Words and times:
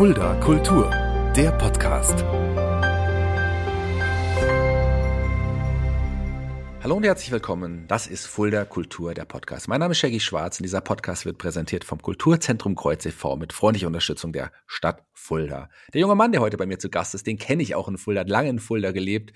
Fulda 0.00 0.34
Kultur, 0.36 0.88
der 1.36 1.52
Podcast. 1.58 2.24
Hallo 6.82 6.94
und 6.96 7.04
herzlich 7.04 7.30
willkommen. 7.30 7.84
Das 7.86 8.06
ist 8.06 8.24
Fulda 8.24 8.64
Kultur, 8.64 9.12
der 9.12 9.26
Podcast. 9.26 9.68
Mein 9.68 9.80
Name 9.80 9.92
ist 9.92 9.98
Shaggy 9.98 10.18
Schwarz 10.18 10.58
und 10.58 10.62
dieser 10.62 10.80
Podcast 10.80 11.26
wird 11.26 11.36
präsentiert 11.36 11.84
vom 11.84 12.00
Kulturzentrum 12.00 12.76
Kreuz 12.76 13.04
e.V. 13.04 13.36
mit 13.36 13.52
freundlicher 13.52 13.88
Unterstützung 13.88 14.32
der 14.32 14.52
Stadt 14.66 15.04
Fulda. 15.12 15.68
Der 15.92 16.00
junge 16.00 16.14
Mann, 16.14 16.32
der 16.32 16.40
heute 16.40 16.56
bei 16.56 16.64
mir 16.64 16.78
zu 16.78 16.88
Gast 16.88 17.14
ist, 17.14 17.26
den 17.26 17.36
kenne 17.36 17.62
ich 17.62 17.74
auch 17.74 17.86
in 17.86 17.98
Fulda, 17.98 18.22
hat 18.22 18.30
lange 18.30 18.48
in 18.48 18.58
Fulda 18.58 18.92
gelebt. 18.92 19.34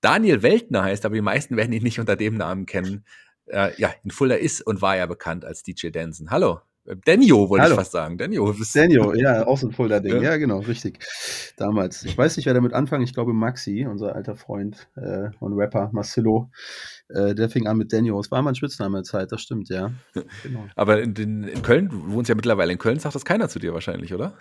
Daniel 0.00 0.42
Weltner 0.42 0.84
heißt, 0.84 1.04
aber 1.04 1.16
die 1.16 1.20
meisten 1.20 1.58
werden 1.58 1.74
ihn 1.74 1.82
nicht 1.82 2.00
unter 2.00 2.16
dem 2.16 2.38
Namen 2.38 2.64
kennen. 2.64 3.04
Äh, 3.48 3.78
ja, 3.78 3.92
in 4.02 4.10
Fulda 4.10 4.36
ist 4.36 4.62
und 4.62 4.80
war 4.80 4.96
er 4.96 5.08
bekannt 5.08 5.44
als 5.44 5.62
DJ 5.62 5.90
Danson. 5.90 6.30
Hallo. 6.30 6.62
Denjo 7.06 7.48
wollte 7.48 7.68
ich 7.68 7.74
fast 7.74 7.92
sagen. 7.92 8.18
Denjo. 8.18 8.54
Denjo, 8.74 9.14
ja, 9.14 9.46
auch 9.46 9.58
so 9.58 9.68
ein 9.68 9.72
Fulda-Ding. 9.72 10.16
Ja. 10.16 10.22
ja. 10.22 10.36
genau, 10.36 10.58
richtig. 10.60 10.98
Damals. 11.56 12.04
Ich 12.04 12.16
weiß 12.16 12.36
nicht, 12.36 12.46
wer 12.46 12.54
damit 12.54 12.72
anfangen. 12.72 13.02
Ich 13.02 13.14
glaube, 13.14 13.32
Maxi, 13.32 13.86
unser 13.88 14.14
alter 14.14 14.36
Freund 14.36 14.88
äh, 14.96 15.30
und 15.40 15.54
Rapper, 15.54 15.90
Marcelo, 15.92 16.50
äh, 17.08 17.34
der 17.34 17.48
fing 17.48 17.66
an 17.66 17.76
mit 17.76 17.92
Denjo. 17.92 18.18
Es 18.18 18.30
war 18.30 18.42
mein 18.42 18.54
Spitzname 18.54 18.98
der 18.98 19.04
Zeit, 19.04 19.32
das 19.32 19.40
stimmt, 19.40 19.68
ja. 19.68 19.92
Genau. 20.42 20.66
Aber 20.76 21.00
in, 21.00 21.14
in, 21.14 21.44
in, 21.44 21.62
Köln, 21.62 21.88
du 21.88 22.12
wohnst 22.12 22.28
ja 22.28 22.34
mittlerweile 22.34 22.72
in 22.72 22.78
Köln, 22.78 22.98
sagt 22.98 23.14
das 23.14 23.24
keiner 23.24 23.48
zu 23.48 23.58
dir 23.58 23.72
wahrscheinlich, 23.72 24.12
oder? 24.14 24.34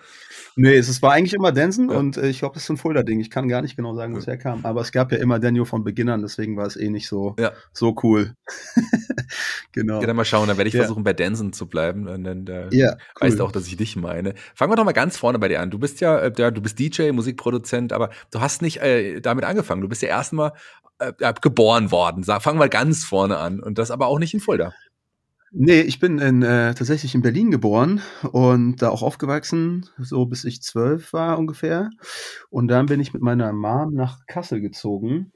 Nee, 0.55 0.75
es, 0.75 0.87
es 0.87 1.01
war 1.01 1.13
eigentlich 1.13 1.33
immer 1.33 1.51
Denson 1.51 1.89
ja. 1.89 1.97
und 1.97 2.17
äh, 2.17 2.27
ich 2.27 2.39
glaube, 2.39 2.55
das 2.55 2.63
ist 2.63 2.69
ein 2.69 2.77
Fulda-Ding. 2.77 3.19
Ich 3.19 3.29
kann 3.29 3.47
gar 3.47 3.61
nicht 3.61 3.75
genau 3.75 3.95
sagen, 3.95 4.13
wo 4.13 4.19
es 4.19 4.27
herkam. 4.27 4.65
Aber 4.65 4.81
es 4.81 4.91
gab 4.91 5.11
ja 5.11 5.17
immer 5.17 5.39
Denjo 5.39 5.65
von 5.65 5.83
Beginnern, 5.83 6.21
deswegen 6.21 6.57
war 6.57 6.65
es 6.65 6.75
eh 6.75 6.89
nicht 6.89 7.07
so, 7.07 7.35
ja. 7.39 7.51
so 7.73 7.95
cool. 8.03 8.35
genau. 9.71 10.01
Ja, 10.01 10.07
dann 10.07 10.15
mal 10.15 10.25
schauen, 10.25 10.47
dann 10.47 10.57
werde 10.57 10.69
ich 10.69 10.75
versuchen, 10.75 11.03
bei 11.03 11.13
Denson 11.13 11.53
zu 11.53 11.67
bleiben. 11.67 12.07
Dann 12.43 12.71
äh, 12.71 12.75
ja, 12.75 12.91
cool. 12.91 12.97
weißt 13.27 13.39
du 13.39 13.43
auch, 13.45 13.51
dass 13.51 13.67
ich 13.67 13.77
dich 13.77 13.95
meine. 13.95 14.33
Fangen 14.53 14.71
wir 14.71 14.75
doch 14.75 14.83
mal 14.83 14.91
ganz 14.91 15.15
vorne 15.15 15.39
bei 15.39 15.47
dir 15.47 15.61
an. 15.61 15.71
Du 15.71 15.79
bist 15.79 16.01
ja, 16.01 16.19
äh, 16.19 16.31
du 16.31 16.61
bist 16.61 16.77
DJ, 16.79 17.11
Musikproduzent, 17.11 17.93
aber 17.93 18.09
du 18.31 18.41
hast 18.41 18.61
nicht 18.61 18.81
äh, 18.81 19.21
damit 19.21 19.45
angefangen. 19.45 19.81
Du 19.81 19.87
bist 19.87 20.01
ja 20.01 20.09
erstmal 20.09 20.53
äh, 20.99 21.33
geboren 21.41 21.91
worden. 21.91 22.23
Fangen 22.23 22.59
wir 22.59 22.69
ganz 22.69 23.05
vorne 23.05 23.37
an. 23.37 23.61
Und 23.61 23.77
das 23.77 23.91
aber 23.91 24.07
auch 24.07 24.19
nicht 24.19 24.33
in 24.33 24.39
Fulda. 24.39 24.73
Nee, 25.57 25.81
ich 25.81 26.01
bin 26.01 26.19
in, 26.19 26.41
äh, 26.41 26.73
tatsächlich 26.73 27.15
in 27.15 27.21
Berlin 27.21 27.49
geboren 27.49 28.01
und 28.33 28.81
da 28.81 28.89
auch 28.89 29.01
aufgewachsen, 29.01 29.85
so 29.97 30.25
bis 30.25 30.43
ich 30.43 30.61
zwölf 30.61 31.13
war 31.13 31.39
ungefähr. 31.39 31.91
Und 32.49 32.67
dann 32.67 32.87
bin 32.87 32.99
ich 32.99 33.13
mit 33.13 33.21
meiner 33.21 33.53
Mom 33.53 33.93
nach 33.93 34.25
Kassel 34.27 34.59
gezogen 34.59 35.31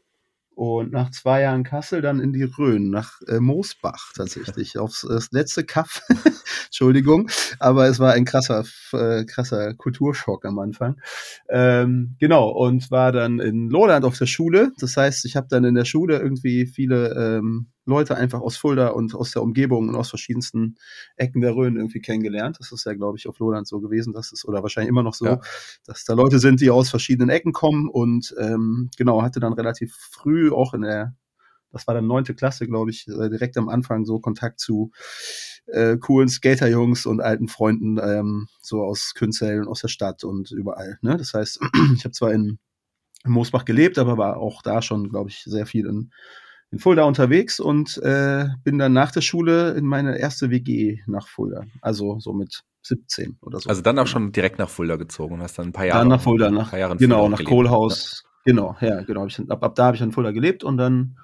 und 0.60 0.92
nach 0.92 1.10
zwei 1.12 1.44
Jahren 1.44 1.64
Kassel 1.64 2.02
dann 2.02 2.20
in 2.20 2.34
die 2.34 2.44
Rhön, 2.44 2.90
nach 2.90 3.22
äh, 3.30 3.40
Moosbach 3.40 4.12
tatsächlich, 4.14 4.78
aufs 4.78 5.08
das 5.08 5.32
letzte 5.32 5.64
Kaff. 5.64 6.02
Entschuldigung, 6.66 7.30
aber 7.60 7.88
es 7.88 7.98
war 8.00 8.12
ein 8.12 8.26
krasser, 8.26 8.66
äh, 8.92 9.24
krasser 9.24 9.74
Kulturschock 9.76 10.44
am 10.44 10.60
Anfang. 10.60 11.00
Ähm, 11.48 12.18
genau, 12.20 12.50
und 12.50 12.92
war 12.92 13.14
dann 13.14 13.40
in 13.40 13.70
Lowland 13.70 14.04
auf 14.04 14.18
der 14.18 14.26
Schule. 14.26 14.74
Das 14.80 14.98
heißt, 14.98 15.24
ich 15.24 15.38
habe 15.38 15.48
dann 15.50 15.64
in 15.64 15.76
der 15.76 15.86
Schule 15.86 16.20
irgendwie 16.20 16.66
viele 16.66 17.14
ähm, 17.16 17.70
Leute 17.90 18.16
einfach 18.16 18.42
aus 18.42 18.58
Fulda 18.58 18.90
und 18.90 19.16
aus 19.16 19.32
der 19.32 19.42
Umgebung 19.42 19.90
und 19.90 19.96
aus 19.96 20.10
verschiedensten 20.10 20.76
Ecken 21.18 21.42
der 21.42 21.56
Rhön 21.56 21.76
irgendwie 21.76 22.00
kennengelernt. 22.00 22.58
Das 22.60 22.72
ist 22.72 22.86
ja, 22.86 22.94
glaube 22.94 23.18
ich, 23.18 23.28
auf 23.28 23.40
Lowland 23.40 23.68
so 23.68 23.82
gewesen, 23.82 24.14
dass 24.14 24.32
es, 24.32 24.46
oder 24.46 24.64
wahrscheinlich 24.64 24.90
immer 24.90 25.04
noch 25.04 25.14
so, 25.14 25.26
ja. 25.26 25.42
dass 25.86 26.06
da 26.06 26.14
Leute 26.14 26.40
sind, 26.40 26.62
die 26.62 26.70
aus 26.70 26.90
verschiedenen 26.90 27.30
Ecken 27.30 27.52
kommen 27.52 27.90
und 27.90 28.34
ähm, 28.40 28.90
genau, 28.98 29.22
hatte 29.22 29.40
dann 29.40 29.54
relativ 29.54 29.96
früh 29.96 30.52
auch 30.52 30.74
in 30.74 30.82
der, 30.82 31.16
das 31.72 31.88
war 31.88 31.94
dann 31.94 32.08
neunte 32.08 32.36
Klasse, 32.36 32.68
glaube 32.68 32.92
ich, 32.92 33.08
äh, 33.08 33.30
direkt 33.30 33.58
am 33.58 33.70
Anfang 33.70 34.06
so 34.06 34.20
Kontakt 34.20 34.60
zu 34.60 34.92
äh, 35.68 35.98
coolen 35.98 36.30
Skaterjungs 36.30 37.06
und 37.06 37.22
alten 37.22 37.48
Freunden, 37.48 37.98
ähm, 38.02 38.48
so 38.62 38.84
aus 38.84 39.14
Künzell 39.16 39.62
und 39.62 39.68
aus 39.68 39.82
der 39.82 39.88
Stadt 39.88 40.24
und 40.24 40.52
überall. 40.52 40.98
Ne? 41.02 41.18
Das 41.18 41.34
heißt, 41.34 41.60
ich 41.96 42.06
habe 42.06 42.12
zwar 42.12 42.34
in, 42.34 42.60
in 43.24 43.32
Moosbach 43.32 43.66
gelebt, 43.66 43.98
aber 43.98 44.18
war 44.18 44.38
auch 44.38 44.62
da 44.62 44.82
schon, 44.82 45.10
glaube 45.10 45.30
ich, 45.30 45.44
sehr 45.44 45.66
viel 45.66 45.86
in 45.86 46.12
in 46.72 46.80
Fulda 46.80 47.04
unterwegs 47.04 47.60
und 47.60 47.98
äh, 48.04 48.48
bin 48.64 48.78
dann 48.78 48.94
nach 48.94 49.12
der 49.12 49.22
Schule 49.22 49.72
in 49.72 49.86
meine 49.86 50.20
erste 50.20 50.50
WG 50.50 51.00
nach 51.08 51.28
Fulda. 51.28 51.64
Also 51.82 52.20
so 52.20 52.34
mit 52.34 52.64
17 52.84 53.38
oder 53.42 53.60
so. 53.60 53.70
Also 53.70 53.82
dann 53.82 53.98
auch 54.00 54.08
schon 54.08 54.32
direkt 54.32 54.60
nach 54.60 54.70
Fulda 54.70 54.96
gezogen 54.96 55.36
und 55.36 55.42
hast 55.42 55.58
dann 55.58 55.68
ein 55.68 55.74
paar 55.74 55.86
Jahre. 55.86 56.00
Dann 56.00 56.10
nach 56.10 56.22
Fulda, 56.22 56.52
nach, 56.52 56.72
genau, 56.98 57.28
nach 57.30 57.44
Kohlhaus. 57.44 58.24
Ja. 58.24 58.30
Genau, 58.46 58.76
ja, 58.80 59.02
genau. 59.02 59.28
Ab, 59.50 59.64
ab 59.64 59.76
da 59.76 59.86
habe 59.86 59.96
ich 59.96 60.02
in 60.02 60.12
Fulda 60.12 60.32
gelebt 60.32 60.64
und 60.64 60.78
dann 60.78 61.18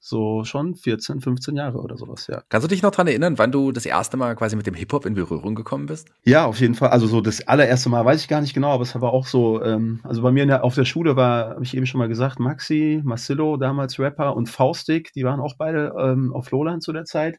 so 0.00 0.44
schon 0.44 0.74
14, 0.74 1.20
15 1.20 1.56
Jahre 1.56 1.78
oder 1.78 1.96
sowas, 1.96 2.26
ja. 2.26 2.42
Kannst 2.48 2.64
du 2.64 2.68
dich 2.68 2.82
noch 2.82 2.90
dran 2.90 3.06
erinnern, 3.06 3.38
wann 3.38 3.52
du 3.52 3.70
das 3.70 3.84
erste 3.84 4.16
Mal 4.16 4.34
quasi 4.34 4.56
mit 4.56 4.66
dem 4.66 4.74
Hip-Hop 4.74 5.04
in 5.04 5.14
Berührung 5.14 5.54
gekommen 5.54 5.86
bist? 5.86 6.08
Ja, 6.24 6.46
auf 6.46 6.58
jeden 6.58 6.74
Fall. 6.74 6.88
Also 6.88 7.06
so 7.06 7.20
das 7.20 7.46
allererste 7.46 7.90
Mal 7.90 8.04
weiß 8.04 8.22
ich 8.22 8.28
gar 8.28 8.40
nicht 8.40 8.54
genau, 8.54 8.70
aber 8.70 8.82
es 8.82 8.98
war 8.98 9.12
auch 9.12 9.26
so, 9.26 9.62
ähm, 9.62 10.00
also 10.02 10.22
bei 10.22 10.32
mir 10.32 10.46
der, 10.46 10.64
auf 10.64 10.74
der 10.74 10.86
Schule 10.86 11.16
war, 11.16 11.50
habe 11.50 11.64
ich 11.64 11.76
eben 11.76 11.86
schon 11.86 11.98
mal 11.98 12.08
gesagt, 12.08 12.40
Maxi, 12.40 13.02
Marcillo, 13.04 13.58
damals 13.58 13.98
Rapper 13.98 14.34
und 14.34 14.48
Faustik, 14.48 15.12
die 15.14 15.24
waren 15.24 15.40
auch 15.40 15.54
beide 15.58 15.92
ähm, 15.98 16.32
auf 16.32 16.50
Lowland 16.50 16.82
zu 16.82 16.92
der 16.92 17.04
Zeit. 17.04 17.38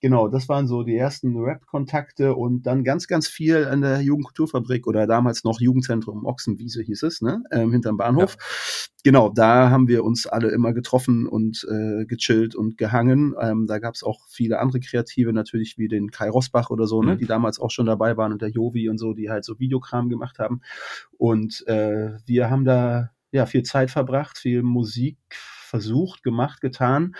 Genau, 0.00 0.28
das 0.28 0.48
waren 0.48 0.68
so 0.68 0.84
die 0.84 0.96
ersten 0.96 1.36
Rap-Kontakte 1.36 2.34
und 2.34 2.62
dann 2.62 2.84
ganz, 2.84 3.08
ganz 3.08 3.26
viel 3.26 3.66
an 3.66 3.80
der 3.80 4.00
Jugendkulturfabrik 4.00 4.86
oder 4.86 5.08
damals 5.08 5.42
noch 5.42 5.60
Jugendzentrum 5.60 6.24
Ochsenwiese 6.24 6.82
hieß 6.82 7.02
es, 7.02 7.20
ne, 7.20 7.42
ähm, 7.50 7.72
hinterm 7.72 7.96
Bahnhof. 7.96 8.36
Ja. 8.38 8.88
Genau, 9.02 9.28
da 9.28 9.70
haben 9.70 9.88
wir 9.88 10.04
uns 10.04 10.26
alle 10.26 10.50
immer 10.50 10.72
getroffen 10.72 11.26
und 11.26 11.66
äh, 11.68 12.04
gechillt 12.04 12.54
und 12.54 12.78
gehangen. 12.78 13.34
Ähm, 13.40 13.66
da 13.66 13.80
gab 13.80 13.94
es 13.94 14.04
auch 14.04 14.26
viele 14.28 14.60
andere 14.60 14.78
Kreative, 14.78 15.32
natürlich 15.32 15.78
wie 15.78 15.88
den 15.88 16.10
Kai 16.12 16.30
Rosbach 16.30 16.70
oder 16.70 16.86
so, 16.86 17.02
ne, 17.02 17.14
mhm. 17.14 17.18
die 17.18 17.26
damals 17.26 17.58
auch 17.58 17.70
schon 17.70 17.86
dabei 17.86 18.16
waren 18.16 18.32
und 18.32 18.40
der 18.40 18.50
Jovi 18.50 18.88
und 18.88 18.98
so, 18.98 19.14
die 19.14 19.30
halt 19.30 19.44
so 19.44 19.58
Videokram 19.58 20.08
gemacht 20.08 20.38
haben. 20.38 20.60
Und 21.16 21.66
äh, 21.66 22.18
wir 22.24 22.50
haben 22.50 22.64
da 22.64 23.10
ja 23.32 23.46
viel 23.46 23.64
Zeit 23.64 23.90
verbracht, 23.90 24.38
viel 24.38 24.62
Musik 24.62 25.18
versucht, 25.68 26.22
gemacht, 26.22 26.60
getan 26.60 27.14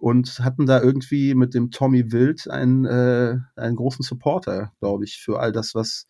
und 0.00 0.40
hatten 0.40 0.66
da 0.66 0.80
irgendwie 0.80 1.34
mit 1.34 1.54
dem 1.54 1.70
Tommy 1.70 2.12
Wild 2.12 2.48
einen, 2.48 2.84
äh, 2.84 3.36
einen 3.56 3.76
großen 3.76 4.02
Supporter, 4.04 4.72
glaube 4.80 5.04
ich, 5.04 5.18
für 5.18 5.40
all 5.40 5.52
das, 5.52 5.74
was 5.74 6.06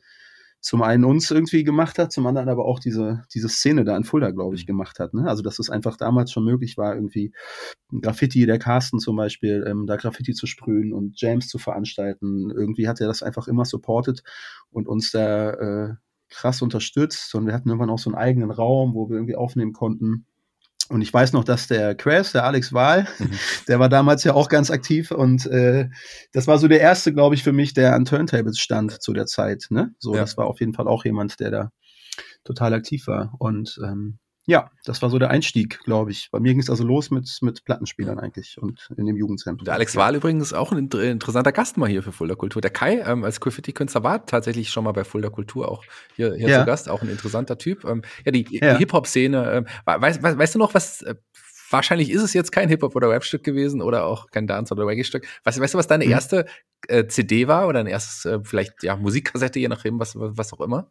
zum 0.61 0.83
einen 0.83 1.05
uns 1.05 1.31
irgendwie 1.31 1.63
gemacht 1.63 1.99
hat, 1.99 2.13
zum 2.13 2.27
anderen 2.27 2.49
aber 2.49 2.65
auch 2.65 2.81
diese, 2.81 3.23
diese 3.33 3.49
Szene 3.49 3.85
da 3.85 3.97
in 3.97 4.05
Fulda, 4.05 4.33
glaube 4.33 4.57
ich, 4.57 4.65
mhm. 4.65 4.69
gemacht 4.69 4.99
hat. 4.99 5.15
Ne? 5.15 5.29
Also, 5.29 5.43
dass 5.43 5.59
es 5.59 5.71
einfach 5.71 5.97
damals 5.97 6.33
schon 6.33 6.45
möglich 6.45 6.77
war, 6.77 6.95
irgendwie 6.95 7.33
Graffiti, 8.03 8.45
der 8.45 8.59
Carsten 8.59 8.99
zum 8.99 9.17
Beispiel, 9.17 9.65
ähm, 9.67 9.87
da 9.87 9.97
Graffiti 9.97 10.35
zu 10.35 10.47
sprühen 10.47 10.93
und 10.93 11.21
James 11.21 11.49
zu 11.49 11.59
veranstalten. 11.59 12.51
Irgendwie 12.51 12.89
hat 12.89 13.01
er 13.01 13.07
das 13.07 13.23
einfach 13.23 13.47
immer 13.47 13.65
supportet 13.65 14.23
und 14.71 14.89
uns 14.89 15.13
da 15.13 15.51
äh, 15.51 15.95
krass 16.29 16.61
unterstützt. 16.61 17.35
Und 17.35 17.47
wir 17.47 17.55
hatten 17.55 17.69
irgendwann 17.69 17.91
auch 17.91 17.99
so 17.99 18.11
einen 18.11 18.19
eigenen 18.19 18.51
Raum, 18.51 18.95
wo 18.95 19.09
wir 19.09 19.17
irgendwie 19.17 19.37
aufnehmen 19.37 19.73
konnten. 19.73 20.27
Und 20.89 21.03
ich 21.03 21.13
weiß 21.13 21.33
noch, 21.33 21.45
dass 21.45 21.67
der 21.67 21.95
Crash, 21.95 22.33
der 22.33 22.45
Alex 22.45 22.73
Wahl, 22.73 23.07
mhm. 23.19 23.31
der 23.69 23.79
war 23.79 23.89
damals 23.89 24.25
ja 24.25 24.35
auch 24.35 24.49
ganz 24.49 24.71
aktiv 24.71 25.11
und 25.11 25.47
äh, 25.47 25.89
das 26.33 26.47
war 26.47 26.59
so 26.59 26.69
der 26.69 26.81
erste, 26.81 27.13
glaube 27.13 27.35
ich, 27.35 27.43
für 27.43 27.53
mich, 27.53 27.75
der 27.75 27.95
an 27.95 28.05
Turntables 28.05 28.59
stand 28.59 29.03
zu 29.03 29.13
der 29.13 29.27
Zeit. 29.27 29.67
Ne? 29.71 29.95
So, 29.99 30.15
ja. 30.15 30.21
das 30.21 30.37
war 30.37 30.47
auf 30.47 30.61
jeden 30.61 30.75
Fall 30.75 30.89
auch 30.89 31.05
jemand, 31.05 31.41
der 31.41 31.51
da 31.51 31.71
total 32.45 32.73
aktiv 32.73 33.07
war. 33.07 33.35
Und 33.39 33.79
ähm, 33.85 34.19
ja, 34.49 34.71
das 34.83 35.03
war 35.03 35.11
so 35.11 35.19
der 35.19 35.29
Einstieg, 35.29 35.79
glaube 35.85 36.11
ich. 36.11 36.31
Bei 36.31 36.41
mir 36.41 36.53
ging 36.53 36.61
es 36.61 36.71
also 36.71 36.83
los 36.83 37.11
mit, 37.11 37.31
mit 37.43 37.67
Plattenspielern 37.67 38.19
eigentlich 38.19 38.57
und 38.59 38.89
in 38.97 39.05
dem 39.05 39.15
Jugendzentrum. 39.15 39.67
Der 39.67 39.75
Alex 39.75 39.95
Wahl 39.95 40.15
übrigens 40.15 40.55
auch 40.55 40.73
ein 40.73 40.89
interessanter 40.89 41.53
Gast 41.53 41.77
mal 41.77 41.87
hier 41.87 42.03
für 42.03 42.13
Fulda 42.13 42.35
Kultur. 42.35 42.63
Der 42.63 42.71
Kai 42.71 43.03
ähm, 43.07 43.25
als 43.25 43.41
Graffiti-Künstler 43.41 44.05
war 44.05 44.25
tatsächlich 44.25 44.71
schon 44.71 44.85
mal 44.85 44.93
bei 44.93 45.05
Fulda 45.05 45.29
Kultur 45.29 45.71
auch 45.71 45.85
hier, 46.17 46.33
hier 46.33 46.49
ja. 46.49 46.61
zu 46.61 46.65
Gast, 46.65 46.89
auch 46.89 47.03
ein 47.03 47.11
interessanter 47.11 47.59
Typ. 47.59 47.85
Ähm, 47.85 48.01
ja, 48.25 48.33
die, 48.33 48.47
ja. 48.51 48.73
die 48.73 48.79
Hip-Hop-Szene, 48.79 49.53
ähm, 49.53 49.67
weißt, 49.85 50.23
weißt, 50.23 50.39
weißt 50.39 50.55
du 50.55 50.59
noch, 50.59 50.73
was 50.73 51.03
äh, 51.03 51.17
wahrscheinlich 51.69 52.09
ist 52.09 52.23
es 52.23 52.33
jetzt 52.33 52.51
kein 52.51 52.71
Hip-Hop 52.71 52.97
oder 52.97 53.11
Rap-Stück 53.11 53.45
gewesen 53.45 53.83
oder 53.83 54.07
auch 54.07 54.31
kein 54.31 54.47
Dance- 54.47 54.73
oder 54.73 54.87
Reggae-Stück. 54.87 55.27
Weißt, 55.45 55.61
weißt 55.61 55.75
du, 55.75 55.79
was 55.79 55.89
deine 55.89 56.07
mhm. 56.07 56.13
erste 56.13 56.47
äh, 56.87 57.07
CD 57.07 57.49
war 57.49 57.69
oder 57.69 57.81
dein 57.81 57.87
erstes, 57.87 58.25
äh, 58.25 58.39
vielleicht, 58.43 58.83
ja, 58.83 58.97
Musikkassette, 58.97 59.61
je 59.61 59.69
nachdem, 59.69 60.01
was, 60.01 60.15
was 60.17 60.55
auch 60.55 60.63
immer? 60.63 60.91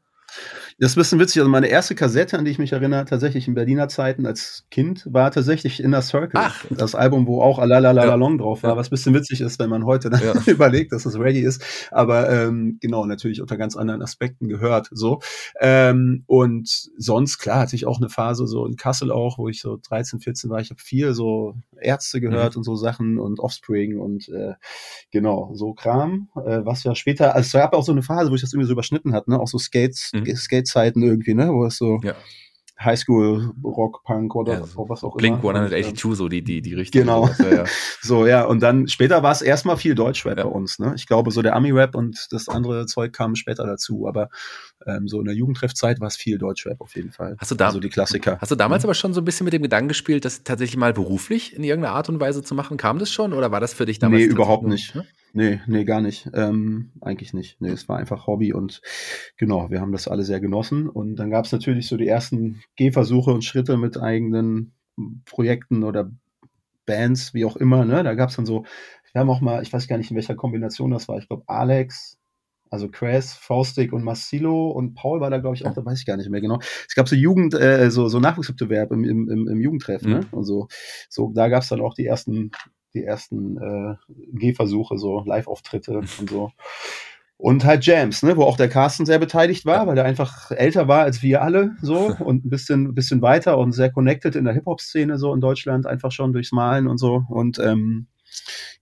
Das 0.79 0.91
ist 0.91 0.95
ein 0.95 0.99
bisschen 0.99 1.19
witzig. 1.19 1.39
Also 1.39 1.49
meine 1.49 1.67
erste 1.67 1.95
Kassette, 1.95 2.37
an 2.37 2.45
die 2.45 2.51
ich 2.51 2.59
mich 2.59 2.71
erinnere, 2.71 3.05
tatsächlich 3.05 3.47
in 3.47 3.55
Berliner 3.55 3.87
Zeiten 3.87 4.27
als 4.27 4.67
Kind, 4.69 5.07
war 5.11 5.31
tatsächlich 5.31 5.81
Inner 5.81 6.03
Circle. 6.03 6.39
Ach. 6.39 6.65
Das 6.69 6.93
Album, 6.93 7.25
wo 7.25 7.41
auch 7.41 7.57
Alalalalong 7.57 8.33
ja. 8.33 8.43
drauf 8.43 8.61
war, 8.61 8.77
was 8.77 8.87
ein 8.87 8.91
bisschen 8.91 9.15
witzig 9.15 9.41
ist, 9.41 9.57
wenn 9.57 9.71
man 9.71 9.85
heute 9.85 10.11
ja. 10.11 10.33
überlegt, 10.45 10.91
dass 10.91 11.07
es 11.07 11.17
Reggae 11.17 11.41
ist. 11.41 11.63
Aber 11.89 12.29
ähm, 12.29 12.77
genau, 12.79 13.07
natürlich 13.07 13.41
unter 13.41 13.57
ganz 13.57 13.75
anderen 13.75 14.03
Aspekten 14.03 14.47
gehört. 14.47 14.89
So. 14.91 15.19
Ähm, 15.59 16.23
und 16.27 16.69
sonst, 16.95 17.39
klar, 17.39 17.61
hatte 17.61 17.75
ich 17.75 17.87
auch 17.87 17.97
eine 17.97 18.09
Phase 18.09 18.45
so 18.45 18.67
in 18.67 18.75
Kassel 18.75 19.11
auch, 19.11 19.39
wo 19.39 19.49
ich 19.49 19.59
so 19.59 19.77
13, 19.77 20.19
14 20.19 20.49
war. 20.51 20.59
Ich 20.59 20.69
habe 20.69 20.79
viel 20.79 21.15
so 21.15 21.55
Ärzte 21.81 22.21
gehört 22.21 22.55
mhm. 22.55 22.59
und 22.59 22.63
so 22.63 22.75
Sachen 22.75 23.19
und 23.19 23.39
Offspring 23.39 23.99
und 23.99 24.29
äh, 24.29 24.53
genau, 25.11 25.51
so 25.53 25.73
Kram. 25.73 26.29
Äh, 26.35 26.65
was 26.65 26.83
ja 26.83 26.95
später, 26.95 27.35
also 27.35 27.45
es 27.45 27.51
gab 27.53 27.73
auch 27.73 27.83
so 27.83 27.91
eine 27.91 28.03
Phase, 28.03 28.31
wo 28.31 28.35
ich 28.35 28.41
das 28.41 28.53
irgendwie 28.53 28.67
so 28.67 28.73
überschnitten 28.73 29.13
hat, 29.13 29.27
ne? 29.27 29.39
Auch 29.39 29.47
so 29.47 29.57
Skates, 29.57 30.11
mhm. 30.13 30.35
Skate 30.35 30.67
Zeiten 30.67 31.01
irgendwie, 31.01 31.33
ne, 31.33 31.51
wo 31.51 31.65
es 31.65 31.77
so, 31.77 31.99
ja. 32.03 32.15
Highschool 32.79 33.53
Rock, 33.63 34.03
Punk 34.03 34.35
oder 34.35 34.53
ja, 34.53 34.61
was 34.75 35.03
auch 35.03 35.15
Blink 35.15 35.43
immer. 35.43 35.53
Blink 35.53 35.55
182, 35.55 36.15
so 36.15 36.29
die, 36.29 36.43
die, 36.43 36.61
die 36.61 36.73
Richtung. 36.73 37.01
Genau. 37.01 37.29
Ja, 37.39 37.55
ja. 37.55 37.65
so, 38.01 38.27
ja, 38.27 38.45
und 38.45 38.61
dann 38.61 38.87
später 38.87 39.23
war 39.23 39.31
es 39.31 39.41
erstmal 39.41 39.77
viel 39.77 39.95
Deutschrap 39.95 40.35
bei 40.35 40.45
uns. 40.45 40.77
Ne? 40.77 40.93
Ich 40.95 41.07
glaube, 41.07 41.31
so 41.31 41.41
der 41.41 41.55
Ami-Rap 41.55 41.95
und 41.95 42.27
das 42.31 42.49
andere 42.49 42.85
Zeug 42.85 43.13
kam 43.13 43.35
später 43.35 43.65
dazu, 43.65 44.07
aber 44.07 44.29
ähm, 44.85 45.07
so 45.07 45.19
in 45.19 45.25
der 45.25 45.33
Jugendtreffzeit 45.33 45.99
war 45.99 46.07
es 46.07 46.17
viel 46.17 46.37
Deutschrap 46.37 46.79
auf 46.81 46.95
jeden 46.95 47.11
Fall. 47.11 47.35
Hast 47.39 47.51
du 47.51 47.55
da, 47.55 47.67
also 47.67 47.79
die 47.79 47.89
Klassiker. 47.89 48.37
Hast 48.39 48.51
du 48.51 48.55
damals 48.55 48.83
mhm. 48.83 48.87
aber 48.87 48.93
schon 48.93 49.13
so 49.13 49.21
ein 49.21 49.25
bisschen 49.25 49.45
mit 49.45 49.53
dem 49.53 49.63
Gedanken 49.63 49.87
gespielt, 49.87 50.23
das 50.23 50.43
tatsächlich 50.43 50.77
mal 50.77 50.93
beruflich 50.93 51.55
in 51.55 51.63
irgendeiner 51.63 51.95
Art 51.95 52.09
und 52.09 52.19
Weise 52.19 52.43
zu 52.43 52.53
machen? 52.53 52.77
Kam 52.77 52.99
das 52.99 53.11
schon 53.11 53.33
oder 53.33 53.51
war 53.51 53.59
das 53.59 53.73
für 53.73 53.85
dich 53.85 53.99
damals? 53.99 54.21
Nee, 54.21 54.27
überhaupt 54.27 54.63
nur, 54.63 54.71
nicht. 54.71 54.93
Ne? 54.93 55.05
Nee, 55.37 55.61
nee, 55.67 55.83
gar 55.83 56.01
nicht. 56.01 56.27
Ähm, 56.33 56.89
eigentlich 56.99 57.31
nicht. 57.31 57.61
Nee, 57.61 57.69
es 57.69 57.87
war 57.87 57.99
einfach 57.99 58.25
Hobby 58.25 58.53
und 58.53 58.81
genau, 59.37 59.69
wir 59.69 59.81
haben 59.81 59.91
das 59.91 60.07
alle 60.07 60.23
sehr 60.23 60.39
genossen. 60.39 60.89
Und 60.89 61.17
dann 61.17 61.29
gab 61.29 61.45
es 61.45 61.51
natürlich 61.51 61.87
so 61.87 61.95
die 61.95 62.07
ersten 62.07 62.63
Gehversuche 62.75 63.29
und 63.29 63.45
Schritte 63.45 63.77
mit 63.77 64.01
eigenen 64.01 64.73
Projekten 65.25 65.83
oder 65.83 66.09
Bands, 66.87 67.35
wie 67.35 67.45
auch 67.45 67.55
immer. 67.55 67.85
Ne? 67.85 68.01
Da 68.01 68.15
gab 68.15 68.31
es 68.31 68.35
dann 68.35 68.47
so, 68.47 68.65
wir 69.13 69.21
haben 69.21 69.29
auch 69.29 69.39
mal, 69.39 69.61
ich 69.61 69.71
weiß 69.71 69.87
gar 69.87 69.99
nicht, 69.99 70.09
in 70.09 70.15
welcher 70.15 70.33
Kombination 70.33 70.89
das 70.89 71.07
war. 71.07 71.19
Ich 71.19 71.27
glaube, 71.27 71.43
Alex, 71.45 72.17
also 72.71 72.89
Chris, 72.89 73.33
Faustik 73.33 73.93
und 73.93 74.03
Marcelo 74.03 74.71
und 74.71 74.95
Paul 74.95 75.21
war 75.21 75.29
da, 75.29 75.37
glaube 75.37 75.55
ich, 75.55 75.67
auch, 75.67 75.73
da 75.75 75.85
weiß 75.85 75.99
ich 75.99 76.07
gar 76.07 76.17
nicht 76.17 76.31
mehr 76.31 76.41
genau. 76.41 76.57
Es 76.87 76.95
gab 76.95 77.07
so 77.07 77.15
Jugend, 77.15 77.53
äh, 77.53 77.91
so, 77.91 78.07
so 78.07 78.19
Nachwuchswettbewerb 78.19 78.91
im, 78.91 79.03
im, 79.03 79.29
im, 79.29 79.47
im 79.47 79.61
Jugendtreff, 79.61 80.01
ne? 80.01 80.15
mhm. 80.15 80.19
ne? 80.21 80.27
Und 80.31 80.45
so, 80.45 80.67
so 81.09 81.31
da 81.35 81.47
gab 81.47 81.61
es 81.61 81.69
dann 81.69 81.81
auch 81.81 81.93
die 81.93 82.07
ersten, 82.07 82.49
die 82.97 83.05
ersten 83.05 83.57
äh, 83.57 83.95
Gehversuche, 84.33 84.97
so 84.97 85.23
Live-Auftritte 85.25 85.97
und 85.97 86.29
so. 86.29 86.51
Und 87.39 87.65
halt 87.65 87.85
Jams, 87.85 88.23
ne, 88.23 88.35
wo 88.35 88.43
auch 88.43 88.57
der 88.57 88.67
Carsten 88.67 89.05
sehr 89.05 89.19
beteiligt 89.19 89.65
war, 89.65 89.85
weil 89.85 89.97
er 89.97 90.05
einfach 90.05 90.49
älter 90.49 90.87
war 90.87 91.03
als 91.03 91.21
wir 91.21 91.43
alle 91.43 91.75
so 91.81 92.15
und 92.19 92.45
ein 92.45 92.49
bisschen, 92.49 92.95
bisschen 92.95 93.21
weiter 93.21 93.59
und 93.59 93.73
sehr 93.73 93.91
connected 93.91 94.35
in 94.35 94.45
der 94.45 94.55
Hip-Hop-Szene 94.55 95.19
so 95.19 95.33
in 95.33 95.41
Deutschland, 95.41 95.85
einfach 95.85 96.11
schon 96.11 96.33
durchs 96.33 96.51
Malen 96.51 96.87
und 96.87 96.97
so. 96.97 97.23
Und 97.29 97.59
ähm, 97.59 98.07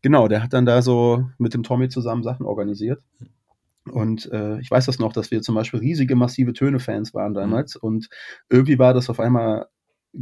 genau, 0.01 0.29
der 0.29 0.41
hat 0.41 0.53
dann 0.53 0.65
da 0.65 0.81
so 0.81 1.25
mit 1.37 1.53
dem 1.53 1.63
Tommy 1.63 1.89
zusammen 1.89 2.23
Sachen 2.23 2.45
organisiert. 2.45 3.03
Und 3.91 4.31
äh, 4.31 4.59
ich 4.61 4.71
weiß 4.71 4.85
das 4.85 4.99
noch, 4.99 5.13
dass 5.13 5.31
wir 5.31 5.41
zum 5.41 5.53
Beispiel 5.55 5.81
riesige, 5.81 6.15
massive 6.15 6.53
Töne-Fans 6.53 7.13
waren 7.13 7.31
mhm. 7.31 7.35
damals. 7.35 7.75
Und 7.75 8.07
irgendwie 8.49 8.79
war 8.79 8.93
das 8.93 9.09
auf 9.09 9.19
einmal 9.19 9.67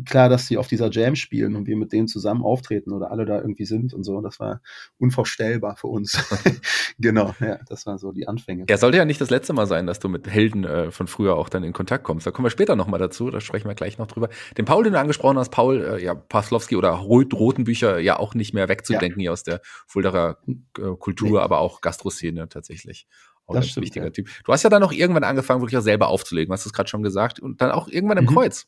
klar, 0.05 0.29
dass 0.29 0.47
sie 0.47 0.57
auf 0.57 0.67
dieser 0.67 0.89
Jam 0.91 1.15
spielen 1.15 1.55
und 1.55 1.67
wir 1.67 1.75
mit 1.75 1.91
denen 1.91 2.07
zusammen 2.07 2.43
auftreten 2.43 2.91
oder 2.91 3.11
alle 3.11 3.25
da 3.25 3.39
irgendwie 3.39 3.65
sind 3.65 3.93
und 3.93 4.03
so. 4.03 4.21
Das 4.21 4.39
war 4.39 4.61
unvorstellbar 4.97 5.75
für 5.77 5.87
uns. 5.87 6.13
genau, 6.99 7.33
ja, 7.39 7.59
das 7.67 7.85
waren 7.85 7.97
so 7.97 8.11
die 8.11 8.27
Anfänge. 8.27 8.65
Ja, 8.69 8.77
sollte 8.77 8.97
ja 8.97 9.05
nicht 9.05 9.21
das 9.21 9.29
letzte 9.29 9.53
Mal 9.53 9.67
sein, 9.67 9.87
dass 9.87 9.99
du 9.99 10.09
mit 10.09 10.27
Helden 10.27 10.63
äh, 10.63 10.91
von 10.91 11.07
früher 11.07 11.35
auch 11.35 11.49
dann 11.49 11.63
in 11.63 11.73
Kontakt 11.73 12.03
kommst. 12.03 12.25
Da 12.25 12.31
kommen 12.31 12.45
wir 12.45 12.51
später 12.51 12.75
nochmal 12.75 12.99
dazu, 12.99 13.29
da 13.29 13.39
sprechen 13.39 13.67
wir 13.67 13.75
gleich 13.75 13.97
noch 13.97 14.07
drüber. 14.07 14.29
Den 14.57 14.65
Paul, 14.65 14.83
den 14.83 14.93
du 14.93 14.99
angesprochen 14.99 15.37
hast, 15.37 15.49
Paul, 15.49 15.81
äh, 15.81 16.03
ja, 16.03 16.15
Paslowski 16.15 16.75
oder 16.75 16.91
Rotenbücher 16.91 17.99
ja 17.99 18.19
auch 18.19 18.33
nicht 18.35 18.53
mehr 18.53 18.69
wegzudenken 18.69 19.19
ja. 19.19 19.25
hier 19.25 19.33
aus 19.33 19.43
der 19.43 19.61
Fuldaer 19.87 20.37
äh, 20.47 20.95
Kultur, 20.97 21.39
nee. 21.39 21.43
aber 21.43 21.59
auch 21.59 21.81
Gastroszene 21.81 22.49
tatsächlich. 22.49 23.07
Auch 23.45 23.55
das 23.55 23.65
ein 23.65 23.69
stimmt, 23.69 23.85
wichtiger 23.85 24.05
ja. 24.05 24.11
Typ. 24.11 24.29
Du 24.45 24.53
hast 24.53 24.63
ja 24.63 24.69
dann 24.69 24.83
auch 24.83 24.93
irgendwann 24.93 25.23
angefangen, 25.23 25.61
wirklich 25.61 25.77
auch 25.77 25.83
selber 25.83 26.07
aufzulegen, 26.07 26.53
hast 26.53 26.65
du 26.65 26.69
es 26.69 26.73
gerade 26.73 26.89
schon 26.89 27.03
gesagt, 27.03 27.39
und 27.39 27.61
dann 27.61 27.71
auch 27.71 27.87
irgendwann 27.87 28.17
im 28.17 28.25
mhm. 28.25 28.29
Kreuz. 28.29 28.67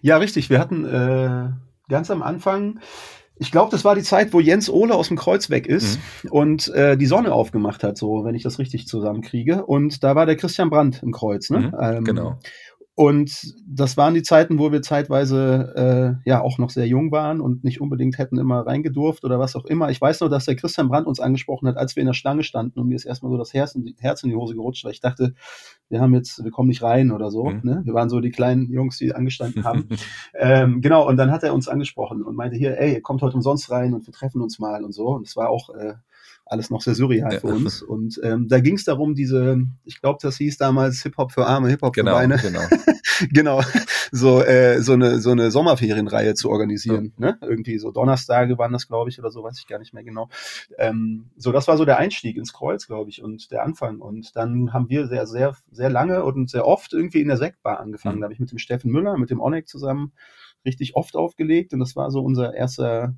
Ja, 0.00 0.16
richtig. 0.16 0.50
Wir 0.50 0.58
hatten 0.58 0.84
äh, 0.84 1.50
ganz 1.88 2.10
am 2.10 2.22
Anfang, 2.22 2.80
ich 3.36 3.50
glaube, 3.50 3.70
das 3.70 3.84
war 3.84 3.94
die 3.94 4.02
Zeit, 4.02 4.32
wo 4.32 4.40
Jens 4.40 4.70
Ohle 4.70 4.94
aus 4.94 5.08
dem 5.08 5.16
Kreuz 5.16 5.50
weg 5.50 5.66
ist 5.66 5.98
mhm. 6.22 6.30
und 6.30 6.68
äh, 6.74 6.96
die 6.96 7.06
Sonne 7.06 7.32
aufgemacht 7.32 7.82
hat, 7.82 7.98
so, 7.98 8.24
wenn 8.24 8.34
ich 8.34 8.42
das 8.42 8.58
richtig 8.58 8.86
zusammenkriege. 8.86 9.64
Und 9.64 10.04
da 10.04 10.14
war 10.14 10.26
der 10.26 10.36
Christian 10.36 10.70
Brandt 10.70 11.02
im 11.02 11.12
Kreuz, 11.12 11.50
ne? 11.50 11.58
Mhm, 11.58 11.76
ähm, 11.80 12.04
genau. 12.04 12.38
Und 12.94 13.54
das 13.66 13.96
waren 13.96 14.12
die 14.12 14.22
Zeiten, 14.22 14.58
wo 14.58 14.70
wir 14.70 14.82
zeitweise 14.82 16.18
äh, 16.24 16.28
ja 16.28 16.42
auch 16.42 16.58
noch 16.58 16.68
sehr 16.68 16.86
jung 16.86 17.10
waren 17.10 17.40
und 17.40 17.64
nicht 17.64 17.80
unbedingt 17.80 18.18
hätten 18.18 18.38
immer 18.38 18.66
reingedurft 18.66 19.24
oder 19.24 19.38
was 19.38 19.56
auch 19.56 19.64
immer. 19.64 19.88
Ich 19.88 19.98
weiß 19.98 20.20
nur, 20.20 20.28
dass 20.28 20.44
der 20.44 20.56
Christian 20.56 20.88
Brandt 20.88 21.06
uns 21.06 21.18
angesprochen 21.18 21.68
hat, 21.68 21.78
als 21.78 21.96
wir 21.96 22.02
in 22.02 22.06
der 22.06 22.12
Schlange 22.12 22.42
standen 22.42 22.78
und 22.78 22.88
mir 22.88 22.96
ist 22.96 23.06
erstmal 23.06 23.32
so 23.32 23.38
das 23.38 23.54
Herz 23.54 23.74
in, 23.74 23.84
die, 23.84 23.96
Herz 23.98 24.22
in 24.24 24.28
die 24.28 24.36
Hose 24.36 24.54
gerutscht, 24.54 24.84
weil 24.84 24.92
ich 24.92 25.00
dachte, 25.00 25.32
wir 25.88 26.02
haben 26.02 26.12
jetzt, 26.12 26.44
wir 26.44 26.50
kommen 26.50 26.68
nicht 26.68 26.82
rein 26.82 27.12
oder 27.12 27.30
so. 27.30 27.44
Mhm. 27.44 27.60
Ne? 27.62 27.80
Wir 27.84 27.94
waren 27.94 28.10
so 28.10 28.20
die 28.20 28.30
kleinen 28.30 28.70
Jungs, 28.70 28.98
die 28.98 29.14
angestanden 29.14 29.64
haben. 29.64 29.88
ähm, 30.34 30.82
genau, 30.82 31.08
und 31.08 31.16
dann 31.16 31.30
hat 31.30 31.42
er 31.44 31.54
uns 31.54 31.68
angesprochen 31.68 32.22
und 32.22 32.36
meinte 32.36 32.58
hier, 32.58 32.78
ey, 32.78 32.92
ihr 32.92 33.00
kommt 33.00 33.22
heute 33.22 33.36
umsonst 33.36 33.70
rein 33.70 33.94
und 33.94 34.06
wir 34.06 34.12
treffen 34.12 34.42
uns 34.42 34.58
mal 34.58 34.84
und 34.84 34.92
so. 34.92 35.08
Und 35.08 35.26
es 35.26 35.34
war 35.34 35.48
auch 35.48 35.70
äh, 35.70 35.94
alles 36.44 36.70
noch 36.70 36.82
sehr 36.82 36.94
surreal 36.94 37.32
ja. 37.32 37.40
für 37.40 37.48
uns. 37.48 37.82
Und 37.82 38.20
ähm, 38.22 38.48
da 38.48 38.60
ging 38.60 38.76
es 38.76 38.84
darum, 38.84 39.14
diese, 39.14 39.64
ich 39.84 40.00
glaube, 40.00 40.18
das 40.22 40.36
hieß 40.36 40.58
damals 40.58 41.02
Hip-Hop 41.02 41.32
für 41.32 41.46
Arme, 41.46 41.68
Hip-Hop 41.68 41.94
genau, 41.94 42.12
für 42.12 42.16
Beine. 42.16 42.36
Genau. 42.36 42.60
genau. 43.32 43.62
So, 44.10 44.42
äh, 44.42 44.80
so 44.80 44.92
eine, 44.92 45.20
so 45.20 45.30
eine 45.30 45.50
Sommerferienreihe 45.50 46.34
zu 46.34 46.50
organisieren. 46.50 47.12
Ja. 47.18 47.26
Ne? 47.26 47.38
Irgendwie 47.40 47.78
so 47.78 47.90
Donnerstage 47.90 48.58
waren 48.58 48.72
das, 48.72 48.86
glaube 48.86 49.10
ich, 49.10 49.18
oder 49.18 49.30
so, 49.30 49.42
weiß 49.42 49.58
ich 49.58 49.66
gar 49.66 49.78
nicht 49.78 49.94
mehr 49.94 50.04
genau. 50.04 50.28
Ähm, 50.78 51.30
so, 51.36 51.52
das 51.52 51.68
war 51.68 51.76
so 51.76 51.84
der 51.84 51.98
Einstieg 51.98 52.36
ins 52.36 52.52
Kreuz, 52.52 52.86
glaube 52.86 53.10
ich, 53.10 53.22
und 53.22 53.50
der 53.50 53.62
Anfang. 53.62 54.00
Und 54.00 54.36
dann 54.36 54.72
haben 54.72 54.88
wir 54.90 55.06
sehr, 55.06 55.26
sehr, 55.26 55.56
sehr 55.70 55.90
lange 55.90 56.24
und 56.24 56.50
sehr 56.50 56.66
oft 56.66 56.92
irgendwie 56.92 57.20
in 57.20 57.28
der 57.28 57.38
Sektbar 57.38 57.80
angefangen. 57.80 58.16
Mhm. 58.16 58.20
Da 58.20 58.24
habe 58.24 58.34
ich 58.34 58.40
mit 58.40 58.50
dem 58.50 58.58
Steffen 58.58 58.90
Müller, 58.90 59.16
mit 59.16 59.30
dem 59.30 59.40
Onek 59.40 59.68
zusammen 59.68 60.12
richtig 60.64 60.94
oft 60.94 61.16
aufgelegt 61.16 61.72
und 61.72 61.80
das 61.80 61.96
war 61.96 62.10
so 62.10 62.20
unser 62.20 62.54
erster 62.54 63.14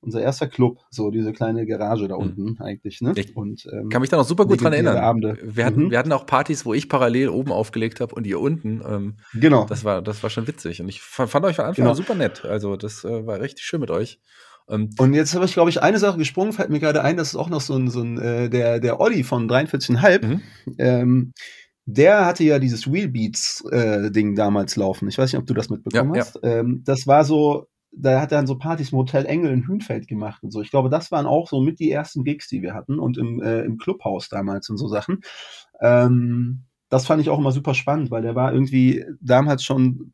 unser 0.00 0.20
erster 0.20 0.46
Club, 0.46 0.78
so 0.90 1.10
diese 1.10 1.32
kleine 1.32 1.66
Garage 1.66 2.08
da 2.08 2.16
mhm. 2.16 2.22
unten 2.22 2.44
mhm. 2.44 2.56
eigentlich. 2.60 3.00
Ne? 3.00 3.12
Ich 3.16 3.36
und, 3.36 3.66
ähm, 3.72 3.88
kann 3.88 4.00
mich 4.00 4.10
da 4.10 4.16
noch 4.16 4.24
super 4.24 4.46
gut 4.46 4.62
dran 4.62 4.72
erinnern. 4.72 4.96
Abende. 4.96 5.38
Wir, 5.42 5.64
hatten, 5.64 5.84
mhm. 5.84 5.90
wir 5.90 5.98
hatten 5.98 6.12
auch 6.12 6.26
Partys, 6.26 6.64
wo 6.64 6.74
ich 6.74 6.88
parallel 6.88 7.28
oben 7.28 7.52
aufgelegt 7.52 8.00
habe 8.00 8.14
und 8.14 8.26
ihr 8.26 8.40
unten. 8.40 8.82
Ähm, 8.86 9.16
genau. 9.34 9.64
Das 9.64 9.84
war, 9.84 10.02
das 10.02 10.22
war 10.22 10.30
schon 10.30 10.46
witzig. 10.46 10.80
Und 10.80 10.88
ich 10.88 11.00
fand, 11.00 11.30
fand 11.30 11.44
euch 11.44 11.56
von 11.56 11.64
Anfang 11.64 11.82
genau. 11.82 11.90
an 11.90 11.96
super 11.96 12.14
nett. 12.14 12.44
Also 12.44 12.76
das 12.76 13.04
äh, 13.04 13.26
war 13.26 13.40
richtig 13.40 13.64
schön 13.64 13.80
mit 13.80 13.90
euch. 13.90 14.20
Ähm, 14.68 14.90
und 14.98 15.14
jetzt 15.14 15.34
habe 15.34 15.44
ich, 15.44 15.52
glaube 15.52 15.70
ich, 15.70 15.82
eine 15.82 15.98
Sache 15.98 16.18
gesprungen, 16.18 16.52
fällt 16.52 16.70
mir 16.70 16.80
gerade 16.80 17.02
ein, 17.02 17.16
das 17.16 17.28
ist 17.28 17.36
auch 17.36 17.48
noch 17.48 17.60
so 17.60 17.76
ein, 17.76 17.88
so 17.88 18.00
ein 18.00 18.18
äh, 18.18 18.50
der, 18.50 18.80
der 18.80 19.00
Olli 19.00 19.22
von 19.22 19.48
43,5. 19.48 20.24
Mhm. 20.24 20.42
Ähm, 20.78 21.32
der 21.86 22.26
hatte 22.26 22.42
ja 22.42 22.58
dieses 22.58 22.90
Wheelbeats-Ding 22.90 24.32
äh, 24.32 24.34
damals 24.34 24.74
laufen. 24.74 25.08
Ich 25.08 25.18
weiß 25.18 25.32
nicht, 25.32 25.40
ob 25.40 25.46
du 25.46 25.54
das 25.54 25.70
mitbekommen 25.70 26.14
ja, 26.14 26.20
hast. 26.20 26.40
Ja. 26.42 26.58
Ähm, 26.58 26.82
das 26.84 27.06
war 27.06 27.24
so, 27.24 27.68
da 27.92 28.20
hat 28.20 28.32
er 28.32 28.38
dann 28.38 28.46
so 28.46 28.58
Partys 28.58 28.92
im 28.92 28.98
Hotel 28.98 29.26
Engel 29.26 29.52
in 29.52 29.66
Hünfeld 29.66 30.06
gemacht 30.08 30.42
und 30.42 30.50
so. 30.50 30.60
Ich 30.60 30.70
glaube, 30.70 30.90
das 30.90 31.10
waren 31.10 31.26
auch 31.26 31.48
so 31.48 31.60
mit 31.60 31.78
die 31.78 31.90
ersten 31.90 32.24
Gigs, 32.24 32.48
die 32.48 32.62
wir 32.62 32.74
hatten 32.74 32.98
und 32.98 33.16
im, 33.18 33.42
äh, 33.42 33.62
im 33.62 33.78
Clubhaus 33.78 34.28
damals 34.28 34.68
und 34.68 34.76
so 34.76 34.88
Sachen. 34.88 35.22
Ähm, 35.80 36.64
das 36.88 37.06
fand 37.06 37.20
ich 37.20 37.30
auch 37.30 37.38
immer 37.38 37.52
super 37.52 37.74
spannend, 37.74 38.10
weil 38.10 38.22
der 38.22 38.34
war 38.34 38.52
irgendwie 38.52 39.04
damals 39.20 39.64
schon 39.64 40.12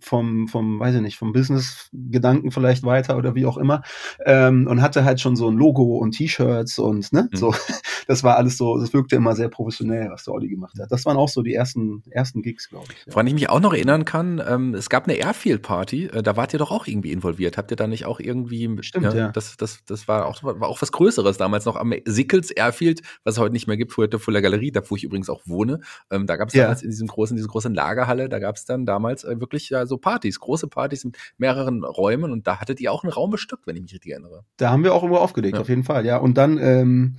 vom, 0.00 0.48
vom, 0.48 0.80
weiß 0.80 0.96
ich 0.96 1.00
nicht, 1.00 1.18
vom 1.18 1.32
Business-Gedanken 1.32 2.50
vielleicht 2.50 2.82
weiter 2.84 3.16
oder 3.16 3.34
wie 3.34 3.46
auch 3.46 3.56
immer. 3.56 3.82
Ähm, 4.24 4.66
und 4.66 4.82
hatte 4.82 5.04
halt 5.04 5.20
schon 5.20 5.36
so 5.36 5.48
ein 5.48 5.56
Logo 5.56 5.98
und 5.98 6.12
T-Shirts 6.12 6.78
und 6.78 7.12
ne, 7.12 7.28
mhm. 7.30 7.36
so. 7.36 7.54
Das 8.06 8.24
war 8.24 8.36
alles 8.36 8.56
so, 8.56 8.76
das 8.76 8.92
wirkte 8.92 9.14
immer 9.14 9.36
sehr 9.36 9.48
professionell, 9.48 10.10
was 10.10 10.24
der 10.24 10.34
Olli 10.34 10.48
gemacht 10.48 10.76
hat. 10.80 10.90
Das 10.90 11.04
waren 11.04 11.16
auch 11.16 11.28
so 11.28 11.42
die 11.42 11.54
ersten, 11.54 12.02
ersten 12.10 12.42
Gigs, 12.42 12.68
glaube 12.68 12.86
ich. 12.90 13.06
Ja. 13.06 13.12
Woran 13.12 13.26
ich 13.28 13.34
mich 13.34 13.48
auch 13.48 13.60
noch 13.60 13.72
erinnern 13.72 14.04
kann, 14.04 14.42
ähm, 14.44 14.74
es 14.74 14.90
gab 14.90 15.04
eine 15.04 15.14
Airfield-Party, 15.14 16.06
äh, 16.06 16.22
da 16.22 16.36
wart 16.36 16.52
ihr 16.52 16.58
doch 16.58 16.72
auch 16.72 16.88
irgendwie 16.88 17.12
involviert. 17.12 17.56
Habt 17.56 17.70
ihr 17.70 17.76
da 17.76 17.86
nicht 17.86 18.06
auch 18.06 18.18
irgendwie, 18.18 18.78
Stimmt, 18.80 19.04
ja, 19.04 19.14
ja. 19.14 19.28
Das, 19.28 19.56
das, 19.56 19.84
das 19.84 20.08
war 20.08 20.26
auch, 20.26 20.42
war 20.42 20.68
auch 20.68 20.82
was 20.82 20.90
Größeres 20.90 21.36
damals 21.36 21.66
noch 21.66 21.76
am 21.76 21.94
Sickels 22.04 22.50
Airfield, 22.50 23.02
was 23.22 23.34
es 23.34 23.40
heute 23.40 23.52
nicht 23.52 23.68
mehr 23.68 23.76
gibt, 23.76 23.96
der 23.96 24.18
Fuller 24.18 24.42
Galerie, 24.42 24.72
da 24.72 24.82
wo 24.88 24.96
ich 24.96 25.04
übrigens 25.04 25.30
auch 25.30 25.42
wohne. 25.46 25.80
Ähm, 26.10 26.26
da 26.26 26.36
gab 26.36 26.48
es 26.48 26.54
ja. 26.54 26.64
damals 26.64 26.82
in 26.82 26.90
diesem 26.90 27.06
großen, 27.06 27.36
diese 27.36 27.48
großen 27.48 27.74
Lagerhalle, 27.74 28.28
da 28.28 28.38
gab 28.38 28.56
es 28.56 28.64
dann 28.64 28.86
damals 28.86 29.24
äh, 29.24 29.40
wirklich 29.40 29.70
ja 29.70 29.86
so 29.90 29.98
Partys, 29.98 30.40
große 30.40 30.68
Partys 30.68 31.04
mit 31.04 31.18
mehreren 31.36 31.84
Räumen 31.84 32.32
und 32.32 32.46
da 32.46 32.60
hattet 32.60 32.80
ihr 32.80 32.90
auch 32.90 33.04
einen 33.04 33.12
Raum 33.12 33.30
bestückt, 33.30 33.66
wenn 33.66 33.76
ich 33.76 33.82
mich 33.82 33.92
richtig 33.92 34.12
erinnere. 34.12 34.44
Da 34.56 34.70
haben 34.70 34.84
wir 34.84 34.94
auch 34.94 35.02
immer 35.02 35.20
aufgelegt, 35.20 35.56
ja. 35.56 35.60
auf 35.60 35.68
jeden 35.68 35.84
Fall, 35.84 36.06
ja. 36.06 36.16
Und 36.16 36.38
dann 36.38 36.56
ähm, 36.56 37.16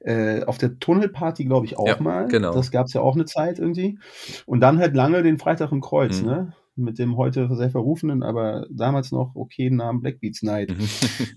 äh, 0.00 0.44
auf 0.44 0.58
der 0.58 0.78
Tunnelparty, 0.78 1.44
glaube 1.44 1.66
ich, 1.66 1.78
auch 1.78 1.86
ja, 1.86 2.00
mal. 2.00 2.28
Genau. 2.28 2.54
Das 2.54 2.70
gab 2.70 2.86
es 2.86 2.92
ja 2.92 3.00
auch 3.00 3.14
eine 3.14 3.24
Zeit 3.24 3.58
irgendwie. 3.58 3.98
Und 4.46 4.60
dann 4.60 4.78
halt 4.78 4.94
lange 4.94 5.22
den 5.22 5.38
Freitag 5.38 5.72
im 5.72 5.80
Kreuz, 5.80 6.22
mhm. 6.22 6.26
ne? 6.26 6.52
Mit 6.74 6.98
dem 6.98 7.18
heute 7.18 7.54
sehr 7.54 7.70
verrufenen, 7.70 8.22
aber 8.22 8.66
damals 8.70 9.12
noch 9.12 9.34
okayen 9.34 9.76
Namen 9.76 10.00
Blackbeats 10.00 10.42
Night. 10.42 10.70
Mhm. 10.70 10.88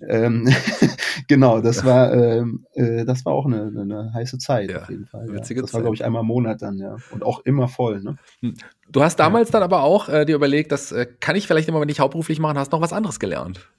ähm, 0.07 0.49
genau, 1.27 1.59
das 1.59 1.83
war, 1.83 2.13
ähm, 2.13 2.65
äh, 2.73 3.03
das 3.03 3.25
war 3.25 3.33
auch 3.33 3.45
eine, 3.45 3.67
eine 3.67 4.13
heiße 4.13 4.37
Zeit 4.37 4.71
ja, 4.71 4.83
auf 4.83 4.89
jeden 4.89 5.05
Fall. 5.05 5.27
Ja. 5.27 5.35
Das 5.35 5.47
Zeit. 5.47 5.73
war, 5.73 5.81
glaube 5.81 5.95
ich, 5.95 6.05
einmal 6.05 6.21
im 6.21 6.27
Monat 6.27 6.61
dann, 6.61 6.77
ja. 6.77 6.95
Und 7.11 7.23
auch 7.23 7.41
immer 7.45 7.67
voll, 7.67 8.01
ne? 8.01 8.17
Hm. 8.41 8.53
Du 8.89 9.03
hast 9.03 9.17
damals 9.17 9.49
ja. 9.49 9.53
dann 9.53 9.63
aber 9.63 9.83
auch 9.83 10.07
äh, 10.07 10.25
dir 10.25 10.35
überlegt, 10.35 10.71
das 10.71 10.91
äh, 10.91 11.05
kann 11.19 11.35
ich 11.35 11.47
vielleicht 11.47 11.67
immer, 11.67 11.81
wenn 11.81 11.89
ich 11.89 11.99
hauptberuflich 11.99 12.39
machen, 12.39 12.57
hast 12.57 12.71
noch 12.71 12.81
was 12.81 12.93
anderes 12.93 13.19
gelernt. 13.19 13.69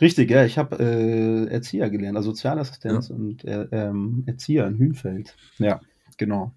Richtig, 0.00 0.30
ja, 0.30 0.44
ich 0.44 0.58
habe 0.58 0.76
äh, 0.80 1.46
Erzieher 1.52 1.88
gelernt, 1.88 2.16
also 2.16 2.30
Sozialassistenz 2.30 3.08
ja. 3.10 3.14
und 3.14 3.44
äh, 3.44 3.68
ähm, 3.70 4.24
Erzieher 4.26 4.66
in 4.66 4.76
Hünfeld. 4.76 5.36
Ja, 5.58 5.80
genau. 6.16 6.52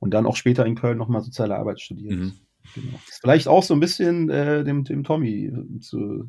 Und 0.00 0.12
dann 0.12 0.26
auch 0.26 0.36
später 0.36 0.66
in 0.66 0.74
Köln 0.74 0.98
nochmal 0.98 1.22
soziale 1.22 1.56
Arbeit 1.56 1.80
studiert. 1.80 2.12
Mhm. 2.12 2.32
Genau. 2.74 2.98
Vielleicht 3.20 3.46
auch 3.46 3.62
so 3.62 3.74
ein 3.74 3.80
bisschen 3.80 4.30
äh, 4.30 4.64
dem, 4.64 4.84
dem 4.84 5.04
Tommy 5.04 5.46
äh, 5.46 5.80
zu, 5.80 6.28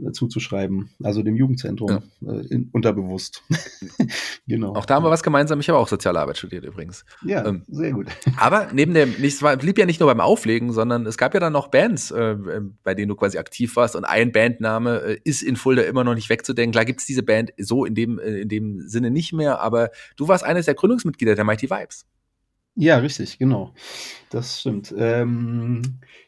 äh, 0.00 0.10
zuzuschreiben, 0.10 0.90
also 1.02 1.22
dem 1.22 1.36
Jugendzentrum, 1.36 2.02
ja. 2.20 2.32
äh, 2.32 2.46
in, 2.46 2.70
unterbewusst. 2.72 3.42
genau. 4.48 4.74
Auch 4.74 4.86
da 4.86 4.96
haben 4.96 5.04
wir 5.04 5.10
was 5.10 5.22
gemeinsam. 5.22 5.60
Ich 5.60 5.68
habe 5.68 5.78
auch 5.78 5.88
Soziale 5.88 6.18
Arbeit 6.18 6.38
studiert 6.38 6.64
übrigens. 6.64 7.04
Ja, 7.24 7.46
ähm, 7.46 7.62
sehr 7.68 7.92
gut. 7.92 8.08
Aber 8.38 8.68
neben 8.72 8.94
dem, 8.94 9.14
es 9.22 9.40
blieb 9.58 9.78
ja 9.78 9.86
nicht 9.86 10.00
nur 10.00 10.08
beim 10.08 10.20
Auflegen, 10.20 10.72
sondern 10.72 11.06
es 11.06 11.18
gab 11.18 11.34
ja 11.34 11.40
dann 11.40 11.52
noch 11.52 11.68
Bands, 11.68 12.10
äh, 12.10 12.32
äh, 12.32 12.62
bei 12.82 12.94
denen 12.94 13.08
du 13.08 13.14
quasi 13.14 13.38
aktiv 13.38 13.76
warst 13.76 13.96
und 13.96 14.04
ein 14.04 14.32
Bandname 14.32 15.18
ist 15.24 15.42
in 15.42 15.56
Fulda 15.56 15.82
immer 15.82 16.04
noch 16.04 16.14
nicht 16.14 16.30
wegzudenken. 16.30 16.72
Klar 16.72 16.84
gibt 16.84 17.00
es 17.00 17.06
diese 17.06 17.22
Band 17.22 17.52
so 17.58 17.84
in 17.84 17.94
dem, 17.94 18.18
in 18.18 18.48
dem 18.48 18.80
Sinne 18.88 19.10
nicht 19.10 19.32
mehr, 19.32 19.60
aber 19.60 19.90
du 20.16 20.26
warst 20.26 20.44
eines 20.44 20.66
der 20.66 20.74
Gründungsmitglieder 20.74 21.34
der 21.34 21.44
Mighty 21.44 21.70
Vibes. 21.70 22.06
Ja, 22.78 22.98
richtig, 22.98 23.38
genau. 23.38 23.72
Das 24.30 24.60
stimmt. 24.60 24.94
Ähm, 24.98 25.82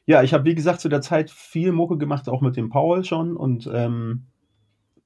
ja, 0.06 0.22
ich 0.22 0.32
habe, 0.32 0.44
wie 0.46 0.54
gesagt, 0.54 0.80
zu 0.80 0.88
der 0.88 1.02
Zeit 1.02 1.30
viel 1.30 1.72
Mucke 1.72 1.98
gemacht, 1.98 2.28
auch 2.28 2.40
mit 2.40 2.56
dem 2.56 2.70
Paul 2.70 3.04
schon. 3.04 3.36
Und 3.36 3.68
ähm, 3.72 4.26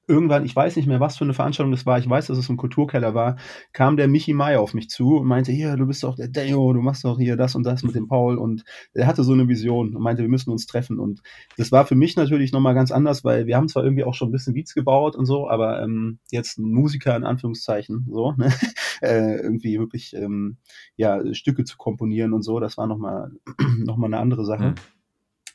irgendwann, 0.09 0.45
ich 0.45 0.55
weiß 0.55 0.77
nicht 0.77 0.87
mehr, 0.87 1.01
was 1.01 1.17
für 1.17 1.25
eine 1.25 1.35
Veranstaltung 1.35 1.73
das 1.73 1.87
war, 1.87 1.99
ich 1.99 2.09
weiß, 2.09 2.27
dass 2.27 2.39
es 2.39 2.49
ein 2.49 2.57
Kulturkeller 2.57 3.15
war, 3.15 3.37
kam 3.73 3.97
der 3.97 4.09
Michi 4.09 4.33
Mai 4.33 4.59
auf 4.59 4.75
mich 4.75 4.91
zu 4.91 5.17
und 5.17 5.27
meinte, 5.27 5.53
hier, 5.53 5.77
du 5.77 5.87
bist 5.87 6.03
doch 6.03 6.17
der 6.17 6.29
Deo, 6.29 6.73
du 6.73 6.81
machst 6.81 7.05
doch 7.05 7.19
hier 7.19 7.37
das 7.37 7.55
und 7.55 7.65
das 7.65 7.83
mit 7.83 7.95
dem 7.95 8.09
Paul 8.09 8.39
und 8.39 8.65
er 8.95 9.07
hatte 9.07 9.23
so 9.25 9.33
eine 9.33 9.49
Vision 9.49 9.95
und 9.95 10.03
meinte, 10.03 10.23
wir 10.23 10.29
müssen 10.29 10.51
uns 10.51 10.67
treffen 10.67 10.99
und 10.99 11.23
das 11.57 11.71
war 11.73 11.87
für 11.87 11.95
mich 11.95 12.17
natürlich 12.17 12.53
nochmal 12.53 12.75
ganz 12.75 12.91
anders, 12.91 13.25
weil 13.25 13.47
wir 13.47 13.57
haben 13.57 13.69
zwar 13.69 13.85
irgendwie 13.85 14.05
auch 14.05 14.15
schon 14.15 14.29
ein 14.29 14.33
bisschen 14.33 14.55
Beats 14.55 14.75
gebaut 14.75 15.17
und 15.17 15.27
so, 15.27 15.49
aber 15.49 15.83
ähm, 15.83 16.19
jetzt 16.31 16.59
Musiker 16.59 17.17
in 17.17 17.25
Anführungszeichen, 17.25 18.09
so, 18.11 18.33
ne? 18.33 18.53
äh, 19.03 19.37
irgendwie 19.37 19.79
wirklich, 19.79 20.15
ähm, 20.15 20.59
ja, 20.97 21.23
Stücke 21.35 21.65
zu 21.65 21.77
komponieren 21.77 22.33
und 22.33 22.43
so, 22.43 22.61
das 22.61 22.77
war 22.77 22.87
nochmal 22.87 23.31
noch 23.79 23.97
mal 23.97 24.07
eine 24.07 24.19
andere 24.19 24.45
Sache. 24.45 24.71
Mhm. 24.71 24.75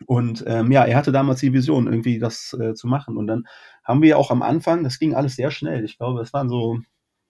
Und 0.05 0.43
ähm, 0.47 0.71
ja, 0.71 0.85
er 0.85 0.97
hatte 0.97 1.11
damals 1.11 1.39
die 1.39 1.53
Vision, 1.53 1.87
irgendwie 1.87 2.19
das 2.19 2.55
äh, 2.59 2.73
zu 2.73 2.87
machen. 2.87 3.17
Und 3.17 3.27
dann 3.27 3.45
haben 3.83 4.01
wir 4.01 4.17
auch 4.17 4.31
am 4.31 4.41
Anfang, 4.41 4.83
das 4.83 4.99
ging 4.99 5.15
alles 5.15 5.35
sehr 5.35 5.51
schnell. 5.51 5.83
Ich 5.83 5.97
glaube, 5.97 6.21
es 6.21 6.33
waren 6.33 6.49
so 6.49 6.79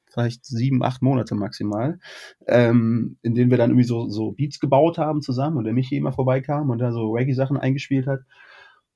vielleicht 0.09 0.45
sieben, 0.45 0.83
acht 0.83 1.01
Monate 1.01 1.35
maximal, 1.35 1.99
ähm, 2.47 3.17
in 3.21 3.35
denen 3.35 3.51
wir 3.51 3.57
dann 3.57 3.71
irgendwie 3.71 3.87
so, 3.87 4.09
so 4.09 4.31
Beats 4.31 4.59
gebaut 4.59 4.97
haben 4.97 5.21
zusammen 5.21 5.57
und 5.57 5.65
der 5.65 5.73
Michi 5.73 5.95
immer 5.95 6.13
vorbeikam 6.13 6.69
und 6.69 6.79
da 6.79 6.91
so 6.91 7.11
Reggae-Sachen 7.11 7.57
eingespielt 7.57 8.07
hat. 8.07 8.21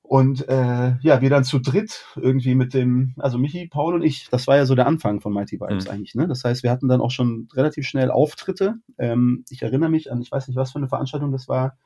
Und 0.02 0.46
äh, 0.48 0.96
ja, 1.00 1.20
wir 1.20 1.30
dann 1.30 1.44
zu 1.44 1.58
dritt 1.58 2.04
irgendwie 2.16 2.54
mit 2.54 2.74
dem, 2.74 3.14
also 3.18 3.38
Michi, 3.38 3.68
Paul 3.68 3.94
und 3.94 4.02
ich, 4.02 4.28
das 4.30 4.46
war 4.46 4.56
ja 4.56 4.66
so 4.66 4.74
der 4.74 4.86
Anfang 4.86 5.20
von 5.20 5.32
Mighty 5.32 5.60
Vibes 5.60 5.86
mhm. 5.86 5.90
eigentlich. 5.90 6.14
Ne? 6.14 6.26
Das 6.28 6.44
heißt, 6.44 6.62
wir 6.62 6.70
hatten 6.70 6.88
dann 6.88 7.00
auch 7.00 7.10
schon 7.10 7.48
relativ 7.54 7.86
schnell 7.86 8.10
Auftritte. 8.10 8.74
Ähm, 8.98 9.44
ich 9.48 9.62
erinnere 9.62 9.90
mich 9.90 10.10
an, 10.10 10.20
ich 10.20 10.30
weiß 10.30 10.48
nicht, 10.48 10.56
was 10.56 10.72
für 10.72 10.78
eine 10.78 10.88
Veranstaltung 10.88 11.30
das 11.30 11.48
war 11.48 11.76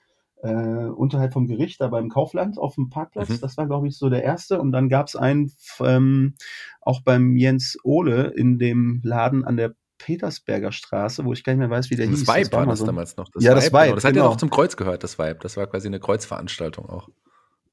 äh, 0.47 0.89
unterhalb 0.91 1.33
vom 1.33 1.47
Gericht, 1.47 1.81
da 1.81 1.89
beim 1.89 2.09
Kaufland 2.09 2.59
auf 2.59 2.75
dem 2.77 2.89
Parkplatz. 2.89 3.29
Mhm. 3.29 3.41
Das 3.41 3.57
war, 3.57 3.67
glaube 3.67 3.89
ich, 3.89 3.99
so 3.99 4.09
der 4.09 4.23
erste. 4.23 4.61
Und 4.61 4.73
dann 4.73 4.89
gab 4.89 5.09
es 5.09 5.17
einen 5.17 5.53
ähm, 5.81 6.35
auch 6.81 7.03
beim 7.03 7.37
Jens 7.37 7.79
Ohle 7.85 8.33
in 8.37 8.59
dem 8.59 9.01
Laden 9.03 9.45
an 9.45 9.57
der 9.57 9.75
Petersberger 9.99 10.73
Straße, 10.73 11.25
wo 11.25 11.33
ich 11.33 11.43
gar 11.43 11.53
nicht 11.53 11.61
mehr 11.61 11.71
weiß, 11.71 11.91
wie 11.91 11.97
der 11.97 12.07
das 12.07 12.21
hieß. 12.21 12.29
Vibe 12.29 12.41
das 12.41 12.53
war, 12.53 12.61
war 12.61 12.67
das 12.67 12.79
so 12.79 12.87
damals 12.87 13.17
noch. 13.17 13.29
Das 13.31 13.43
ja, 13.43 13.51
Vibe, 13.51 13.61
das 13.61 13.73
Vibe. 13.73 13.83
Genau. 13.83 13.95
Das 13.95 14.05
hat 14.05 14.13
genau. 14.13 14.25
ja 14.25 14.31
noch 14.31 14.37
zum 14.37 14.51
Kreuz 14.51 14.77
gehört, 14.77 15.03
das 15.03 15.19
Vibe. 15.19 15.39
Das 15.41 15.57
war 15.57 15.67
quasi 15.67 15.89
eine 15.89 16.01
Kreuzveranstaltung 16.01 16.89
auch. 16.89 17.09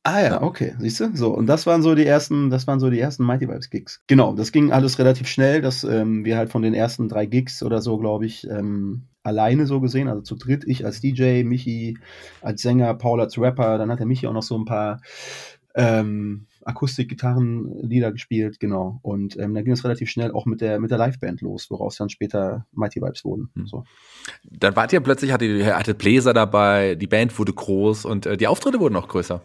Ah 0.05 0.21
ja, 0.21 0.41
okay, 0.41 0.75
siehst 0.79 0.99
du? 0.99 1.15
So, 1.15 1.33
und 1.33 1.47
das 1.47 1.65
waren 1.65 1.81
so 1.81 1.95
die 1.95 2.05
ersten, 2.05 2.49
das 2.49 2.67
waren 2.67 2.81
so 2.81 2.89
die 2.89 2.99
ersten 2.99 3.25
Mighty 3.25 3.47
Vibes 3.47 3.69
Gigs. 3.69 4.01
Genau, 4.07 4.33
das 4.35 4.51
ging 4.51 4.73
alles 4.73 4.99
relativ 4.99 5.27
schnell, 5.27 5.61
dass 5.61 5.85
ähm, 5.85 6.25
wir 6.25 6.35
halt 6.35 6.49
von 6.49 6.61
den 6.61 6.73
ersten 6.73 7.07
drei 7.07 7.25
Gigs 7.25 7.63
oder 7.63 7.81
so, 7.81 7.97
glaube 7.97 8.25
ich, 8.25 8.45
ähm, 8.49 9.07
alleine 9.23 9.65
so 9.65 9.79
gesehen, 9.79 10.07
also 10.07 10.21
zu 10.21 10.35
dritt, 10.35 10.65
ich 10.65 10.85
als 10.85 11.01
DJ, 11.01 11.43
Michi 11.43 11.97
als 12.41 12.61
Sänger, 12.61 12.93
Paul 12.93 13.21
als 13.21 13.37
Rapper, 13.37 13.77
dann 13.77 13.89
hat 13.91 13.99
der 13.99 14.05
Michi 14.05 14.27
auch 14.27 14.33
noch 14.33 14.43
so 14.43 14.57
ein 14.57 14.65
paar 14.65 15.01
ähm, 15.75 16.47
Akustik-Gitarrenlieder 16.65 18.11
gespielt, 18.11 18.59
genau. 18.59 18.99
Und 19.01 19.37
ähm, 19.37 19.53
dann 19.53 19.63
ging 19.63 19.73
es 19.73 19.83
relativ 19.83 20.09
schnell 20.09 20.31
auch 20.31 20.45
mit 20.45 20.61
der, 20.61 20.79
mit 20.79 20.91
der 20.91 20.97
Liveband 20.97 21.41
los, 21.41 21.69
woraus 21.69 21.97
dann 21.97 22.09
später 22.09 22.65
Mighty 22.71 23.01
Vibes 23.01 23.25
wurden. 23.25 23.49
Hm. 23.55 23.67
So. 23.67 23.83
Dann 24.43 24.75
wart 24.75 24.93
ihr 24.93 25.01
plötzlich, 25.01 25.31
hatte, 25.31 25.45
ihr 25.45 25.77
hatte 25.77 25.93
Bläser 25.93 26.33
dabei, 26.33 26.95
die 26.95 27.07
Band 27.07 27.37
wurde 27.37 27.53
groß 27.53 28.05
und 28.05 28.25
äh, 28.25 28.37
die 28.37 28.47
Auftritte 28.47 28.79
wurden 28.79 28.95
auch 28.95 29.07
größer. 29.07 29.41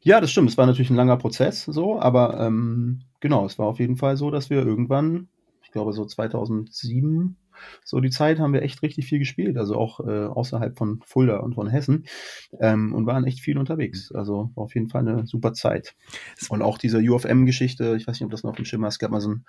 Ja, 0.00 0.20
das 0.20 0.30
stimmt. 0.30 0.50
Es 0.50 0.58
war 0.58 0.66
natürlich 0.66 0.90
ein 0.90 0.96
langer 0.96 1.16
Prozess, 1.16 1.64
so, 1.64 1.98
aber 1.98 2.38
ähm, 2.40 3.02
genau, 3.20 3.46
es 3.46 3.58
war 3.58 3.66
auf 3.66 3.78
jeden 3.78 3.96
Fall 3.96 4.16
so, 4.16 4.30
dass 4.30 4.50
wir 4.50 4.58
irgendwann, 4.64 5.28
ich 5.62 5.70
glaube 5.70 5.92
so 5.92 6.04
2007, 6.04 7.36
so 7.84 8.00
die 8.00 8.10
Zeit 8.10 8.38
haben 8.38 8.52
wir 8.52 8.62
echt 8.62 8.82
richtig 8.82 9.06
viel 9.06 9.18
gespielt, 9.18 9.56
also 9.56 9.76
auch 9.76 10.00
äh, 10.00 10.26
außerhalb 10.26 10.76
von 10.76 11.00
Fulda 11.04 11.38
und 11.38 11.54
von 11.54 11.68
Hessen 11.68 12.04
ähm, 12.60 12.94
und 12.94 13.06
waren 13.06 13.24
echt 13.24 13.40
viel 13.40 13.58
unterwegs. 13.58 14.12
Also 14.12 14.50
war 14.54 14.64
auf 14.64 14.74
jeden 14.74 14.88
Fall 14.88 15.06
eine 15.06 15.26
super 15.26 15.52
Zeit. 15.52 15.94
Und 16.48 16.62
auch 16.62 16.78
diese 16.78 16.98
UFM-Geschichte, 16.98 17.96
ich 17.96 18.06
weiß 18.06 18.20
nicht, 18.20 18.24
ob 18.24 18.30
das 18.30 18.44
noch 18.44 18.58
im 18.58 18.64
Schimmer 18.64 18.88
ist, 18.88 18.94
es 18.94 18.98
gab 18.98 19.10
mal 19.10 19.20
so 19.20 19.30
einen 19.30 19.44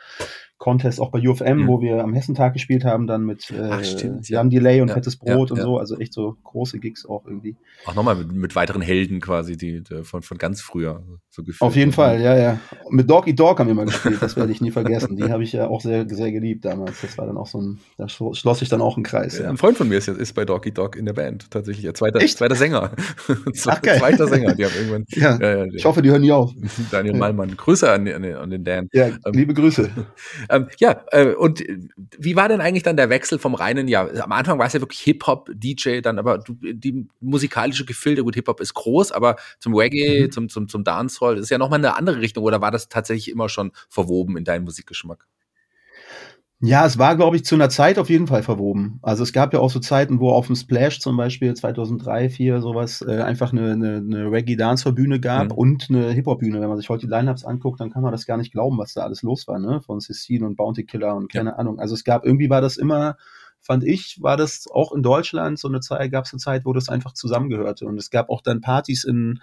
Contest 0.58 1.02
auch 1.02 1.12
bei 1.12 1.20
UFM, 1.20 1.64
mhm. 1.64 1.68
wo 1.68 1.82
wir 1.82 2.04
am 2.04 2.14
Hessentag 2.14 2.54
gespielt 2.54 2.86
haben, 2.86 3.08
dann 3.08 3.26
mit 3.26 3.52
äh, 3.52 3.70
Ach, 3.70 3.84
stimmt, 3.84 4.30
Delay 4.30 4.82
und 4.82 4.88
ja, 4.88 4.94
Fettes 4.94 5.18
Brot 5.18 5.50
ja, 5.50 5.56
und 5.56 5.62
so, 5.62 5.78
also 5.78 5.98
echt 5.98 6.14
so 6.14 6.38
große 6.44 6.80
Gigs 6.80 7.06
auch 7.06 7.26
irgendwie. 7.26 7.56
Auch 7.86 7.96
nochmal 7.96 8.16
mit, 8.16 8.32
mit 8.32 8.56
weiteren 8.56 8.82
Helden 8.82 9.20
quasi, 9.20 9.58
die, 9.58 9.84
die 9.84 10.04
von, 10.04 10.22
von 10.22 10.38
ganz 10.38 10.62
früher 10.62 11.04
so 11.30 11.44
gefühlt. 11.44 11.62
Auf 11.62 11.76
jeden 11.76 11.92
Fall, 11.92 12.22
ja, 12.22 12.38
ja. 12.38 12.60
Mit 12.90 13.10
Doggy 13.10 13.36
Dog 13.36 13.60
haben 13.60 13.68
wir 13.68 13.76
mal 13.76 13.86
gespielt, 13.86 14.22
das 14.22 14.36
werde 14.38 14.52
ich 14.52 14.62
nie 14.62 14.72
vergessen. 14.72 15.16
Die 15.18 15.24
habe 15.24 15.44
ich 15.44 15.52
ja 15.52 15.68
auch 15.68 15.82
sehr, 15.82 16.08
sehr 16.08 16.32
geliebt 16.32 16.66
damals. 16.66 17.02
Das 17.02 17.18
war 17.18 17.26
dann 17.26 17.38
auch 17.38 17.48
so 17.48 17.62
ein, 17.62 17.80
da 17.98 18.10
schloss 18.10 18.60
sich 18.60 18.68
dann 18.68 18.82
auch 18.82 18.98
ein 18.98 19.04
Kreis. 19.04 19.40
Ja. 19.40 19.50
Ein 19.50 19.56
Freund 19.56 19.78
von 19.78 19.88
mir 19.88 19.98
ist, 19.98 20.10
ist 20.10 20.34
bei 20.34 20.44
Doggy 20.44 20.74
Dog 20.74 20.98
in 20.98 21.06
der 21.06 21.14
Band, 21.14 21.50
tatsächlich. 21.50 21.94
Zweiter, 21.94 22.20
zweiter 22.20 22.56
Sänger. 22.56 22.92
Ach, 23.68 23.82
geil. 23.82 24.00
Zweiter 24.00 24.28
Sänger. 24.28 24.54
Die 24.54 24.66
haben 24.66 24.74
irgendwann. 24.76 25.06
Ja, 25.16 25.38
äh, 25.38 25.70
ich 25.74 25.86
hoffe, 25.86 26.02
die 26.02 26.10
hören 26.10 26.22
nie 26.22 26.32
auf. 26.32 26.52
Daniel 26.92 27.16
Malmann. 27.16 27.56
Grüße 27.56 27.90
an, 27.90 28.06
an, 28.08 28.26
an 28.26 28.50
den 28.50 28.66
Dan. 28.66 28.90
Ja, 28.92 29.08
ähm, 29.08 29.18
liebe 29.32 29.54
Grüße. 29.54 29.90
Ähm, 30.50 30.68
ja, 30.78 31.06
äh, 31.12 31.34
und 31.34 31.64
wie 32.18 32.36
war 32.36 32.50
denn 32.50 32.60
eigentlich 32.60 32.84
dann 32.84 32.98
der 32.98 33.10
Wechsel 33.10 33.40
vom 33.40 33.56
reinen, 33.56 33.88
ja, 33.88 34.06
am 34.06 34.32
Anfang 34.34 34.60
war 34.60 34.68
es 34.68 34.74
ja 34.74 34.82
wirklich 34.82 35.00
Hip-Hop, 35.00 35.50
DJ, 35.54 36.02
dann 36.02 36.20
aber 36.20 36.40
du, 36.40 36.54
die 36.62 37.08
musikalische 37.22 37.86
Gefilde, 37.86 38.24
gut, 38.24 38.36
Hip-Hop 38.36 38.60
ist 38.60 38.74
groß, 38.74 39.14
aber 39.14 39.38
zum 39.60 39.74
Reggae, 39.74 40.24
mhm. 40.24 40.32
zum, 40.32 40.50
zum, 40.50 40.68
zum 40.68 40.84
Dancehall 40.84 41.38
ist 41.38 41.50
ja 41.50 41.58
nochmal 41.58 41.80
eine 41.80 41.96
andere 41.96 42.20
Richtung 42.20 42.44
oder 42.44 42.60
war 42.60 42.72
das 42.72 42.90
tatsächlich 42.90 43.32
immer 43.32 43.48
schon 43.48 43.72
verwoben 43.88 44.36
in 44.36 44.44
deinen 44.44 44.66
Musikgeschmack? 44.66 45.26
Ja, 46.62 46.86
es 46.86 46.98
war, 46.98 47.18
glaube 47.18 47.36
ich, 47.36 47.44
zu 47.44 47.56
einer 47.56 47.70
Zeit 47.70 48.00
auf 48.00 48.10
jeden 48.10 48.28
Fall 48.28 48.42
verwoben. 48.42 49.00
Also 49.02 49.24
es 49.24 49.34
gab 49.34 49.54
ja 49.54 49.60
auch 49.60 49.70
so 49.70 49.80
Zeiten, 49.80 50.22
wo 50.22 50.30
auf 50.30 50.48
dem 50.48 50.56
Splash 50.56 51.00
zum 51.00 51.18
Beispiel 51.18 51.54
2003, 51.54 52.30
2004 52.30 52.62
sowas 52.62 53.02
äh, 53.02 53.22
einfach 53.22 53.52
eine, 53.52 53.74
eine, 53.74 53.98
eine 53.98 54.32
Reggae-Dance-Bühne 54.32 55.20
gab 55.20 55.50
mhm. 55.50 55.52
und 55.52 55.88
eine 55.90 56.12
Hip-Hop-Bühne. 56.12 56.62
Wenn 56.62 56.70
man 56.70 56.78
sich 56.78 56.88
heute 56.88 57.08
die 57.08 57.12
Lineups 57.12 57.44
anguckt, 57.44 57.82
dann 57.82 57.92
kann 57.92 58.04
man 58.04 58.14
das 58.14 58.26
gar 58.26 58.38
nicht 58.38 58.54
glauben, 58.54 58.78
was 58.78 58.94
da 58.94 59.02
alles 59.02 59.22
los 59.22 59.48
war, 59.48 59.60
ne? 59.60 59.82
Von 59.82 60.00
Cecile 60.00 60.46
und 60.46 60.56
Bounty 60.56 60.86
Killer 60.86 61.16
und 61.16 61.30
keine 61.32 61.52
ja. 61.52 61.56
Ahnung. 61.58 61.78
Also 61.78 61.94
es 61.94 62.06
gab 62.06 62.26
irgendwie 62.26 62.50
war 62.50 62.62
das 62.62 62.78
immer, 62.78 63.18
fand 63.60 63.84
ich, 63.84 64.20
war 64.22 64.38
das 64.38 64.66
auch 64.74 64.94
in 64.94 65.04
Deutschland 65.04 65.60
so 65.60 65.68
eine 65.68 65.82
Zeit, 65.82 66.10
gab 66.10 66.24
es 66.24 66.32
eine 66.32 66.40
Zeit, 66.40 66.66
wo 66.66 66.72
das 66.72 66.88
einfach 66.88 67.14
zusammengehörte. 67.14 67.86
Und 67.86 67.98
es 67.98 68.10
gab 68.10 68.30
auch 68.30 68.42
dann 68.42 68.62
Partys 68.62 69.04
in, 69.04 69.42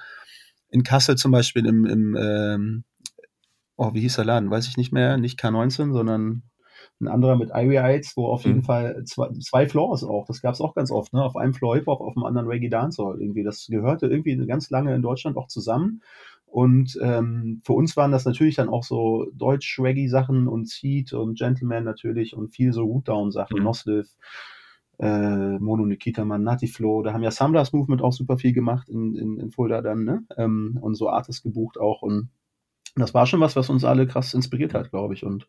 in 0.70 0.82
Kassel 0.82 1.16
zum 1.16 1.30
Beispiel 1.30 1.66
im, 1.66 1.84
im 1.84 2.16
ähm, 2.18 2.84
oh, 3.76 3.92
wie 3.92 4.00
hieß 4.00 4.16
der 4.16 4.24
Laden? 4.24 4.50
Weiß 4.50 4.66
ich 4.66 4.78
nicht 4.78 4.92
mehr, 4.92 5.18
nicht 5.18 5.38
K19, 5.38 5.92
sondern 5.92 6.42
ein 7.02 7.08
anderer 7.08 7.36
mit 7.36 7.50
Irie 7.52 7.80
Heights, 7.80 8.16
wo 8.16 8.26
auf 8.26 8.44
jeden 8.44 8.58
mhm. 8.58 8.64
Fall 8.64 9.04
zwei, 9.04 9.28
zwei 9.40 9.68
Floors 9.68 10.04
auch, 10.04 10.26
das 10.26 10.40
gab 10.40 10.54
es 10.54 10.60
auch 10.60 10.74
ganz 10.74 10.90
oft, 10.90 11.12
ne? 11.12 11.22
Auf 11.22 11.36
einem 11.36 11.54
Floor 11.54 11.76
Hip-Hop, 11.76 12.00
auf 12.00 12.14
dem 12.14 12.24
anderen 12.24 12.46
Reggae 12.46 12.68
Dancehall 12.68 13.20
irgendwie. 13.20 13.42
Das 13.42 13.66
gehörte 13.66 14.06
irgendwie 14.06 14.36
ganz 14.46 14.70
lange 14.70 14.94
in 14.94 15.02
Deutschland 15.02 15.36
auch 15.36 15.48
zusammen. 15.48 16.02
Und 16.46 16.98
ähm, 17.02 17.62
für 17.64 17.72
uns 17.72 17.96
waren 17.96 18.12
das 18.12 18.26
natürlich 18.26 18.56
dann 18.56 18.68
auch 18.68 18.84
so 18.84 19.26
Deutsch-Reggae-Sachen 19.34 20.48
und 20.48 20.68
Seed 20.68 21.14
und 21.14 21.38
Gentleman 21.38 21.82
natürlich 21.84 22.36
und 22.36 22.50
viel 22.50 22.74
so 22.74 22.84
Rootdown-Sachen, 22.84 23.58
mhm. 23.58 23.64
Nosliv, 23.64 24.06
äh, 24.98 25.58
Mono 25.58 25.86
Nikita 25.86 26.26
Man, 26.26 26.42
Nati 26.42 26.66
Flow. 26.66 27.02
Da 27.02 27.14
haben 27.14 27.22
ja 27.22 27.30
Samdas 27.30 27.72
Movement 27.72 28.02
auch 28.02 28.12
super 28.12 28.36
viel 28.36 28.52
gemacht 28.52 28.90
in, 28.90 29.16
in, 29.16 29.38
in 29.38 29.50
Fulda 29.50 29.80
dann, 29.80 30.04
ne? 30.04 30.24
Ähm, 30.36 30.78
und 30.80 30.94
so 30.94 31.08
Artists 31.08 31.42
gebucht 31.42 31.78
auch. 31.80 32.02
Und 32.02 32.28
das 32.96 33.14
war 33.14 33.26
schon 33.26 33.40
was, 33.40 33.56
was 33.56 33.70
uns 33.70 33.84
alle 33.84 34.06
krass 34.06 34.34
inspiriert 34.34 34.74
hat, 34.74 34.90
glaube 34.90 35.14
ich. 35.14 35.24
Und 35.24 35.46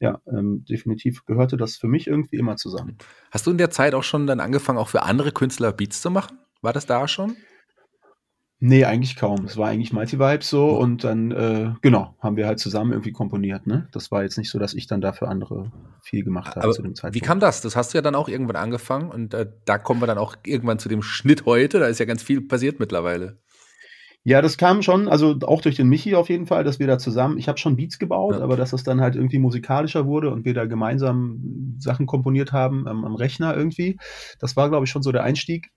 ja, 0.00 0.20
ähm, 0.26 0.64
definitiv 0.68 1.24
gehörte 1.24 1.56
das 1.56 1.76
für 1.76 1.88
mich 1.88 2.06
irgendwie 2.06 2.36
immer 2.36 2.56
zusammen. 2.56 2.98
Hast 3.30 3.46
du 3.46 3.50
in 3.50 3.58
der 3.58 3.70
Zeit 3.70 3.94
auch 3.94 4.02
schon 4.02 4.26
dann 4.26 4.40
angefangen, 4.40 4.78
auch 4.78 4.88
für 4.88 5.02
andere 5.02 5.32
Künstler 5.32 5.72
Beats 5.72 6.02
zu 6.02 6.10
machen? 6.10 6.38
War 6.60 6.72
das 6.72 6.86
da 6.86 7.06
schon? 7.08 7.36
Nee, 8.58 8.86
eigentlich 8.86 9.16
kaum. 9.16 9.44
Es 9.44 9.58
war 9.58 9.68
eigentlich 9.68 9.92
Mighty 9.92 10.18
Vibes 10.18 10.48
so 10.48 10.70
und 10.70 11.04
dann, 11.04 11.30
äh, 11.30 11.74
genau, 11.82 12.16
haben 12.20 12.36
wir 12.36 12.46
halt 12.46 12.58
zusammen 12.58 12.92
irgendwie 12.92 13.12
komponiert. 13.12 13.66
Ne? 13.66 13.86
Das 13.92 14.10
war 14.10 14.22
jetzt 14.22 14.38
nicht 14.38 14.50
so, 14.50 14.58
dass 14.58 14.72
ich 14.72 14.86
dann 14.86 15.02
dafür 15.02 15.28
andere 15.28 15.72
viel 16.02 16.24
gemacht 16.24 16.56
habe 16.56 16.70
zu 16.72 16.80
dem 16.80 16.94
Zeitpunkt. 16.94 17.16
Wie 17.16 17.20
kam 17.20 17.38
das? 17.38 17.60
Das 17.60 17.76
hast 17.76 17.92
du 17.92 17.98
ja 17.98 18.02
dann 18.02 18.14
auch 18.14 18.28
irgendwann 18.28 18.56
angefangen 18.56 19.10
und 19.10 19.34
äh, 19.34 19.46
da 19.66 19.76
kommen 19.76 20.00
wir 20.00 20.06
dann 20.06 20.16
auch 20.16 20.36
irgendwann 20.44 20.78
zu 20.78 20.88
dem 20.88 21.02
Schnitt 21.02 21.44
heute. 21.44 21.80
Da 21.80 21.86
ist 21.86 22.00
ja 22.00 22.06
ganz 22.06 22.22
viel 22.22 22.40
passiert 22.40 22.80
mittlerweile. 22.80 23.38
Ja, 24.28 24.42
das 24.42 24.58
kam 24.58 24.82
schon, 24.82 25.08
also 25.08 25.36
auch 25.42 25.60
durch 25.60 25.76
den 25.76 25.88
Michi 25.88 26.16
auf 26.16 26.28
jeden 26.28 26.46
Fall, 26.46 26.64
dass 26.64 26.80
wir 26.80 26.88
da 26.88 26.98
zusammen, 26.98 27.38
ich 27.38 27.46
habe 27.46 27.58
schon 27.58 27.76
Beats 27.76 27.96
gebaut, 28.00 28.34
ja. 28.34 28.40
aber 28.40 28.56
dass 28.56 28.72
das 28.72 28.82
dann 28.82 29.00
halt 29.00 29.14
irgendwie 29.14 29.38
musikalischer 29.38 30.04
wurde 30.04 30.30
und 30.32 30.44
wir 30.44 30.52
da 30.52 30.64
gemeinsam 30.64 31.76
Sachen 31.78 32.06
komponiert 32.06 32.50
haben 32.50 32.86
ähm, 32.88 33.04
am 33.04 33.14
Rechner 33.14 33.56
irgendwie. 33.56 33.98
Das 34.40 34.56
war, 34.56 34.68
glaube 34.68 34.84
ich, 34.84 34.90
schon 34.90 35.04
so 35.04 35.12
der 35.12 35.22
Einstieg. 35.22 35.70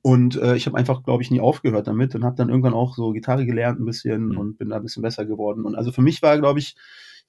Und 0.00 0.36
äh, 0.36 0.56
ich 0.56 0.64
habe 0.66 0.78
einfach, 0.78 1.02
glaube 1.02 1.22
ich, 1.22 1.30
nie 1.30 1.40
aufgehört 1.40 1.86
damit 1.86 2.14
und 2.14 2.24
habe 2.24 2.36
dann 2.36 2.48
irgendwann 2.48 2.74
auch 2.74 2.94
so 2.96 3.12
Gitarre 3.12 3.44
gelernt 3.44 3.80
ein 3.80 3.84
bisschen 3.86 4.28
Mhm. 4.30 4.38
und 4.38 4.58
bin 4.58 4.70
da 4.70 4.76
ein 4.76 4.82
bisschen 4.82 5.02
besser 5.02 5.26
geworden. 5.26 5.64
Und 5.64 5.74
also 5.74 5.92
für 5.92 6.02
mich 6.02 6.22
war, 6.22 6.38
glaube 6.38 6.60
ich, 6.60 6.74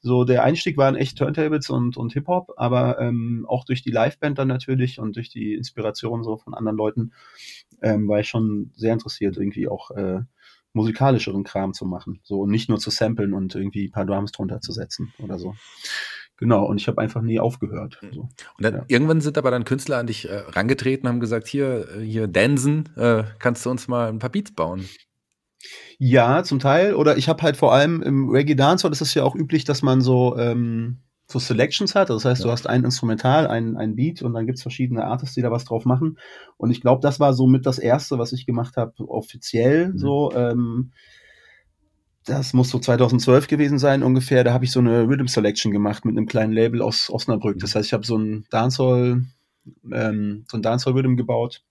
so 0.01 0.23
der 0.23 0.43
Einstieg 0.43 0.77
waren 0.77 0.95
echt 0.95 1.17
Turntables 1.17 1.69
und, 1.69 1.97
und 1.97 2.13
Hip-Hop, 2.13 2.53
aber 2.57 2.99
ähm, 2.99 3.45
auch 3.47 3.65
durch 3.65 3.81
die 3.81 3.91
Liveband 3.91 4.37
dann 4.39 4.47
natürlich 4.47 4.99
und 4.99 5.15
durch 5.15 5.29
die 5.29 5.53
Inspiration 5.53 6.23
so 6.23 6.37
von 6.37 6.53
anderen 6.53 6.77
Leuten 6.77 7.13
ähm, 7.81 8.07
war 8.07 8.19
ich 8.19 8.29
schon 8.29 8.71
sehr 8.75 8.93
interessiert, 8.93 9.37
irgendwie 9.37 9.67
auch 9.67 9.91
äh, 9.91 10.21
musikalischeren 10.73 11.43
Kram 11.43 11.73
zu 11.73 11.85
machen. 11.85 12.19
So 12.23 12.41
und 12.41 12.51
nicht 12.51 12.69
nur 12.69 12.79
zu 12.79 12.89
samplen 12.91 13.33
und 13.33 13.55
irgendwie 13.55 13.87
ein 13.87 13.91
paar 13.91 14.05
Drums 14.05 14.31
drunter 14.31 14.61
zu 14.61 14.71
setzen 14.71 15.13
oder 15.17 15.39
so. 15.39 15.55
Genau, 16.37 16.65
und 16.65 16.79
ich 16.79 16.87
habe 16.87 17.01
einfach 17.01 17.21
nie 17.21 17.39
aufgehört. 17.39 17.99
So. 18.13 18.21
Und 18.21 18.29
dann 18.59 18.73
Ja. 18.75 18.85
irgendwann 18.87 19.19
sind 19.19 19.37
aber 19.37 19.51
dann 19.51 19.65
Künstler 19.65 19.97
an 19.97 20.07
dich 20.07 20.29
äh, 20.29 20.37
rangetreten, 20.37 21.09
haben 21.09 21.19
gesagt, 21.19 21.47
hier, 21.49 21.89
äh, 21.97 22.01
hier, 22.01 22.27
Dansen, 22.27 22.87
äh, 22.95 23.25
kannst 23.39 23.65
du 23.65 23.69
uns 23.69 23.89
mal 23.89 24.07
ein 24.07 24.19
paar 24.19 24.29
Beats 24.29 24.53
bauen? 24.53 24.85
Ja, 25.97 26.43
zum 26.43 26.59
Teil. 26.59 26.93
Oder 26.95 27.17
ich 27.17 27.27
habe 27.29 27.41
halt 27.43 27.57
vor 27.57 27.73
allem 27.73 28.01
im 28.01 28.29
Reggae 28.29 28.55
Dancehall 28.55 28.91
ist 28.91 29.01
es 29.01 29.13
ja 29.13 29.23
auch 29.23 29.35
üblich, 29.35 29.63
dass 29.65 29.81
man 29.81 30.01
so, 30.01 30.37
ähm, 30.37 30.99
so 31.27 31.39
Selections 31.39 31.93
hat. 31.95 32.09
Das 32.09 32.25
heißt, 32.25 32.43
du 32.43 32.47
Ja. 32.47 32.53
hast 32.53 32.67
ein 32.67 32.83
Instrumental, 32.83 33.47
ein, 33.47 33.77
ein 33.77 33.95
Beat 33.95 34.21
und 34.21 34.33
dann 34.33 34.47
gibt's 34.47 34.61
verschiedene 34.61 35.03
Artists, 35.05 35.35
die 35.35 35.41
da 35.41 35.51
was 35.51 35.65
drauf 35.65 35.85
machen. 35.85 36.17
Und 36.57 36.71
ich 36.71 36.81
glaube, 36.81 37.01
das 37.01 37.19
war 37.19 37.33
so 37.33 37.45
mit 37.47 37.65
das 37.65 37.77
Erste, 37.79 38.17
was 38.17 38.31
ich 38.33 38.45
gemacht 38.45 38.77
habe, 38.77 38.93
offiziell 39.07 39.89
Mhm. 39.89 39.97
so. 39.97 40.31
Ähm, 40.33 40.91
das 42.25 42.53
muss 42.53 42.69
so 42.69 42.79
2012 42.79 43.47
gewesen 43.47 43.79
sein 43.79 44.03
ungefähr. 44.03 44.43
Da 44.43 44.53
habe 44.53 44.65
ich 44.65 44.71
so 44.71 44.79
eine 44.79 45.07
Rhythm 45.07 45.27
Selection 45.27 45.71
gemacht 45.71 46.05
mit 46.05 46.15
einem 46.17 46.27
kleinen 46.27 46.53
Label 46.53 46.81
aus 46.81 47.09
Osnabrück. 47.09 47.55
Mhm. 47.55 47.59
Das 47.59 47.75
heißt, 47.75 47.87
ich 47.87 47.93
habe 47.93 48.05
so 48.05 48.17
ein 48.17 48.45
Dancehall, 48.49 49.23
ähm, 49.91 50.45
so 50.47 50.57
ein 50.57 50.61
Dancehall 50.61 50.93
Rhythm 50.93 51.15
gebaut. 51.15 51.63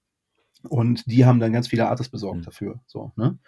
Und 0.68 1.04
die 1.06 1.24
haben 1.24 1.40
dann 1.40 1.52
ganz 1.52 1.68
viele 1.68 1.88
Artists 1.88 2.10
besorgt 2.10 2.40
Mhm. 2.40 2.44
dafür. 2.44 2.80
So, 2.86 3.12
ne? 3.16 3.38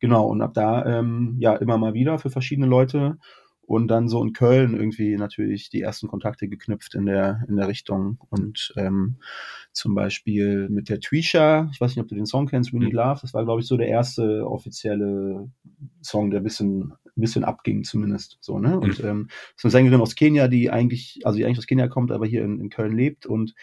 Genau. 0.00 0.26
Und 0.26 0.40
ab 0.42 0.54
da, 0.54 0.84
ähm, 0.86 1.36
ja, 1.38 1.54
immer 1.56 1.78
mal 1.78 1.94
wieder 1.94 2.18
für 2.18 2.30
verschiedene 2.30 2.66
Leute. 2.66 3.18
Und 3.66 3.88
dann 3.88 4.10
so 4.10 4.22
in 4.22 4.34
Köln 4.34 4.74
irgendwie 4.74 5.16
natürlich 5.16 5.70
die 5.70 5.80
ersten 5.80 6.06
Kontakte 6.06 6.48
geknüpft 6.48 6.94
in 6.94 7.06
der, 7.06 7.44
in 7.48 7.56
der 7.56 7.66
Richtung. 7.66 8.18
Und 8.28 8.74
ähm, 8.76 9.16
zum 9.72 9.94
Beispiel 9.94 10.68
mit 10.68 10.90
der 10.90 11.00
Twisha, 11.00 11.70
ich 11.72 11.80
weiß 11.80 11.92
nicht, 11.96 12.02
ob 12.02 12.08
du 12.08 12.14
den 12.14 12.26
Song 12.26 12.46
kennst, 12.46 12.74
We 12.74 12.78
Need 12.78 12.90
Mhm. 12.92 12.96
Love, 12.98 13.20
das 13.22 13.32
war, 13.32 13.42
glaube 13.44 13.62
ich, 13.62 13.66
so 13.66 13.78
der 13.78 13.88
erste 13.88 14.46
offizielle 14.46 15.50
Song, 16.02 16.30
der 16.30 16.40
ein 16.40 16.44
bisschen, 16.44 16.92
ein 17.06 17.20
bisschen 17.20 17.42
abging 17.44 17.84
zumindest. 17.84 18.36
So, 18.42 18.58
ne? 18.58 18.78
Und 18.78 19.00
ähm, 19.02 19.28
das 19.28 19.56
ist 19.56 19.64
eine 19.64 19.70
Sängerin 19.70 20.00
aus 20.02 20.14
Kenia, 20.14 20.46
die 20.48 20.70
eigentlich, 20.70 21.20
also 21.24 21.38
die 21.38 21.46
eigentlich 21.46 21.58
aus 21.58 21.66
Kenia 21.66 21.88
kommt, 21.88 22.12
aber 22.12 22.26
hier 22.26 22.44
in, 22.44 22.60
in 22.60 22.68
Köln 22.68 22.94
lebt 22.94 23.24
und 23.24 23.54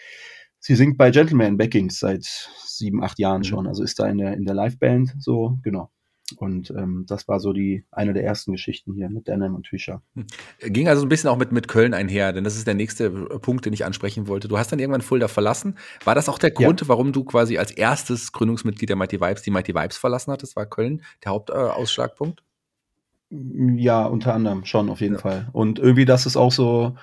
sie 0.64 0.76
singt 0.76 0.96
bei 0.96 1.10
Gentleman 1.10 1.56
Backings 1.58 1.98
seit 1.98 2.24
sieben, 2.64 3.02
acht 3.02 3.18
Jahren 3.18 3.40
Mhm. 3.40 3.44
schon. 3.44 3.66
Also 3.66 3.82
ist 3.82 3.98
da 3.98 4.06
in 4.08 4.18
der, 4.18 4.32
in 4.34 4.44
der 4.44 4.54
Liveband 4.54 5.14
so, 5.18 5.58
genau. 5.62 5.90
Und 6.36 6.70
ähm, 6.70 7.04
das 7.06 7.28
war 7.28 7.40
so 7.40 7.52
die 7.52 7.84
eine 7.90 8.14
der 8.14 8.24
ersten 8.24 8.52
Geschichten 8.52 8.94
hier 8.94 9.10
mit 9.10 9.28
Denim 9.28 9.54
und 9.54 9.66
Twisha. 9.66 10.00
Ging 10.60 10.88
also 10.88 11.02
ein 11.04 11.08
bisschen 11.10 11.28
auch 11.28 11.36
mit, 11.36 11.52
mit 11.52 11.68
Köln 11.68 11.92
einher, 11.92 12.32
denn 12.32 12.42
das 12.44 12.56
ist 12.56 12.66
der 12.66 12.72
nächste 12.74 13.06
äh, 13.06 13.38
Punkt, 13.38 13.66
den 13.66 13.74
ich 13.74 13.84
ansprechen 13.84 14.28
wollte. 14.28 14.48
Du 14.48 14.56
hast 14.56 14.72
dann 14.72 14.78
irgendwann 14.78 15.02
Fulda 15.02 15.28
verlassen. 15.28 15.76
War 16.04 16.14
das 16.14 16.30
auch 16.30 16.38
der 16.38 16.50
Ja. 16.50 16.54
Grund, 16.68 16.88
warum 16.88 17.12
du 17.12 17.24
quasi 17.24 17.58
als 17.58 17.70
erstes 17.72 18.32
Gründungsmitglied 18.32 18.88
der 18.88 18.96
Mighty 18.96 19.20
Vibes 19.20 19.42
die 19.42 19.50
Mighty 19.50 19.74
Vibes 19.74 19.98
verlassen 19.98 20.30
hattest? 20.32 20.56
War 20.56 20.64
Köln 20.64 21.02
der 21.24 21.32
Hauptausschlagpunkt? 21.32 21.74
Äh, 21.76 21.82
Ausschlagpunkt? 21.82 22.42
Ja, 23.30 24.06
unter 24.06 24.32
anderem 24.34 24.64
schon 24.64 24.88
auf 24.90 25.00
jeden 25.00 25.14
Ja. 25.16 25.20
Fall. 25.20 25.48
Und 25.52 25.78
irgendwie, 25.78 26.04
das 26.06 26.24
ist 26.24 26.36
auch 26.36 26.52
so, 26.52 26.96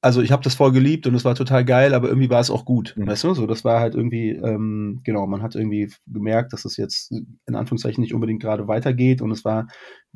also 0.00 0.22
ich 0.22 0.30
habe 0.30 0.42
das 0.42 0.54
voll 0.54 0.72
geliebt 0.72 1.06
und 1.06 1.14
es 1.14 1.24
war 1.24 1.34
total 1.34 1.64
geil, 1.64 1.92
aber 1.92 2.08
irgendwie 2.08 2.30
war 2.30 2.40
es 2.40 2.50
auch 2.50 2.64
gut. 2.64 2.94
Mhm. 2.96 3.06
Weißt 3.08 3.24
du, 3.24 3.34
so 3.34 3.46
das 3.46 3.64
war 3.64 3.80
halt 3.80 3.94
irgendwie, 3.94 4.30
ähm, 4.30 5.00
genau, 5.04 5.26
man 5.26 5.42
hat 5.42 5.56
irgendwie 5.56 5.92
gemerkt, 6.06 6.52
dass 6.52 6.64
es 6.64 6.76
jetzt 6.76 7.10
in 7.12 7.54
Anführungszeichen 7.54 8.00
nicht 8.00 8.14
unbedingt 8.14 8.40
gerade 8.40 8.68
weitergeht 8.68 9.20
und 9.22 9.30
es 9.32 9.44
war 9.44 9.66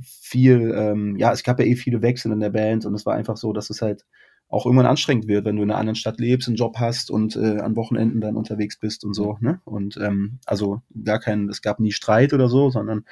viel, 0.00 0.72
ähm, 0.76 1.16
ja, 1.16 1.32
es 1.32 1.42
gab 1.42 1.58
ja 1.58 1.66
eh 1.66 1.74
viele 1.74 2.02
Wechsel 2.02 2.32
in 2.32 2.40
der 2.40 2.50
Band 2.50 2.86
und 2.86 2.94
es 2.94 3.06
war 3.06 3.14
einfach 3.14 3.36
so, 3.36 3.52
dass 3.52 3.70
es 3.70 3.82
halt 3.82 4.04
auch 4.52 4.66
irgendwann 4.66 4.86
anstrengend 4.86 5.28
wird, 5.28 5.46
wenn 5.46 5.56
du 5.56 5.62
in 5.62 5.70
einer 5.70 5.80
anderen 5.80 5.96
Stadt 5.96 6.20
lebst, 6.20 6.46
einen 6.46 6.56
Job 6.56 6.76
hast 6.78 7.10
und 7.10 7.36
äh, 7.36 7.58
an 7.58 7.74
Wochenenden 7.74 8.20
dann 8.20 8.36
unterwegs 8.36 8.78
bist 8.78 9.04
und 9.04 9.14
so, 9.14 9.38
ne? 9.40 9.60
Und 9.64 9.96
ähm, 9.96 10.38
also 10.44 10.82
gar 11.04 11.18
kein, 11.18 11.48
es 11.48 11.62
gab 11.62 11.80
nie 11.80 11.92
Streit 11.92 12.34
oder 12.34 12.48
so, 12.48 12.70
sondern 12.70 13.04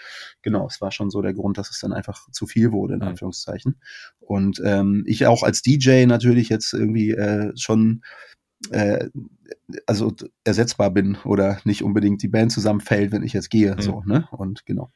genau, 0.42 0.66
es 0.66 0.80
war 0.80 0.92
schon 0.92 1.11
so 1.11 1.23
der 1.23 1.32
Grund, 1.35 1.56
dass 1.59 1.70
es 1.70 1.80
dann 1.80 1.92
einfach 1.94 2.30
zu 2.30 2.47
viel 2.47 2.73
wurde, 2.73 2.94
in. 2.94 3.02
Anführungszeichen. 3.02 3.80
Und 4.20 4.61
ähm, 4.64 5.02
ich 5.06 5.26
auch 5.26 5.42
als 5.42 5.62
DJ 5.62 6.04
natürlich 6.06 6.50
jetzt 6.50 6.75
irgendwie 6.75 7.11
äh, 7.12 7.52
schon 7.56 8.02
äh, 8.70 9.09
also 9.87 10.12
ersetzbar 10.44 10.90
bin 10.90 11.16
oder 11.25 11.59
nicht 11.64 11.82
unbedingt 11.82 12.23
die 12.23 12.28
Band 12.28 12.52
zusammenfällt, 12.52 13.12
wenn 13.12 13.23
ich 13.23 13.32
jetzt 13.32 13.50
gehe, 13.50 13.75
Mhm. 13.76 13.80
so, 13.80 14.02
ne? 14.04 14.28
Und 14.30 14.66
genau. 14.66 14.92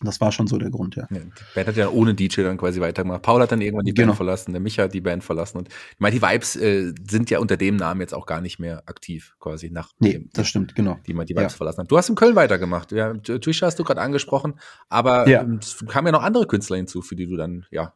Das 0.00 0.20
war 0.20 0.30
schon 0.30 0.46
so 0.46 0.58
der 0.58 0.68
Grund, 0.70 0.94
ja. 0.96 1.06
Ja, 1.10 1.20
die 1.20 1.30
Band 1.54 1.68
hat 1.68 1.76
ja 1.76 1.88
ohne 1.88 2.12
DJ 2.14 2.42
dann 2.42 2.58
quasi 2.58 2.82
weitergemacht. 2.82 3.22
Paul 3.22 3.40
hat 3.40 3.50
dann 3.50 3.62
irgendwann 3.62 3.86
die 3.86 3.94
Genau. 3.94 4.08
Band 4.08 4.16
verlassen, 4.18 4.52
der 4.52 4.60
Micha 4.60 4.82
hat 4.82 4.92
die 4.92 5.00
Band 5.00 5.24
verlassen 5.24 5.56
und 5.56 5.68
ich 5.68 5.98
meine, 5.98 6.14
die 6.14 6.20
Vibes 6.20 6.54
äh, 6.56 6.92
sind 7.08 7.30
ja 7.30 7.38
unter 7.38 7.56
dem 7.56 7.76
Namen 7.76 8.02
jetzt 8.02 8.12
auch 8.12 8.26
gar 8.26 8.42
nicht 8.42 8.58
mehr 8.58 8.82
aktiv, 8.86 9.34
quasi 9.40 9.70
nach 9.70 9.92
Nee, 9.98 10.28
das 10.34 10.48
stimmt, 10.48 10.74
genau. 10.74 10.98
die 11.06 11.14
man 11.14 11.24
die 11.24 11.34
Vibes 11.34 11.52
Ja. 11.54 11.56
verlassen 11.56 11.80
hat. 11.80 11.90
Du 11.90 11.96
hast 11.96 12.10
in 12.10 12.14
Köln 12.14 12.36
weitergemacht. 12.36 12.92
Ja, 12.92 13.14
Twisha 13.14 13.66
hast 13.66 13.78
du 13.78 13.84
gerade 13.84 14.02
angesprochen, 14.02 14.54
aber 14.90 15.26
Ja. 15.28 15.40
ähm, 15.40 15.60
es 15.62 15.82
kamen 15.88 16.08
ja 16.08 16.12
noch 16.12 16.22
andere 16.22 16.46
Künstler 16.46 16.76
hinzu, 16.76 17.00
für 17.00 17.16
die 17.16 17.26
du 17.26 17.36
dann 17.36 17.64
ja 17.70 17.94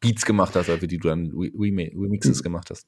Beats 0.00 0.24
gemacht 0.24 0.54
hast, 0.54 0.68
oder 0.68 0.78
für 0.78 0.86
die 0.88 0.98
du 0.98 1.08
dann 1.08 1.32
Remixes 1.32 2.42
gemacht 2.44 2.70
hast. 2.70 2.86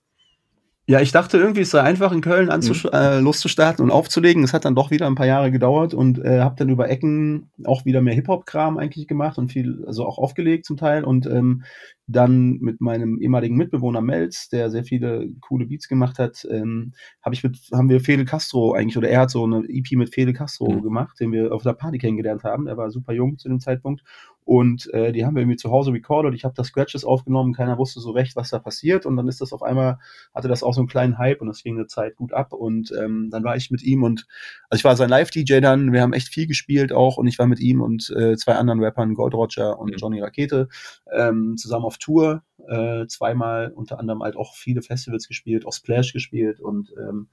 Ja, 0.86 1.00
ich 1.00 1.12
dachte 1.12 1.38
irgendwie, 1.38 1.62
es 1.62 1.70
sei 1.70 1.80
einfach 1.80 2.12
in 2.12 2.20
Köln 2.20 2.50
anzusch- 2.50 2.90
äh, 2.92 3.18
loszustarten 3.18 3.82
und 3.82 3.90
aufzulegen. 3.90 4.44
Es 4.44 4.52
hat 4.52 4.66
dann 4.66 4.74
doch 4.74 4.90
wieder 4.90 5.06
ein 5.06 5.14
paar 5.14 5.24
Jahre 5.26 5.50
gedauert 5.50 5.94
und 5.94 6.18
äh, 6.22 6.40
habe 6.40 6.56
dann 6.58 6.68
über 6.68 6.90
Ecken 6.90 7.48
auch 7.64 7.86
wieder 7.86 8.02
mehr 8.02 8.12
Hip-Hop-Kram 8.12 8.76
eigentlich 8.76 9.08
gemacht 9.08 9.38
und 9.38 9.50
viel, 9.50 9.82
also 9.86 10.04
auch 10.04 10.18
aufgelegt 10.18 10.66
zum 10.66 10.76
Teil. 10.76 11.02
Und 11.04 11.24
ähm, 11.24 11.62
dann 12.06 12.58
mit 12.58 12.82
meinem 12.82 13.18
ehemaligen 13.18 13.56
Mitbewohner 13.56 14.02
Melz, 14.02 14.50
der 14.50 14.68
sehr 14.68 14.84
viele 14.84 15.26
coole 15.40 15.64
Beats 15.64 15.88
gemacht 15.88 16.18
hat, 16.18 16.46
ähm, 16.50 16.92
habe 17.22 17.34
ich 17.34 17.42
mit, 17.42 17.56
haben 17.72 17.88
wir 17.88 18.00
Fede 18.02 18.26
Castro 18.26 18.74
eigentlich, 18.74 18.98
oder 18.98 19.08
er 19.08 19.20
hat 19.22 19.30
so 19.30 19.42
eine 19.44 19.64
EP 19.66 19.92
mit 19.96 20.12
Fede 20.12 20.34
Castro 20.34 20.70
Mhm. 20.70 20.82
gemacht, 20.82 21.18
den 21.18 21.32
wir 21.32 21.54
auf 21.54 21.62
der 21.62 21.72
Party 21.72 21.96
kennengelernt 21.96 22.44
haben. 22.44 22.66
Er 22.66 22.76
war 22.76 22.90
super 22.90 23.14
jung 23.14 23.38
zu 23.38 23.48
dem 23.48 23.58
Zeitpunkt. 23.58 24.02
Und 24.44 24.92
äh, 24.92 25.12
die 25.12 25.24
haben 25.24 25.34
wir 25.34 25.42
irgendwie 25.42 25.56
zu 25.56 25.70
Hause 25.70 25.92
recorded. 25.92 26.34
Ich 26.34 26.44
habe 26.44 26.54
da 26.54 26.64
Scratches 26.64 27.04
aufgenommen, 27.04 27.54
keiner 27.54 27.78
wusste 27.78 28.00
so 28.00 28.10
recht, 28.10 28.36
was 28.36 28.50
da 28.50 28.58
passiert. 28.58 29.06
Und 29.06 29.16
dann 29.16 29.26
ist 29.28 29.40
das 29.40 29.52
auf 29.52 29.62
einmal 29.62 29.98
hatte 30.34 30.48
das 30.48 30.62
auch 30.62 30.74
so 30.74 30.80
einen 30.80 30.88
kleinen 30.88 31.16
Hype 31.16 31.40
und 31.40 31.46
das 31.46 31.62
ging 31.62 31.76
eine 31.76 31.86
Zeit 31.86 32.16
gut 32.16 32.32
ab. 32.34 32.52
Und 32.52 32.92
ähm, 33.00 33.30
dann 33.30 33.44
war 33.44 33.56
ich 33.56 33.70
mit 33.70 33.82
ihm 33.82 34.02
und 34.02 34.26
also 34.68 34.80
ich 34.80 34.84
war 34.84 34.96
sein 34.96 35.08
Live-DJ 35.08 35.60
dann, 35.60 35.92
wir 35.92 36.02
haben 36.02 36.12
echt 36.12 36.28
viel 36.28 36.46
gespielt 36.46 36.92
auch 36.92 37.16
und 37.16 37.26
ich 37.26 37.38
war 37.38 37.46
mit 37.46 37.60
ihm 37.60 37.80
und 37.80 38.10
äh, 38.10 38.36
zwei 38.36 38.54
anderen 38.54 38.80
Rappern, 38.82 39.14
Gold 39.14 39.34
Roger 39.34 39.78
und 39.78 39.94
Mhm. 39.94 39.98
Johnny 39.98 40.20
Rakete, 40.20 40.68
ähm, 41.12 41.56
zusammen 41.56 41.84
auf 41.84 41.98
Tour, 41.98 42.42
äh, 42.68 43.06
zweimal 43.06 43.72
unter 43.74 43.98
anderem 43.98 44.22
halt 44.22 44.36
auch 44.36 44.54
viele 44.54 44.82
Festivals 44.82 45.28
gespielt, 45.28 45.66
auch 45.66 45.72
Splash 45.72 46.12
gespielt 46.12 46.60
und 46.60 46.92
ähm, 46.98 47.28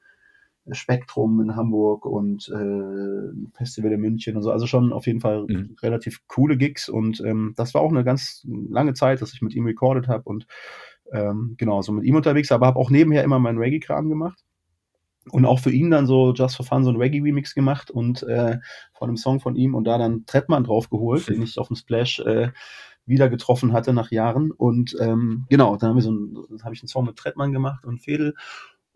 Spektrum 0.71 1.41
in 1.41 1.56
Hamburg 1.56 2.06
und 2.06 2.47
äh, 2.50 3.58
Festival 3.58 3.91
in 3.91 4.02
München 4.02 4.36
und 4.38 4.43
so. 4.43 4.52
Also 4.52 4.67
schon 4.67 4.93
auf 4.93 5.08
jeden 5.08 5.21
Fall 5.21 5.45
Mhm. 5.47 5.76
relativ 5.82 6.21
coole 6.28 6.58
Gigs 6.58 6.88
und 6.89 7.21
ähm, 7.21 7.54
das 7.58 7.74
war 7.74 7.82
auch 7.82 7.91
eine 7.91 8.04
ganz 8.04 8.45
lange 8.47 8.93
Zeit, 8.93 9.21
dass 9.21 9.34
ich 9.34 9.41
mit 9.41 9.54
ihm 9.56 9.65
recorded 9.65 10.08
habe 10.08 10.24
und 10.26 10.45
ähm, 11.12 11.56
genau, 11.58 11.82
so 11.82 11.91
mit 11.91 12.06
ihm 12.06 12.15
unterwegs, 12.15 12.52
aber 12.52 12.67
habe 12.67 12.80
auch 12.80 12.89
nebenher 12.89 13.24
immer 13.24 13.39
meinen 13.39 13.58
Reggae-Kram 13.58 14.08
gemacht. 14.08 14.43
Und 15.30 15.45
auch 15.45 15.60
für 15.60 15.71
ihn 15.71 15.91
dann 15.91 16.08
so 16.08 16.34
Just 16.34 16.56
for 16.56 16.65
Fun 16.65 16.84
so 16.84 16.89
ein 16.89 16.95
Reggae-Remix 16.95 17.54
gemacht 17.54 17.91
und 17.91 18.24
äh, 18.24 18.58
von 18.93 19.10
einem 19.10 19.17
Song 19.17 19.39
von 19.39 19.56
ihm 19.56 19.76
und 19.76 19.84
da 19.84 20.00
dann 20.00 20.26
Trettmann 20.26 20.63
draufgeholt, 20.63 21.30
den 21.30 21.43
ich 21.43 21.60
auf 21.60 21.67
dem 21.67 21.76
Splash 21.76 22.19
äh, 22.21 22.50
wieder 23.06 23.30
getroffen 23.30 23.71
hatte 23.71 23.93
nach 23.93 24.10
Jahren. 24.10 24.52
Und 24.52 24.97
ähm, 25.00 25.45
genau, 25.50 25.76
dann 25.78 25.89
haben 25.89 25.97
wir 25.97 26.02
so 26.02 26.12
ein, 26.12 26.38
habe 26.63 26.74
ich 26.74 26.82
einen 26.82 26.88
Song 26.88 27.06
mit 27.06 27.17
Trettmann 27.17 27.52
gemacht 27.52 27.86
und 27.86 28.00
Fedel. 28.00 28.34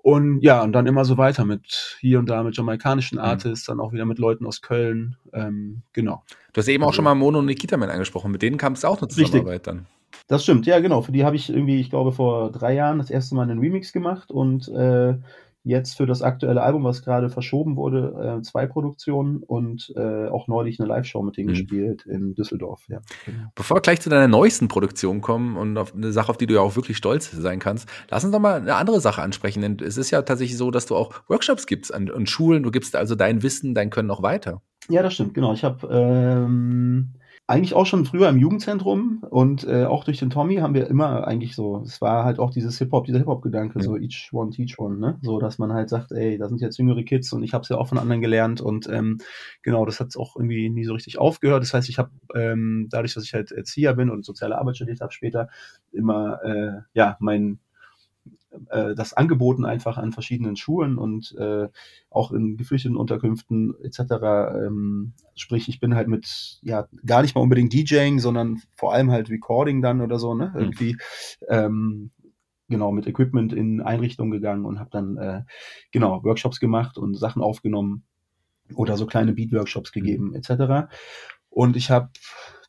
Und 0.05 0.41
ja, 0.41 0.61
und 0.61 0.71
dann 0.73 0.85
immer 0.85 1.03
so 1.03 1.17
weiter 1.17 1.45
mit 1.45 1.97
hier 1.99 2.19
und 2.19 2.29
da 2.29 2.43
mit 2.43 2.55
jamaikanischen 2.55 3.17
Artists, 3.17 3.65
dann 3.65 3.79
auch 3.79 3.91
wieder 3.91 4.05
mit 4.05 4.19
Leuten 4.19 4.45
aus 4.45 4.61
Köln. 4.61 5.15
Ähm, 5.33 5.81
genau. 5.93 6.21
Du 6.53 6.59
hast 6.59 6.67
eben 6.67 6.83
auch 6.83 6.89
Also- 6.89 6.97
schon 6.97 7.05
mal 7.05 7.15
Mono 7.15 7.39
und 7.39 7.47
Nikita 7.47 7.75
Man 7.75 7.89
angesprochen. 7.89 8.31
Mit 8.31 8.43
denen 8.43 8.57
kam 8.57 8.73
es 8.73 8.85
auch 8.85 8.99
eine 8.99 9.07
Richtig. 9.07 9.25
Zusammenarbeit 9.25 9.65
dann. 9.65 9.87
Das 10.27 10.43
stimmt, 10.43 10.67
ja 10.67 10.79
genau. 10.79 11.01
Für 11.01 11.11
die 11.11 11.25
habe 11.25 11.35
ich 11.35 11.49
irgendwie, 11.49 11.79
ich 11.79 11.89
glaube, 11.89 12.11
vor 12.11 12.51
drei 12.51 12.75
Jahren 12.75 12.99
das 12.99 13.09
erste 13.09 13.33
Mal 13.33 13.49
einen 13.49 13.57
Remix 13.59 13.93
gemacht 13.93 14.29
und 14.29 14.67
äh, 14.67 15.15
jetzt 15.65 15.97
für 15.97 16.05
das 16.05 16.21
aktuelle 16.21 16.61
Album, 16.61 16.83
was 16.83 17.01
gerade 17.01 17.29
verschoben 17.29 17.75
wurde, 17.75 18.37
äh, 18.37 18.41
zwei 18.43 18.67
Produktionen 18.67 19.43
und 19.43 19.91
äh, 19.97 20.27
auch 20.27 20.47
neulich 20.47 20.79
eine 20.79 20.87
Live-Show 20.87 21.21
mit 21.23 21.35
denen 21.37 21.47
Mhm. 21.49 21.53
gespielt 21.53 22.05
in 22.05 22.35
Düsseldorf. 22.35 22.83
Ja. 22.87 22.99
Bevor 23.55 23.77
wir 23.77 23.81
gleich 23.81 23.99
zu 23.99 24.09
deiner 24.09 24.27
neuesten 24.27 24.67
Produktion 24.67 25.21
kommen 25.21 25.57
und 25.57 25.77
auf 25.77 25.93
eine 25.93 26.11
Sache, 26.13 26.29
auf 26.29 26.37
die 26.37 26.45
du 26.47 26.53
ja 26.53 26.61
auch 26.61 26.75
wirklich 26.75 26.97
stolz 26.97 27.31
sein 27.31 27.59
kannst, 27.59 27.89
lass 28.09 28.23
uns 28.23 28.31
doch 28.31 28.39
mal 28.39 28.61
eine 28.61 28.75
andere 28.75 29.01
Sache 29.01 29.21
ansprechen. 29.21 29.61
Denn 29.61 29.77
es 29.83 29.97
ist 29.97 30.11
ja 30.11 30.21
tatsächlich 30.21 30.57
so, 30.57 30.69
dass 30.71 30.85
du 30.85 30.95
auch 30.95 31.11
Workshops 31.27 31.65
gibst 31.67 31.93
an, 31.93 32.09
an 32.11 32.27
Schulen. 32.27 32.63
Du 32.63 32.71
gibst 32.71 32.95
also 32.95 33.15
dein 33.15 33.41
Wissen, 33.43 33.73
dein 33.73 33.89
Können 33.89 34.11
auch 34.11 34.21
weiter. 34.21 34.61
ja 34.87 35.01
das 35.01 35.15
stimmt, 35.15 35.33
genau. 35.33 35.51
Ich 35.53 35.63
habe 35.63 35.87
ähm, 35.91 37.13
eigentlich 37.47 37.75
auch 37.75 37.85
schon 37.85 38.05
früher 38.05 38.27
im 38.27 38.37
Jugendzentrum 38.37 39.23
und 39.29 39.65
äh, 39.65 39.85
auch 39.85 40.03
durch 40.03 40.17
den 40.17 40.31
Tommy 40.31 40.55
haben 40.55 40.73
wir 40.73 40.87
immer 40.87 41.27
eigentlich 41.27 41.55
so, 41.55 41.83
es 41.85 42.01
war 42.01 42.23
halt 42.23 42.39
auch 42.39 42.49
dieses 42.49 42.79
Hip-Hop, 42.79 43.05
dieser 43.05 43.19
Hip-Hop-Gedanke, 43.19 43.79
ja. 43.79 43.85
so 43.85 43.97
each 43.97 44.29
one 44.31 44.49
teach 44.49 44.79
one, 44.79 44.97
ne? 44.97 45.19
So, 45.21 45.39
dass 45.39 45.59
man 45.59 45.71
halt 45.71 45.89
sagt, 45.89 46.11
ey, 46.11 46.39
da 46.39 46.49
sind 46.49 46.59
jetzt 46.61 46.79
jüngere 46.79 47.03
Kids 47.03 47.31
und 47.33 47.43
ich 47.43 47.53
habe 47.53 47.61
es 47.61 47.69
ja 47.69 47.77
auch 47.77 47.87
von 47.87 47.99
anderen 47.99 48.21
gelernt 48.21 48.61
und 48.61 48.89
ähm, 48.89 49.19
genau, 49.61 49.85
das 49.85 49.99
hat 49.99 50.17
auch 50.17 50.35
irgendwie 50.35 50.69
nie 50.69 50.85
so 50.85 50.93
richtig 50.93 51.19
aufgehört. 51.19 51.61
Das 51.61 51.73
heißt, 51.73 51.87
ich 51.87 51.99
habe 51.99 52.09
ähm, 52.33 52.87
dadurch, 52.89 53.13
dass 53.13 53.23
ich 53.23 53.33
halt 53.35 53.51
Erzieher 53.51 53.93
bin 53.93 54.09
und 54.09 54.25
soziale 54.25 54.57
Arbeit 54.57 54.77
studiert 54.77 55.01
habe 55.01 55.11
später, 55.11 55.49
immer 55.91 56.39
äh, 56.43 56.81
ja 56.93 57.15
mein 57.19 57.59
äh, 58.69 58.95
das 58.95 59.13
angeboten 59.13 59.65
einfach 59.65 59.97
an 59.97 60.11
verschiedenen 60.11 60.55
Schulen 60.55 60.97
und 60.97 61.35
äh, 61.37 61.67
auch 62.09 62.31
in 62.31 62.57
geflüchteten 62.57 62.97
Unterkünften 62.97 63.73
etc. 63.83 63.99
Ähm, 64.67 65.13
sprich, 65.35 65.69
ich 65.69 65.79
bin 65.79 65.95
halt 65.95 66.07
mit, 66.07 66.59
ja, 66.61 66.87
gar 67.05 67.21
nicht 67.21 67.35
mal 67.35 67.41
unbedingt 67.41 67.73
DJing, 67.73 68.19
sondern 68.19 68.61
vor 68.75 68.93
allem 68.93 69.11
halt 69.11 69.29
Recording 69.29 69.81
dann 69.81 70.01
oder 70.01 70.19
so, 70.19 70.33
ne? 70.33 70.51
Mhm. 70.53 70.59
Irgendwie 70.59 70.97
ähm, 71.49 72.11
genau 72.67 72.91
mit 72.91 73.07
Equipment 73.07 73.53
in 73.53 73.81
Einrichtungen 73.81 74.31
gegangen 74.31 74.65
und 74.65 74.79
habe 74.79 74.89
dann 74.91 75.17
äh, 75.17 75.41
genau 75.91 76.23
Workshops 76.23 76.59
gemacht 76.59 76.97
und 76.97 77.15
Sachen 77.15 77.41
aufgenommen 77.41 78.03
oder 78.73 78.97
so 78.97 79.05
kleine 79.05 79.33
Beat-Workshops 79.33 79.91
gegeben 79.91 80.29
mhm. 80.29 80.35
etc. 80.35 80.89
Und 81.49 81.75
ich 81.75 81.91
habe 81.91 82.09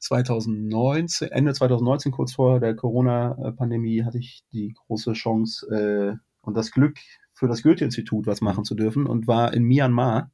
2019, 0.00 1.28
Ende 1.28 1.52
2019, 1.52 2.12
kurz 2.12 2.34
vor 2.34 2.60
der 2.60 2.74
Corona-Pandemie, 2.74 4.04
hatte 4.04 4.18
ich 4.18 4.42
die 4.52 4.74
große 4.86 5.12
Chance 5.12 5.66
äh, 5.70 6.16
und 6.42 6.56
das 6.56 6.70
Glück, 6.70 6.98
für 7.36 7.48
das 7.48 7.62
Goethe-Institut 7.62 8.26
was 8.26 8.40
machen 8.40 8.64
zu 8.64 8.74
dürfen 8.74 9.06
und 9.06 9.28
war 9.28 9.52
in 9.52 9.62
Myanmar 9.62 10.30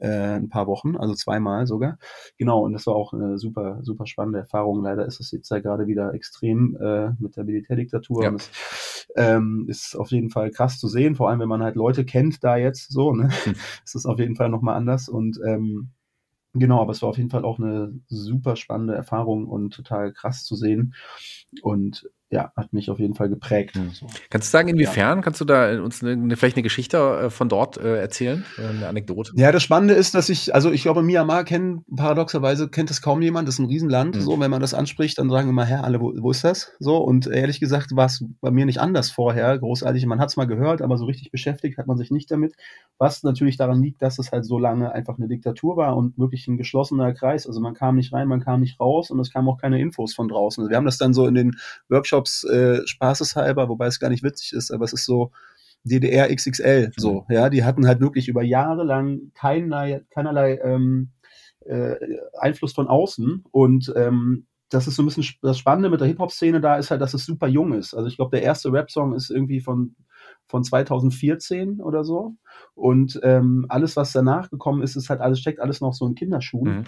äh, 0.00 0.36
ein 0.36 0.48
paar 0.48 0.68
Wochen, 0.68 0.96
also 0.96 1.14
zweimal 1.14 1.66
sogar. 1.66 1.98
Genau, 2.38 2.64
und 2.64 2.72
das 2.72 2.86
war 2.86 2.94
auch 2.94 3.12
eine 3.12 3.38
super, 3.38 3.80
super 3.82 4.06
spannende 4.06 4.38
Erfahrung. 4.38 4.80
Leider 4.82 5.04
ist 5.04 5.18
es 5.18 5.32
jetzt 5.32 5.50
ja 5.50 5.58
gerade 5.58 5.88
wieder 5.88 6.14
extrem 6.14 6.76
äh, 6.80 7.10
mit 7.18 7.36
der 7.36 7.42
Militärdiktatur. 7.42 8.22
Ja. 8.22 8.30
Und 8.30 8.36
es 8.36 9.08
ähm, 9.16 9.66
ist 9.68 9.96
auf 9.96 10.12
jeden 10.12 10.30
Fall 10.30 10.52
krass 10.52 10.78
zu 10.78 10.86
sehen, 10.86 11.16
vor 11.16 11.28
allem 11.28 11.40
wenn 11.40 11.48
man 11.48 11.62
halt 11.62 11.74
Leute 11.74 12.04
kennt 12.04 12.44
da 12.44 12.56
jetzt 12.56 12.92
so, 12.92 13.12
ne? 13.12 13.28
Hm. 13.42 13.54
ist 13.84 13.96
es 13.96 14.06
auf 14.06 14.20
jeden 14.20 14.36
Fall 14.36 14.48
nochmal 14.48 14.76
anders. 14.76 15.08
Und 15.08 15.40
ähm, 15.44 15.90
Genau, 16.58 16.80
aber 16.80 16.92
es 16.92 17.02
war 17.02 17.08
auf 17.10 17.18
jeden 17.18 17.30
Fall 17.30 17.44
auch 17.44 17.58
eine 17.58 17.92
super 18.08 18.56
spannende 18.56 18.94
Erfahrung 18.94 19.46
und 19.46 19.72
total 19.74 20.12
krass 20.12 20.44
zu 20.44 20.56
sehen. 20.56 20.94
Und 21.62 22.08
ja, 22.30 22.52
hat 22.56 22.74
mich 22.74 22.90
auf 22.90 22.98
jeden 22.98 23.14
Fall 23.14 23.30
geprägt. 23.30 23.76
Mhm. 23.76 23.90
So. 23.90 24.06
Kannst 24.28 24.48
du 24.48 24.50
sagen, 24.50 24.68
inwiefern? 24.68 25.18
Ja. 25.18 25.22
Kannst 25.22 25.40
du 25.40 25.46
da 25.46 25.82
uns 25.82 26.02
eine, 26.04 26.36
vielleicht 26.36 26.56
eine 26.56 26.62
Geschichte 26.62 26.98
äh, 26.98 27.30
von 27.30 27.48
dort 27.48 27.78
äh, 27.78 27.98
erzählen? 27.98 28.44
Eine 28.58 28.86
Anekdote? 28.86 29.32
Ja, 29.34 29.50
das 29.50 29.62
Spannende 29.62 29.94
ist, 29.94 30.14
dass 30.14 30.28
ich, 30.28 30.54
also 30.54 30.70
ich 30.70 30.82
glaube, 30.82 31.02
Myanmar 31.02 31.44
kennen, 31.44 31.84
paradoxerweise 31.96 32.68
kennt 32.68 32.90
es 32.90 33.00
kaum 33.00 33.22
jemand, 33.22 33.48
das 33.48 33.54
ist 33.54 33.60
ein 33.60 33.66
Riesenland. 33.66 34.16
Mhm. 34.16 34.20
So, 34.20 34.38
wenn 34.40 34.50
man 34.50 34.60
das 34.60 34.74
anspricht, 34.74 35.18
dann 35.18 35.30
sagen 35.30 35.48
immer, 35.48 35.64
Herr, 35.64 35.84
alle, 35.84 36.00
wo, 36.00 36.12
wo 36.18 36.30
ist 36.30 36.44
das? 36.44 36.72
So, 36.78 36.98
und 36.98 37.26
ehrlich 37.26 37.60
gesagt 37.60 37.96
war 37.96 38.06
es 38.06 38.22
bei 38.42 38.50
mir 38.50 38.66
nicht 38.66 38.78
anders 38.78 39.10
vorher, 39.10 39.58
großartig. 39.58 40.04
Man 40.04 40.20
hat 40.20 40.28
es 40.28 40.36
mal 40.36 40.46
gehört, 40.46 40.82
aber 40.82 40.98
so 40.98 41.06
richtig 41.06 41.30
beschäftigt 41.30 41.78
hat 41.78 41.86
man 41.86 41.96
sich 41.96 42.10
nicht 42.10 42.30
damit. 42.30 42.54
Was 42.98 43.22
natürlich 43.22 43.56
daran 43.56 43.82
liegt, 43.82 44.02
dass 44.02 44.18
es 44.18 44.32
halt 44.32 44.44
so 44.44 44.58
lange 44.58 44.92
einfach 44.92 45.16
eine 45.16 45.28
Diktatur 45.28 45.78
war 45.78 45.96
und 45.96 46.18
wirklich 46.18 46.46
ein 46.46 46.58
geschlossener 46.58 47.14
Kreis. 47.14 47.46
Also 47.46 47.60
man 47.60 47.72
kam 47.72 47.96
nicht 47.96 48.12
rein, 48.12 48.28
man 48.28 48.40
kam 48.40 48.60
nicht 48.60 48.78
raus 48.78 49.10
und 49.10 49.18
es 49.18 49.32
kamen 49.32 49.48
auch 49.48 49.58
keine 49.58 49.80
Infos 49.80 50.14
von 50.14 50.28
draußen. 50.28 50.62
Also 50.62 50.70
wir 50.70 50.76
haben 50.76 50.84
das 50.84 50.98
dann 50.98 51.14
so 51.14 51.26
in 51.26 51.34
den 51.34 51.56
Workshops 51.88 52.17
Workshops 52.18 52.44
äh, 52.44 52.86
spaßeshalber, 52.86 53.68
wobei 53.68 53.86
es 53.86 54.00
gar 54.00 54.10
nicht 54.10 54.22
witzig 54.22 54.52
ist, 54.52 54.70
aber 54.70 54.84
es 54.84 54.92
ist 54.92 55.04
so 55.04 55.30
DDR 55.84 56.34
XXL, 56.34 56.92
so, 56.96 57.24
mhm. 57.28 57.34
ja, 57.34 57.48
die 57.48 57.64
hatten 57.64 57.86
halt 57.86 58.00
wirklich 58.00 58.28
über 58.28 58.42
Jahre 58.42 58.84
lang 58.84 59.30
keinerlei, 59.34 60.04
keinerlei 60.10 60.58
ähm, 60.62 61.10
äh, 61.64 61.94
Einfluss 62.38 62.72
von 62.72 62.88
außen 62.88 63.44
und 63.50 63.92
ähm, 63.96 64.46
das 64.70 64.86
ist 64.86 64.96
so 64.96 65.02
ein 65.02 65.06
bisschen 65.06 65.24
das 65.40 65.58
Spannende 65.58 65.88
mit 65.88 66.00
der 66.00 66.08
Hip-Hop-Szene 66.08 66.60
da 66.60 66.76
ist 66.76 66.90
halt, 66.90 67.00
dass 67.00 67.14
es 67.14 67.24
super 67.24 67.48
jung 67.48 67.72
ist. 67.72 67.94
Also 67.94 68.06
ich 68.06 68.16
glaube, 68.16 68.36
der 68.36 68.42
erste 68.42 68.70
Rap-Song 68.70 69.14
ist 69.14 69.30
irgendwie 69.30 69.60
von, 69.60 69.96
von 70.46 70.62
2014 70.62 71.80
oder 71.80 72.04
so. 72.04 72.34
Und 72.74 73.18
ähm, 73.22 73.64
alles, 73.70 73.96
was 73.96 74.12
danach 74.12 74.50
gekommen 74.50 74.82
ist, 74.82 74.94
ist 74.94 75.08
halt 75.08 75.22
alles, 75.22 75.40
steckt 75.40 75.60
alles 75.60 75.80
noch 75.80 75.94
so 75.94 76.06
in 76.06 76.14
Kinderschuhen. 76.14 76.80
Mhm. 76.80 76.84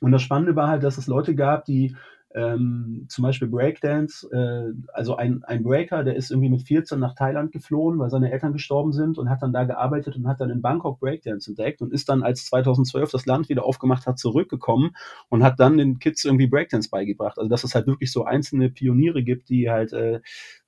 Und 0.00 0.12
das 0.12 0.22
Spannende 0.22 0.54
war 0.54 0.68
halt, 0.68 0.84
dass 0.84 0.96
es 0.96 1.08
Leute 1.08 1.34
gab, 1.34 1.64
die 1.64 1.96
ähm, 2.34 3.06
zum 3.08 3.22
Beispiel 3.22 3.48
Breakdance, 3.48 4.28
äh, 4.30 4.72
also 4.92 5.16
ein, 5.16 5.42
ein 5.44 5.62
Breaker, 5.62 6.04
der 6.04 6.16
ist 6.16 6.30
irgendwie 6.30 6.50
mit 6.50 6.62
14 6.62 6.98
nach 6.98 7.14
Thailand 7.14 7.52
geflohen, 7.52 7.98
weil 7.98 8.10
seine 8.10 8.30
Eltern 8.30 8.52
gestorben 8.52 8.92
sind 8.92 9.18
und 9.18 9.30
hat 9.30 9.42
dann 9.42 9.52
da 9.52 9.64
gearbeitet 9.64 10.16
und 10.16 10.28
hat 10.28 10.40
dann 10.40 10.50
in 10.50 10.60
Bangkok 10.60 11.00
Breakdance 11.00 11.50
entdeckt 11.50 11.80
und 11.80 11.92
ist 11.92 12.08
dann, 12.08 12.22
als 12.22 12.46
2012 12.46 13.10
das 13.10 13.26
Land 13.26 13.48
wieder 13.48 13.64
aufgemacht 13.64 14.06
hat, 14.06 14.18
zurückgekommen 14.18 14.90
und 15.30 15.42
hat 15.42 15.58
dann 15.58 15.78
den 15.78 15.98
Kids 15.98 16.24
irgendwie 16.24 16.46
Breakdance 16.46 16.90
beigebracht. 16.90 17.38
Also 17.38 17.48
dass 17.48 17.64
es 17.64 17.74
halt 17.74 17.86
wirklich 17.86 18.12
so 18.12 18.24
einzelne 18.24 18.68
Pioniere 18.68 19.22
gibt, 19.22 19.48
die 19.48 19.70
halt 19.70 19.92
äh, 19.92 20.20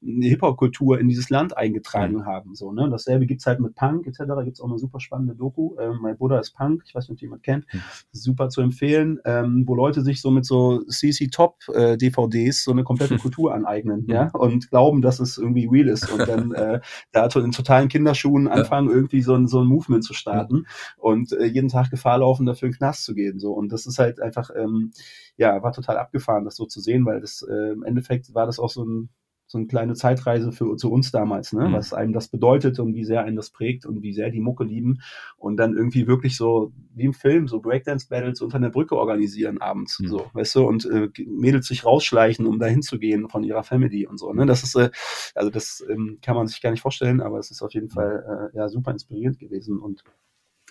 eine 0.02 0.26
Hip-Hop-Kultur 0.26 0.98
in 0.98 1.08
dieses 1.08 1.28
Land 1.28 1.56
eingetragen 1.56 2.18
mhm. 2.18 2.26
haben. 2.26 2.54
So, 2.54 2.72
ne? 2.72 2.88
Dasselbe 2.90 3.26
gibt's 3.26 3.46
halt 3.46 3.60
mit 3.60 3.74
Punk 3.74 4.06
etc. 4.06 4.20
Gibt's 4.44 4.60
auch 4.60 4.68
eine 4.68 4.78
super 4.78 5.00
spannende 5.00 5.34
Doku. 5.34 5.76
Ähm, 5.78 5.98
mein 6.00 6.16
Bruder 6.16 6.40
ist 6.40 6.52
Punk, 6.52 6.82
ich 6.86 6.94
weiß 6.94 7.08
nicht, 7.08 7.18
ob 7.18 7.22
jemand 7.22 7.42
kennt. 7.42 7.66
Mhm. 7.72 7.82
Super 8.12 8.48
zu 8.48 8.62
empfehlen, 8.62 9.20
ähm, 9.24 9.64
wo 9.66 9.74
Leute 9.74 10.02
sich 10.02 10.22
so 10.22 10.30
mit 10.30 10.46
so 10.46 10.82
CC 10.84 11.28
Top 11.28 11.49
äh, 11.72 11.96
DVDs 11.96 12.64
so 12.64 12.72
eine 12.72 12.84
komplette 12.84 13.16
Kultur 13.18 13.54
aneignen, 13.54 14.04
mhm. 14.06 14.12
ja, 14.12 14.30
und 14.32 14.70
glauben, 14.70 15.02
dass 15.02 15.20
es 15.20 15.38
irgendwie 15.38 15.68
real 15.70 15.88
ist 15.88 16.10
und 16.10 16.28
dann 16.28 16.52
äh, 16.52 16.80
da 17.12 17.28
in 17.36 17.52
totalen 17.52 17.88
Kinderschuhen 17.88 18.48
anfangen, 18.48 18.88
ja. 18.88 18.94
irgendwie 18.94 19.22
so 19.22 19.34
ein, 19.34 19.46
so 19.46 19.60
ein 19.60 19.66
Movement 19.66 20.04
zu 20.04 20.14
starten 20.14 20.66
und 20.96 21.32
äh, 21.32 21.44
jeden 21.44 21.68
Tag 21.68 21.90
Gefahr 21.90 22.18
laufen, 22.18 22.46
dafür 22.46 22.66
in 22.66 22.72
den 22.72 22.78
Knast 22.78 23.04
zu 23.04 23.14
gehen. 23.14 23.38
So. 23.38 23.52
Und 23.52 23.72
das 23.72 23.86
ist 23.86 23.98
halt 23.98 24.20
einfach, 24.20 24.50
ähm, 24.54 24.92
ja, 25.36 25.62
war 25.62 25.72
total 25.72 25.98
abgefahren, 25.98 26.44
das 26.44 26.56
so 26.56 26.66
zu 26.66 26.80
sehen, 26.80 27.04
weil 27.06 27.20
das 27.20 27.42
äh, 27.42 27.72
im 27.72 27.82
Endeffekt 27.82 28.34
war 28.34 28.46
das 28.46 28.58
auch 28.58 28.70
so 28.70 28.84
ein 28.84 29.10
so 29.50 29.58
eine 29.58 29.66
kleine 29.66 29.94
Zeitreise 29.94 30.52
für 30.52 30.76
zu 30.76 30.92
uns 30.92 31.10
damals, 31.10 31.52
ne? 31.52 31.68
Mhm. 31.68 31.72
was 31.72 31.92
einem 31.92 32.12
das 32.12 32.28
bedeutet 32.28 32.78
und 32.78 32.94
wie 32.94 33.04
sehr 33.04 33.24
einen 33.24 33.34
das 33.34 33.50
prägt 33.50 33.84
und 33.84 34.00
wie 34.00 34.12
sehr 34.12 34.30
die 34.30 34.38
Mucke 34.38 34.62
lieben 34.62 35.00
und 35.38 35.56
dann 35.56 35.76
irgendwie 35.76 36.06
wirklich 36.06 36.36
so 36.36 36.72
wie 36.94 37.06
im 37.06 37.14
Film 37.14 37.48
so 37.48 37.58
Breakdance 37.60 38.06
Battles 38.08 38.40
unter 38.42 38.58
einer 38.58 38.70
Brücke 38.70 38.96
organisieren 38.96 39.58
abends, 39.58 39.98
mhm. 39.98 40.06
so, 40.06 40.26
weißt 40.34 40.54
du, 40.54 40.68
und 40.68 40.84
äh, 40.86 41.08
Mädels 41.26 41.66
sich 41.66 41.84
rausschleichen, 41.84 42.46
um 42.46 42.60
dahin 42.60 42.82
zu 42.82 43.00
gehen 43.00 43.28
von 43.28 43.42
ihrer 43.42 43.64
Family 43.64 44.06
und 44.06 44.18
so, 44.18 44.32
ne? 44.32 44.46
Das 44.46 44.62
ist 44.62 44.76
äh, 44.76 44.90
also 45.34 45.50
das 45.50 45.84
ähm, 45.90 46.18
kann 46.22 46.36
man 46.36 46.46
sich 46.46 46.62
gar 46.62 46.70
nicht 46.70 46.82
vorstellen, 46.82 47.20
aber 47.20 47.40
es 47.40 47.50
ist 47.50 47.60
auf 47.60 47.74
jeden 47.74 47.88
mhm. 47.88 47.90
Fall 47.90 48.50
äh, 48.54 48.56
ja 48.56 48.68
super 48.68 48.92
inspirierend 48.92 49.40
gewesen 49.40 49.80
und 49.80 50.04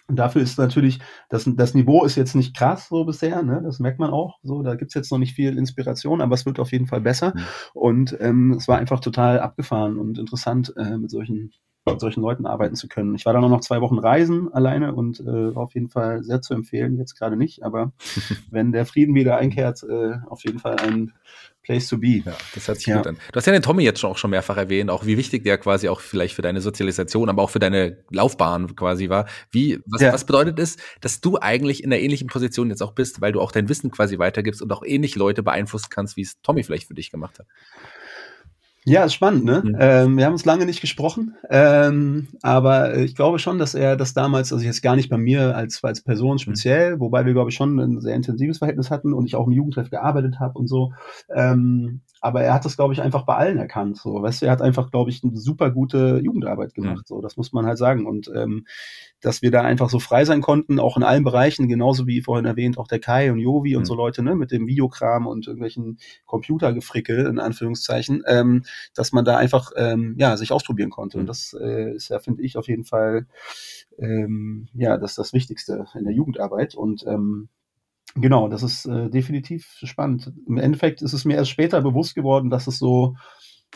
und 0.09 0.15
dafür 0.15 0.41
ist 0.41 0.57
natürlich, 0.57 0.99
das, 1.29 1.49
das 1.55 1.75
Niveau 1.75 2.03
ist 2.03 2.15
jetzt 2.15 2.35
nicht 2.35 2.55
krass 2.57 2.87
so 2.89 3.05
bisher, 3.05 3.43
ne? 3.43 3.61
das 3.63 3.79
merkt 3.79 3.99
man 3.99 4.09
auch. 4.09 4.39
So, 4.41 4.63
da 4.63 4.75
gibt's 4.75 4.95
jetzt 4.95 5.11
noch 5.11 5.19
nicht 5.19 5.35
viel 5.35 5.57
Inspiration, 5.57 6.19
aber 6.19 6.33
es 6.33 6.45
wird 6.45 6.59
auf 6.59 6.71
jeden 6.71 6.87
Fall 6.87 7.01
besser. 7.01 7.33
Mhm. 7.35 7.41
Und 7.73 8.17
ähm, 8.19 8.51
es 8.53 8.67
war 8.67 8.79
einfach 8.79 8.99
total 8.99 9.39
abgefahren 9.39 9.99
und 9.99 10.17
interessant, 10.17 10.73
äh, 10.77 10.97
mit 10.97 11.11
solchen 11.11 11.51
mit 11.85 12.01
solchen 12.01 12.21
Leuten 12.21 12.45
arbeiten 12.45 12.75
zu 12.75 12.87
können. 12.87 13.15
Ich 13.15 13.25
war 13.25 13.33
dann 13.33 13.43
auch 13.43 13.49
noch 13.49 13.61
zwei 13.61 13.81
Wochen 13.81 13.97
reisen 13.97 14.53
alleine 14.53 14.93
und 14.93 15.21
äh, 15.21 15.55
auf 15.55 15.73
jeden 15.73 15.89
Fall 15.89 16.23
sehr 16.23 16.41
zu 16.41 16.53
empfehlen, 16.53 16.97
jetzt 16.97 17.17
gerade 17.17 17.35
nicht, 17.35 17.63
aber 17.63 17.93
wenn 18.51 18.71
der 18.71 18.85
Frieden 18.85 19.15
wieder 19.15 19.37
einkehrt, 19.37 19.83
äh, 19.83 20.17
auf 20.27 20.43
jeden 20.43 20.59
Fall 20.59 20.75
ein 20.79 21.13
Place 21.63 21.87
to 21.87 21.97
be. 21.97 22.23
Ja, 22.25 22.35
das 22.55 22.67
hört 22.67 22.77
sich 22.77 22.87
ja. 22.87 22.97
gut 22.97 23.07
an. 23.07 23.17
Du 23.31 23.35
hast 23.35 23.45
ja 23.45 23.53
den 23.53 23.61
Tommy 23.61 23.83
jetzt 23.83 23.99
schon 23.99 24.11
auch 24.11 24.17
schon 24.17 24.31
mehrfach 24.31 24.57
erwähnt, 24.57 24.89
auch 24.89 25.05
wie 25.05 25.17
wichtig 25.17 25.43
der 25.43 25.57
quasi 25.57 25.89
auch 25.89 25.99
vielleicht 25.99 26.33
für 26.33 26.41
deine 26.41 26.61
Sozialisation, 26.61 27.29
aber 27.29 27.43
auch 27.43 27.49
für 27.49 27.59
deine 27.59 27.97
Laufbahn 28.11 28.75
quasi 28.75 29.09
war. 29.09 29.27
Wie, 29.51 29.79
was, 29.85 30.01
ja. 30.01 30.13
was 30.13 30.25
bedeutet 30.25 30.57
es, 30.59 30.77
dass 31.01 31.21
du 31.21 31.37
eigentlich 31.37 31.83
in 31.83 31.89
der 31.89 32.01
ähnlichen 32.01 32.27
Position 32.27 32.69
jetzt 32.69 32.81
auch 32.81 32.93
bist, 32.93 33.21
weil 33.21 33.31
du 33.31 33.41
auch 33.41 33.51
dein 33.51 33.69
Wissen 33.69 33.91
quasi 33.91 34.17
weitergibst 34.17 34.61
und 34.61 34.71
auch 34.71 34.83
ähnlich 34.83 35.15
Leute 35.15 35.43
beeinflussen 35.43 35.87
kannst, 35.89 36.17
wie 36.17 36.21
es 36.21 36.41
Tommy 36.41 36.63
vielleicht 36.63 36.87
für 36.87 36.95
dich 36.95 37.11
gemacht 37.11 37.39
hat? 37.39 37.47
Ja, 38.89 39.03
ist 39.03 39.13
spannend, 39.13 39.45
ne? 39.45 39.61
Mhm. 39.63 39.75
Ähm, 39.79 40.17
wir 40.17 40.25
haben 40.25 40.33
uns 40.33 40.45
lange 40.45 40.65
nicht 40.65 40.81
gesprochen, 40.81 41.35
ähm, 41.51 42.27
aber 42.41 42.97
ich 42.97 43.15
glaube 43.15 43.37
schon, 43.37 43.59
dass 43.59 43.75
er 43.75 43.95
das 43.95 44.15
damals, 44.15 44.51
also 44.51 44.65
jetzt 44.65 44.81
gar 44.81 44.95
nicht 44.95 45.09
bei 45.09 45.17
mir 45.17 45.55
als, 45.55 45.83
als 45.83 46.01
Person 46.01 46.33
mhm. 46.33 46.39
speziell, 46.39 46.95
mhm. 46.95 46.99
wobei 46.99 47.23
wir, 47.23 47.33
glaube 47.33 47.51
ich, 47.51 47.55
schon 47.55 47.79
ein 47.79 48.01
sehr 48.01 48.15
intensives 48.15 48.57
Verhältnis 48.57 48.89
hatten 48.89 49.13
und 49.13 49.27
ich 49.27 49.35
auch 49.35 49.45
im 49.45 49.53
Jugendtreff 49.53 49.91
gearbeitet 49.91 50.39
habe 50.39 50.57
und 50.57 50.65
so. 50.65 50.91
Ähm, 51.31 52.01
aber 52.21 52.41
er 52.43 52.53
hat 52.53 52.65
das, 52.65 52.75
glaube 52.75 52.93
ich, 52.93 53.01
einfach 53.01 53.25
bei 53.25 53.35
allen 53.35 53.57
erkannt. 53.57 53.97
So, 53.97 54.21
weißt 54.21 54.41
du, 54.41 54.45
er 54.45 54.51
hat 54.51 54.61
einfach, 54.61 54.91
glaube 54.91 55.09
ich, 55.09 55.23
eine 55.23 55.37
super 55.37 55.71
gute 55.71 56.19
Jugendarbeit 56.23 56.73
gemacht. 56.73 57.09
Mhm. 57.09 57.15
So, 57.15 57.21
das 57.21 57.37
muss 57.37 57.53
man 57.53 57.65
halt 57.65 57.77
sagen. 57.77 58.05
Und 58.05 58.29
ähm, 58.35 58.65
dass 59.21 59.41
wir 59.41 59.51
da 59.51 59.61
einfach 59.61 59.89
so 59.89 59.99
frei 59.99 60.25
sein 60.25 60.41
konnten, 60.41 60.79
auch 60.79 60.97
in 60.97 61.03
allen 61.03 61.23
Bereichen, 61.23 61.67
genauso 61.67 62.07
wie 62.07 62.21
vorhin 62.21 62.45
erwähnt, 62.45 62.77
auch 62.77 62.87
der 62.87 62.99
Kai 62.99 63.31
und 63.31 63.39
Jovi 63.39 63.71
mhm. 63.71 63.79
und 63.79 63.85
so 63.85 63.95
Leute, 63.95 64.23
ne, 64.23 64.35
mit 64.35 64.51
dem 64.51 64.67
Videokram 64.67 65.27
und 65.27 65.47
irgendwelchen 65.47 65.97
Computergefrickel, 66.25 67.25
in 67.25 67.39
Anführungszeichen, 67.39 68.23
ähm, 68.27 68.63
dass 68.95 69.11
man 69.11 69.25
da 69.25 69.37
einfach 69.37 69.71
ähm, 69.75 70.15
ja, 70.17 70.37
sich 70.37 70.51
ausprobieren 70.51 70.89
konnte. 70.89 71.17
Mhm. 71.17 71.21
Und 71.21 71.27
das 71.27 71.55
äh, 71.59 71.93
ist 71.95 72.09
ja, 72.09 72.19
finde 72.19 72.43
ich, 72.43 72.57
auf 72.57 72.67
jeden 72.67 72.85
Fall 72.85 73.27
ähm, 74.01 74.67
ja, 74.73 74.97
das 74.97 75.11
ist 75.11 75.17
das 75.17 75.33
Wichtigste 75.33 75.85
in 75.95 76.05
der 76.05 76.13
Jugendarbeit. 76.13 76.75
Und 76.75 77.05
ähm, 77.07 77.49
Genau, 78.15 78.47
das 78.47 78.63
ist 78.63 78.85
äh, 78.85 79.09
definitiv 79.09 79.67
spannend. 79.83 80.33
Im 80.47 80.57
Endeffekt 80.57 81.01
ist 81.01 81.13
es 81.13 81.25
mir 81.25 81.35
erst 81.35 81.51
später 81.51 81.81
bewusst 81.81 82.15
geworden, 82.15 82.49
dass 82.49 82.67
es 82.67 82.79
so, 82.79 83.15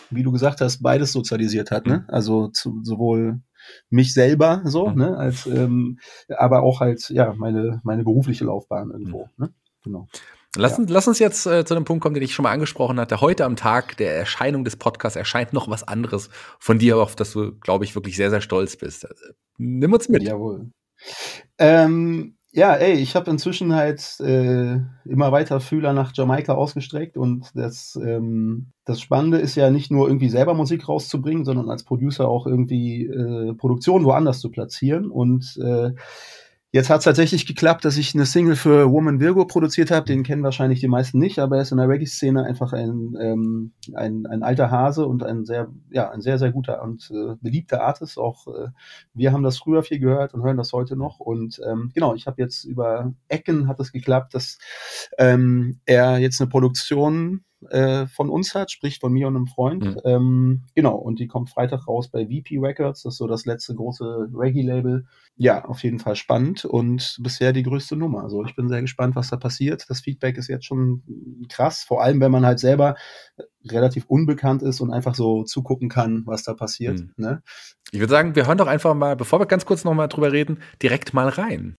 wie 0.10 0.24
du 0.24 0.32
gesagt 0.32 0.62
hast, 0.62 0.82
beides 0.82 1.12
sozialisiert 1.12 1.72
hat. 1.72 1.86
Ne? 1.86 2.00
Mhm. 2.00 2.06
Also 2.08 2.48
zu, 2.48 2.80
sowohl 2.84 3.42
mich 3.90 4.14
selber 4.14 4.62
so, 4.66 4.88
mhm. 4.88 4.98
ne, 4.98 5.18
als 5.18 5.46
ähm, 5.46 6.00
aber 6.30 6.64
auch 6.64 6.80
halt 6.80 7.10
ja 7.10 7.34
meine 7.38 7.80
meine 7.84 8.04
berufliche 8.04 8.46
Laufbahn 8.46 8.92
irgendwo. 8.92 9.30
Mhm. 9.38 9.46
Ne? 9.46 9.54
Genau. 9.84 10.08
Lass, 10.56 10.78
ja. 10.78 10.86
lass 10.88 11.08
uns 11.08 11.18
jetzt 11.18 11.48
äh, 11.48 11.66
zu 11.66 11.74
einem 11.76 11.86
Punkt 11.86 12.04
kommen, 12.04 12.14
den 12.14 12.24
ich 12.24 12.36
schon 12.36 12.44
mal 12.44 12.52
angesprochen 12.52 13.00
hatte. 13.00 13.22
Heute 13.22 13.44
am 13.46 13.56
Tag 13.56 13.98
der 13.98 14.16
Erscheinung 14.16 14.64
des 14.64 14.76
Podcasts 14.76 15.16
erscheint 15.16 15.52
noch 15.52 15.68
was 15.68 15.88
anderes 15.88 16.30
von 16.60 16.78
dir, 16.78 16.98
auf 16.98 17.16
das 17.16 17.32
du, 17.32 17.58
glaube 17.60 17.86
ich, 17.86 17.96
wirklich 17.96 18.16
sehr, 18.16 18.30
sehr 18.30 18.42
stolz 18.42 18.78
bist. 18.78 19.08
Nimm 19.58 19.94
uns 19.94 20.10
mit. 20.10 20.22
Jawohl. 20.22 20.70
Ähm, 21.58 22.38
ja, 22.56 22.76
ey, 22.76 22.94
ich 22.94 23.16
habe 23.16 23.32
inzwischen 23.32 23.74
halt 23.74 24.20
äh, 24.20 24.78
immer 25.06 25.32
weiter 25.32 25.60
Fühler 25.60 25.92
nach 25.92 26.12
Jamaika 26.14 26.54
ausgestreckt 26.54 27.18
und 27.18 27.50
das, 27.56 28.00
ähm, 28.00 28.68
das 28.86 29.02
Spannende 29.02 29.40
ist 29.40 29.56
ja 29.56 29.72
nicht 29.72 29.90
nur 29.90 30.08
irgendwie 30.08 30.30
selber 30.30 30.54
Musik 30.54 30.88
rauszubringen, 30.88 31.46
sondern 31.46 31.72
als 31.72 31.84
Producer 31.84 32.30
auch 32.30 32.46
irgendwie 32.46 33.08
äh, 33.08 33.56
Produktion 33.56 34.06
woanders 34.06 34.40
zu 34.40 34.52
platzieren 34.52 35.10
und 35.10 35.58
äh, 35.64 35.94
Jetzt 36.76 36.90
hat 36.90 36.98
es 36.98 37.04
tatsächlich 37.04 37.46
geklappt, 37.46 37.86
dass 37.86 37.98
ich 37.98 38.16
eine 38.16 38.26
Single 38.26 38.56
für 38.56 38.92
Woman 38.92 39.20
Virgo 39.20 39.46
produziert 39.46 39.92
habe. 39.92 40.08
Den 40.08 40.24
kennen 40.24 40.42
wahrscheinlich 40.42 40.80
die 40.80 40.88
meisten 40.88 41.20
nicht, 41.20 41.38
aber 41.38 41.58
er 41.58 41.62
ist 41.62 41.72
in 41.72 41.78
der 41.78 41.88
Reggae-Szene 41.88 42.44
einfach 42.44 42.74
ein, 42.74 43.16
ähm, 43.22 43.74
ein, 43.94 44.26
ein 44.26 44.42
alter 44.42 44.72
Hase 44.72 45.06
und 45.06 45.24
ein 45.24 45.46
sehr, 45.46 45.70
ja, 45.92 46.10
ein 46.10 46.22
sehr, 46.22 46.40
sehr 46.40 46.52
guter 46.52 46.82
und 46.82 47.12
äh, 47.12 47.36
beliebter 47.40 47.84
Artist. 47.84 48.18
Auch 48.18 48.48
äh, 48.48 48.70
wir 49.14 49.32
haben 49.32 49.44
das 49.44 49.60
früher 49.60 49.84
viel 49.84 50.00
gehört 50.00 50.34
und 50.34 50.42
hören 50.42 50.58
das 50.58 50.74
heute 50.74 50.96
noch. 50.96 51.20
Und 51.20 51.62
ähm, 51.64 51.92
genau, 51.94 52.16
ich 52.16 52.26
habe 52.26 52.42
jetzt 52.42 52.64
über 52.64 53.14
Ecken 53.28 53.68
hat 53.68 53.80
es 53.80 53.92
geklappt, 53.92 54.34
dass 54.34 54.58
ähm, 55.20 55.80
er 55.86 56.18
jetzt 56.18 56.42
eine 56.42 56.50
Produktion 56.50 57.44
äh, 57.68 58.08
von 58.08 58.30
uns 58.30 58.56
hat, 58.56 58.72
sprich 58.72 59.00
von 59.00 59.14
mir 59.14 59.28
und 59.28 59.36
einem 59.36 59.48
Freund. 59.48 59.84
Mhm. 59.84 60.02
Ähm, 60.04 60.62
genau, 60.76 60.96
und 60.96 61.20
die 61.20 61.28
kommt 61.28 61.50
Freitag 61.50 61.88
raus 61.88 62.10
bei 62.10 62.26
VP 62.26 62.60
Records, 62.60 63.04
das 63.04 63.14
ist 63.14 63.18
so 63.18 63.28
das 63.28 63.46
letzte 63.46 63.76
große 63.76 64.30
Reggae-Label. 64.34 65.06
Ja, 65.36 65.66
auf 65.66 65.84
jeden 65.84 66.00
Fall 66.00 66.16
spannend 66.16 66.66
und 66.66 67.18
bisher 67.22 67.54
die 67.54 67.64
größte 67.64 67.96
Nummer. 67.96 68.24
Also 68.24 68.44
ich 68.46 68.56
bin 68.56 68.70
sehr 68.70 68.82
gespannt, 68.82 69.16
was 69.16 69.30
da 69.30 69.38
passiert. 69.38 69.86
Das 69.90 70.02
Feedback 70.02 70.38
ist 70.38 70.48
jetzt 70.48 70.66
schon 70.66 71.04
krass, 71.50 71.84
vor 71.84 72.04
allem 72.04 72.20
wenn 72.22 72.32
man 72.32 72.46
halt 72.46 72.60
selber 72.60 72.96
relativ 73.66 74.06
unbekannt 74.08 74.62
ist 74.62 74.82
und 74.82 74.92
einfach 74.92 75.16
so 75.16 75.44
zugucken 75.44 75.90
kann, 75.90 76.24
was 76.26 76.44
da 76.44 76.54
passiert. 76.54 77.00
Mhm. 77.00 77.14
Ne? 77.18 77.44
Ich 77.92 78.00
würde 78.00 78.12
sagen, 78.12 78.36
wir 78.36 78.48
hören 78.48 78.58
doch 78.58 78.68
einfach 78.68 78.94
mal, 78.94 79.16
bevor 79.16 79.40
wir 79.40 79.46
ganz 79.46 79.66
kurz 79.66 79.84
nochmal 79.84 80.08
drüber 80.08 80.32
reden, 80.32 80.60
direkt 80.82 81.14
mal 81.14 81.30
rein. 81.30 81.76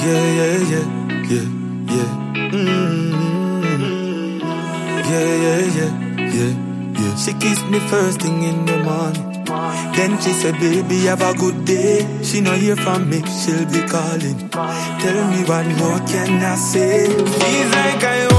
Yeah, 0.00 0.26
yeah, 0.38 0.56
yeah, 0.72 0.86
yeah, 1.28 1.46
yeah. 1.92 2.10
Mm-hmm. 2.56 4.38
Yeah, 5.10 5.32
yeah, 5.44 5.60
yeah, 5.78 5.92
yeah, 6.36 6.52
yeah. 7.00 7.12
She 7.16 7.32
kissed 7.34 7.66
me 7.68 7.78
first 7.80 8.22
thing 8.22 8.42
in 8.42 8.64
the 8.64 8.78
morning. 8.78 9.26
Then 9.94 10.18
she 10.20 10.32
said, 10.32 10.58
baby, 10.58 11.04
have 11.06 11.20
a 11.22 11.34
good 11.34 11.64
day. 11.66 12.06
She 12.22 12.40
not 12.40 12.56
hear 12.58 12.76
from 12.76 13.10
me, 13.10 13.22
she'll 13.26 13.66
be 13.66 13.82
calling. 13.88 14.48
Tell 14.48 15.20
me 15.30 15.44
what 15.44 15.66
more 15.76 16.00
can 16.08 16.42
I 16.42 16.54
say? 16.54 17.06
Feels 17.06 17.72
like 17.74 18.04
I 18.04 18.29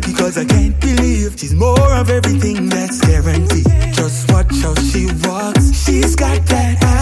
lucky 0.00 0.12
cause 0.14 0.38
I 0.38 0.44
can't 0.44 0.78
believe 0.80 1.38
she's 1.38 1.54
more 1.54 1.94
of 1.94 2.10
everything 2.10 2.68
that's 2.68 3.00
guaranteed. 3.00 3.66
Just 3.92 4.30
watch 4.32 4.54
how 4.62 4.74
she 4.74 5.06
walks. 5.24 5.72
She's 5.84 6.16
got 6.16 6.44
that 6.46 6.99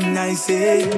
can 0.00 0.16
I 0.16 0.34
say? 0.34 0.88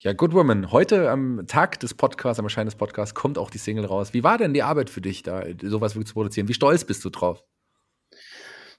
Ja, 0.00 0.12
Good 0.12 0.32
Woman, 0.32 0.70
heute 0.70 1.10
am 1.10 1.44
Tag 1.46 1.80
des 1.80 1.92
Podcasts, 1.92 2.38
am 2.38 2.46
Erscheinen 2.46 2.66
des 2.66 2.76
Podcasts, 2.76 3.14
kommt 3.14 3.36
auch 3.36 3.50
die 3.50 3.58
Single 3.58 3.84
raus. 3.84 4.14
Wie 4.14 4.22
war 4.22 4.38
denn 4.38 4.54
die 4.54 4.62
Arbeit 4.62 4.90
für 4.90 5.00
dich, 5.00 5.22
da 5.22 5.42
sowas 5.62 5.94
wirklich 5.94 6.08
zu 6.08 6.14
produzieren? 6.14 6.48
Wie 6.48 6.54
stolz 6.54 6.84
bist 6.84 7.04
du 7.04 7.10
drauf? 7.10 7.42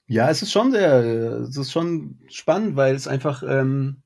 Ja, 0.07 0.29
es 0.29 0.41
ist 0.41 0.51
schon 0.51 0.71
sehr, 0.71 1.03
es 1.41 1.57
ist 1.57 1.71
schon 1.71 2.19
spannend, 2.29 2.75
weil 2.75 2.95
es 2.95 3.07
einfach, 3.07 3.43
ähm, 3.43 4.01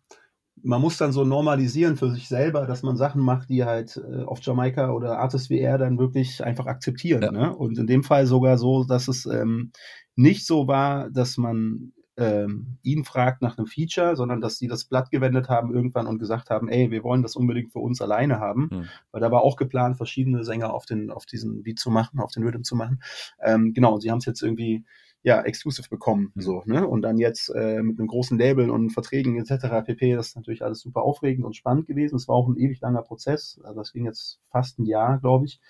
man 0.61 0.81
muss 0.81 0.97
dann 0.97 1.11
so 1.11 1.23
normalisieren 1.23 1.97
für 1.97 2.11
sich 2.11 2.27
selber, 2.27 2.65
dass 2.65 2.83
man 2.83 2.97
Sachen 2.97 3.21
macht, 3.21 3.49
die 3.49 3.63
halt 3.63 3.97
äh, 3.97 4.23
auf 4.23 4.39
Jamaika 4.41 4.91
oder 4.91 5.19
Artists 5.19 5.49
wie 5.49 5.59
er 5.59 5.77
dann 5.77 5.99
wirklich 5.99 6.43
einfach 6.43 6.65
akzeptieren. 6.65 7.21
Ja. 7.21 7.31
Ne? 7.31 7.55
Und 7.55 7.77
in 7.77 7.87
dem 7.87 8.03
Fall 8.03 8.25
sogar 8.25 8.57
so, 8.57 8.83
dass 8.85 9.07
es 9.07 9.25
ähm, 9.25 9.71
nicht 10.15 10.45
so 10.45 10.67
war, 10.67 11.09
dass 11.09 11.37
man 11.37 11.93
ähm, 12.17 12.77
ihn 12.83 13.03
fragt 13.05 13.41
nach 13.41 13.57
einem 13.57 13.67
Feature, 13.67 14.15
sondern 14.15 14.39
dass 14.41 14.57
sie 14.57 14.67
das 14.67 14.85
Blatt 14.85 15.09
gewendet 15.11 15.49
haben 15.49 15.73
irgendwann 15.73 16.07
und 16.07 16.19
gesagt 16.19 16.49
haben, 16.51 16.69
ey, 16.69 16.91
wir 16.91 17.03
wollen 17.03 17.23
das 17.23 17.35
unbedingt 17.35 17.71
für 17.71 17.79
uns 17.79 18.01
alleine 18.01 18.39
haben, 18.39 18.69
Hm. 18.71 18.85
weil 19.11 19.21
da 19.21 19.31
war 19.31 19.41
auch 19.41 19.55
geplant, 19.55 19.97
verschiedene 19.97 20.43
Sänger 20.43 20.73
auf 20.73 20.85
den 20.85 21.09
auf 21.09 21.25
diesen 21.25 21.63
Beat 21.63 21.79
zu 21.79 21.89
machen, 21.89 22.19
auf 22.19 22.31
den 22.31 22.43
Rhythm 22.43 22.61
zu 22.63 22.75
machen. 22.75 23.01
Ähm, 23.41 23.73
genau, 23.73 23.95
und 23.95 24.01
sie 24.01 24.11
haben 24.11 24.19
es 24.19 24.25
jetzt 24.25 24.41
irgendwie 24.43 24.83
ja 25.25 25.41
exclusive 25.41 25.87
bekommen, 25.89 26.31
Mhm. 26.35 26.41
so 26.41 26.63
ne 26.65 26.85
und 26.85 27.01
dann 27.01 27.17
jetzt 27.17 27.47
äh, 27.55 27.81
mit 27.81 27.97
einem 27.97 28.09
großen 28.09 28.37
Label 28.37 28.69
und 28.69 28.89
Verträgen 28.91 29.37
etc. 29.39 29.81
pp. 29.85 30.15
Das 30.15 30.27
ist 30.27 30.35
natürlich 30.35 30.63
alles 30.63 30.81
super 30.81 31.01
aufregend 31.03 31.45
und 31.45 31.55
spannend 31.55 31.87
gewesen. 31.87 32.17
Es 32.17 32.27
war 32.27 32.35
auch 32.35 32.47
ein 32.49 32.57
ewig 32.57 32.81
langer 32.81 33.03
Prozess, 33.03 33.57
also 33.63 33.79
das 33.79 33.93
ging 33.93 34.05
jetzt 34.05 34.41
fast 34.51 34.79
ein 34.79 34.85
Jahr, 34.85 35.19
glaube 35.19 35.45
ich. 35.45 35.61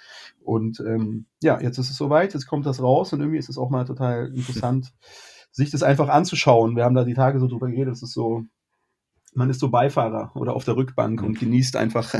Und 0.43 0.79
ähm, 0.79 1.27
ja, 1.43 1.61
jetzt 1.61 1.77
ist 1.77 1.91
es 1.91 1.97
soweit, 1.97 2.33
jetzt 2.33 2.47
kommt 2.47 2.65
das 2.65 2.81
raus 2.81 3.13
und 3.13 3.19
irgendwie 3.21 3.37
ist 3.37 3.47
es 3.49 3.59
auch 3.59 3.69
mal 3.69 3.85
total 3.85 4.29
interessant, 4.35 4.91
sich 5.53 5.71
das 5.71 5.83
einfach 5.83 6.09
anzuschauen. 6.09 6.75
Wir 6.75 6.83
haben 6.83 6.95
da 6.95 7.05
die 7.05 7.13
Tage 7.13 7.39
so 7.39 7.47
drüber 7.47 7.69
geredet, 7.69 7.93
es 7.93 8.03
ist 8.03 8.13
so, 8.13 8.43
man 9.33 9.49
ist 9.49 9.59
so 9.61 9.69
Beifahrer 9.69 10.31
oder 10.35 10.53
auf 10.55 10.65
der 10.65 10.75
Rückbank 10.75 11.21
Mhm. 11.21 11.27
und 11.27 11.39
genießt 11.39 11.75
einfach, 11.77 12.13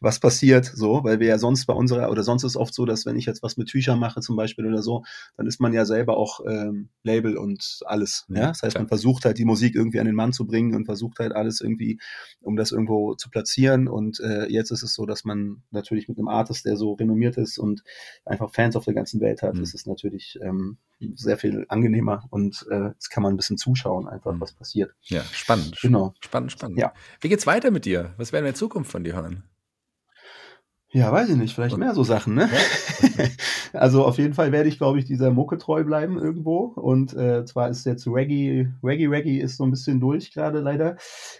was 0.00 0.18
passiert, 0.18 0.64
so, 0.64 1.04
weil 1.04 1.20
wir 1.20 1.28
ja 1.28 1.38
sonst 1.38 1.66
bei 1.66 1.74
unserer, 1.74 2.10
oder 2.10 2.22
sonst 2.22 2.42
ist 2.42 2.56
oft 2.56 2.72
so, 2.72 2.86
dass 2.86 3.04
wenn 3.04 3.16
ich 3.16 3.26
jetzt 3.26 3.42
was 3.42 3.58
mit 3.58 3.68
Tüchern 3.68 3.98
mache 3.98 4.20
zum 4.20 4.34
Beispiel 4.34 4.66
oder 4.66 4.82
so, 4.82 5.04
dann 5.36 5.46
ist 5.46 5.60
man 5.60 5.74
ja 5.74 5.84
selber 5.84 6.16
auch 6.16 6.40
ähm, 6.46 6.88
Label 7.02 7.36
und 7.36 7.80
alles. 7.84 8.24
Ja? 8.28 8.48
Das 8.48 8.62
heißt, 8.62 8.78
man 8.78 8.88
versucht 8.88 9.26
halt 9.26 9.36
die 9.36 9.44
Musik 9.44 9.74
irgendwie 9.74 10.00
an 10.00 10.06
den 10.06 10.14
Mann 10.14 10.32
zu 10.32 10.46
bringen 10.46 10.74
und 10.74 10.86
versucht 10.86 11.18
halt 11.18 11.32
alles 11.32 11.60
irgendwie, 11.60 12.00
um 12.40 12.56
das 12.56 12.72
irgendwo 12.72 13.14
zu 13.14 13.28
platzieren. 13.28 13.88
Und 13.88 14.20
äh, 14.20 14.46
jetzt 14.46 14.70
ist 14.70 14.82
es 14.82 14.94
so, 14.94 15.04
dass 15.04 15.24
man 15.24 15.62
natürlich 15.70 16.08
mit 16.08 16.18
einem 16.18 16.28
Artist, 16.28 16.64
der 16.64 16.76
so 16.76 16.94
renommiert 16.94 17.36
ist 17.36 17.58
und 17.58 17.82
einfach 18.24 18.50
Fans 18.50 18.76
auf 18.76 18.86
der 18.86 18.94
ganzen 18.94 19.20
Welt 19.20 19.42
hat, 19.42 19.54
mhm. 19.54 19.62
ist 19.62 19.74
es 19.74 19.84
natürlich 19.84 20.38
ähm, 20.42 20.78
sehr 21.14 21.36
viel 21.36 21.66
angenehmer 21.68 22.24
und 22.30 22.66
äh, 22.70 22.88
jetzt 22.88 23.10
kann 23.10 23.22
man 23.22 23.34
ein 23.34 23.36
bisschen 23.36 23.58
zuschauen, 23.58 24.08
einfach 24.08 24.32
mhm. 24.32 24.40
was 24.40 24.52
passiert. 24.52 24.94
Ja, 25.02 25.22
spannend. 25.32 25.78
Genau. 25.82 26.14
Spannend, 26.20 26.52
spannend. 26.52 26.78
Ja. 26.78 26.92
Wie 27.20 27.28
geht's 27.28 27.46
weiter 27.46 27.70
mit 27.70 27.84
dir? 27.84 28.14
Was 28.16 28.32
werden 28.32 28.44
wir 28.44 28.50
in 28.50 28.56
Zukunft 28.56 28.90
von 28.90 29.04
dir 29.04 29.14
hören? 29.14 29.44
Ja, 30.92 31.12
weiß 31.12 31.28
ich 31.28 31.36
nicht, 31.36 31.54
vielleicht 31.54 31.76
mehr 31.76 31.94
so 31.94 32.02
Sachen, 32.02 32.34
ne? 32.34 32.48
also 33.72 34.04
auf 34.04 34.18
jeden 34.18 34.34
Fall 34.34 34.50
werde 34.50 34.68
ich, 34.68 34.76
glaube 34.76 34.98
ich, 34.98 35.04
dieser 35.04 35.30
Mucke 35.30 35.56
treu 35.56 35.84
bleiben 35.84 36.18
irgendwo. 36.18 36.64
Und 36.74 37.14
äh, 37.14 37.44
zwar 37.44 37.68
ist 37.68 37.86
jetzt 37.86 38.08
Reggae, 38.08 38.72
Reggae, 38.82 39.06
Reggae 39.06 39.38
ist 39.38 39.56
so 39.56 39.62
ein 39.62 39.70
bisschen 39.70 40.00
durch 40.00 40.32
gerade 40.32 40.58
leider. 40.58 40.96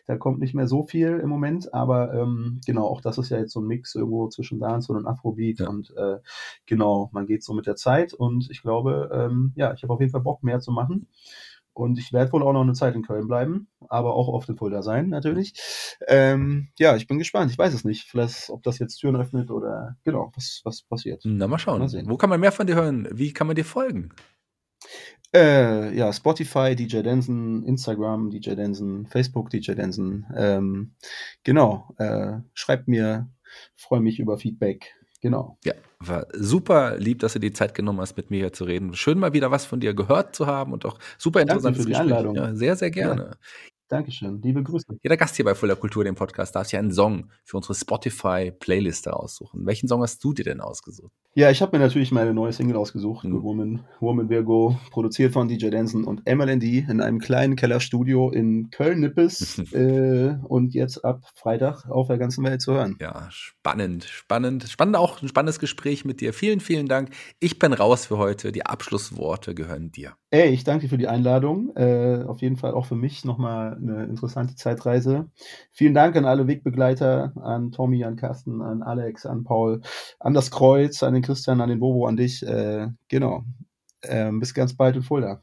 Da 0.07 0.17
kommt 0.17 0.39
nicht 0.39 0.55
mehr 0.55 0.69
so 0.69 0.85
viel 0.85 1.19
im 1.21 1.29
Moment, 1.29 1.75
aber 1.75 2.15
ähm, 2.15 2.61
genau, 2.65 2.87
auch 2.87 3.01
das 3.01 3.19
ist 3.19 3.31
ja 3.31 3.39
jetzt 3.39 3.53
so 3.53 3.61
ein 3.61 3.67
Mix 3.67 3.97
irgendwo 3.97 4.29
zwischen 4.29 4.61
Dance 4.61 4.93
und 4.93 5.05
Afrobeat 5.05 5.59
ja. 5.59 5.69
und 5.69 5.93
äh, 5.97 6.19
genau, 6.67 7.11
man 7.13 7.27
geht 7.27 7.43
so 7.43 7.53
mit 7.53 7.67
der 7.67 7.75
Zeit 7.75 8.15
und 8.15 8.49
ich 8.53 8.63
glaube, 8.63 9.11
ähm, 9.13 9.53
ja, 9.57 9.75
ich 9.75 9.83
habe 9.83 9.93
auf 9.93 10.01
jeden 10.01 10.13
Fall 10.13 10.21
Bock 10.21 10.45
mehr 10.45 10.61
zu 10.61 10.71
machen. 10.71 11.09
Und 11.81 11.99
ich 11.99 12.13
werde 12.13 12.31
wohl 12.33 12.43
auch 12.43 12.53
noch 12.53 12.61
eine 12.61 12.75
Zeit 12.75 12.95
in 12.95 13.03
Köln 13.03 13.27
bleiben, 13.27 13.69
aber 13.89 14.15
auch 14.15 14.29
oft 14.29 14.47
in 14.51 14.57
Fulda 14.59 14.83
sein, 14.83 15.09
natürlich. 15.09 15.55
Ähm, 16.07 16.69
ja, 16.79 16.95
ich 16.95 17.07
bin 17.07 17.17
gespannt. 17.17 17.51
Ich 17.51 17.57
weiß 17.57 17.73
es 17.73 17.85
nicht. 17.85 18.03
Vielleicht, 18.03 18.51
ob 18.51 18.63
das 18.63 18.79
jetzt 18.79 18.99
Türen 18.99 19.17
öffnet 19.17 19.51
oder 19.51 19.97
genau, 20.05 20.31
was, 20.35 20.61
was 20.65 20.83
passiert. 20.83 21.23
Na, 21.25 21.49
mal 21.49 21.59
schauen. 21.59 21.81
Mal 21.81 22.03
Wo 22.07 22.19
kann 22.19 22.29
man 22.29 22.39
mehr 22.39 22.53
von 22.53 22.67
dir 22.67 22.75
hören? 22.75 23.09
Wie 23.13 23.33
kann 23.33 23.47
man 23.47 23.57
dir 23.57 23.65
folgen? 23.65 24.11
Äh, 25.35 25.97
ja, 25.97 26.13
Spotify, 26.13 26.77
DJ 26.77 27.01
Denson, 27.01 27.65
Instagram, 27.65 28.29
DJ 28.29 28.57
Denson, 28.57 29.07
Facebook, 29.07 29.49
DJ 29.49 29.73
Denson. 29.73 30.27
Ähm, 30.37 30.97
genau, 31.45 31.95
äh, 31.97 32.41
schreibt 32.53 32.89
mir, 32.89 33.31
freue 33.75 34.01
mich 34.01 34.19
über 34.19 34.37
Feedback. 34.37 35.00
Genau. 35.23 35.59
Ja, 35.65 35.75
war 35.99 36.27
super 36.33 36.97
lieb, 36.97 37.19
dass 37.19 37.35
du 37.35 37.39
die 37.39 37.53
Zeit 37.53 37.75
genommen 37.75 38.01
hast, 38.01 38.17
mit 38.17 38.31
mir 38.31 38.39
hier 38.39 38.53
zu 38.53 38.65
reden. 38.65 38.95
Schön 38.95 39.19
mal 39.19 39.35
wieder 39.35 39.51
was 39.51 39.67
von 39.67 39.79
dir 39.81 39.93
gehört 39.93 40.35
zu 40.35 40.47
haben 40.47 40.73
und 40.73 40.87
auch 40.87 40.99
super 41.19 41.43
interessantes 41.43 41.83
Danke 41.83 41.83
für 41.83 41.87
die 41.87 41.97
Einladung. 41.97 42.35
Ja, 42.37 42.55
sehr, 42.55 42.77
sehr 42.77 42.91
gerne. 42.91 43.23
Ja. 43.25 43.37
Dankeschön, 43.91 44.41
liebe 44.41 44.63
Grüße. 44.63 44.87
Jeder 45.03 45.17
Gast 45.17 45.35
hier 45.35 45.45
bei 45.45 45.57
Fuller 45.57 45.75
Kultur, 45.75 46.05
dem 46.05 46.15
Podcast, 46.15 46.55
darf 46.55 46.69
sich 46.69 46.79
einen 46.79 46.93
Song 46.93 47.29
für 47.45 47.57
unsere 47.57 47.75
Spotify-Playliste 47.75 49.13
aussuchen. 49.13 49.67
Welchen 49.67 49.89
Song 49.89 50.01
hast 50.01 50.23
du 50.23 50.33
dir 50.33 50.45
denn 50.45 50.61
ausgesucht? 50.61 51.11
Ja, 51.35 51.51
ich 51.51 51.61
habe 51.61 51.77
mir 51.77 51.83
natürlich 51.85 52.13
meine 52.13 52.33
neue 52.33 52.53
Single 52.53 52.77
ausgesucht, 52.77 53.25
mhm. 53.25 53.43
Woman, 53.43 53.85
Woman 53.99 54.29
Virgo, 54.29 54.79
produziert 54.93 55.33
von 55.33 55.49
DJ 55.49 55.71
Denson 55.71 56.05
und 56.05 56.25
MLND 56.25 56.63
in 56.63 57.01
einem 57.01 57.19
kleinen 57.19 57.57
Kellerstudio 57.57 58.31
in 58.31 58.71
Köln-Nippes 58.71 59.59
äh, 59.73 60.37
und 60.45 60.73
jetzt 60.73 61.05
ab 61.05 61.25
Freitag 61.35 61.91
auf 61.91 62.07
der 62.07 62.19
ganzen 62.19 62.45
Welt 62.45 62.63
zu 62.63 62.75
hören. 62.75 62.97
Ja, 63.01 63.27
spannend, 63.31 64.05
spannend. 64.05 64.69
Spannend 64.69 64.95
auch 64.95 65.21
ein 65.21 65.27
spannendes 65.27 65.59
Gespräch 65.59 66.05
mit 66.05 66.21
dir. 66.21 66.33
Vielen, 66.33 66.61
vielen 66.61 66.87
Dank. 66.87 67.11
Ich 67.41 67.59
bin 67.59 67.73
raus 67.73 68.07
für 68.07 68.19
heute. 68.19 68.53
Die 68.53 68.65
Abschlussworte 68.65 69.57
gehören 69.57 69.91
dir. 69.91 70.15
Ey, 70.33 70.51
ich 70.51 70.63
danke 70.63 70.83
dir 70.83 70.89
für 70.89 70.97
die 70.97 71.09
Einladung. 71.09 71.75
Äh, 71.75 72.23
auf 72.25 72.41
jeden 72.41 72.57
Fall 72.57 72.73
auch 72.73 72.87
für 72.87 72.95
mich 72.95 73.25
nochmal 73.25 73.77
eine 73.77 74.05
interessante 74.05 74.55
Zeitreise. 74.55 75.29
Vielen 75.73 75.93
Dank 75.93 76.15
an 76.15 76.25
alle 76.25 76.47
Wegbegleiter, 76.47 77.33
an 77.43 77.73
Tommy, 77.73 78.05
an 78.05 78.15
Carsten, 78.15 78.63
an 78.63 78.85
Alex, 78.85 79.27
an 79.27 79.43
Paul, 79.43 79.81
an 80.21 80.33
das 80.33 80.53
Kreuz, 80.53 81.03
an 81.03 81.15
den 81.15 81.25
Christian, 81.25 81.61
an 81.61 81.69
den 81.69 81.81
Bobo, 81.81 82.07
an 82.07 82.17
dich. 82.17 82.47
Äh, 82.47 82.87
genau. 83.09 83.43
Ähm, 84.05 84.39
bis 84.39 84.55
ganz 84.55 84.77
bald 84.77 84.95
in 84.95 85.03
Fulda. 85.03 85.43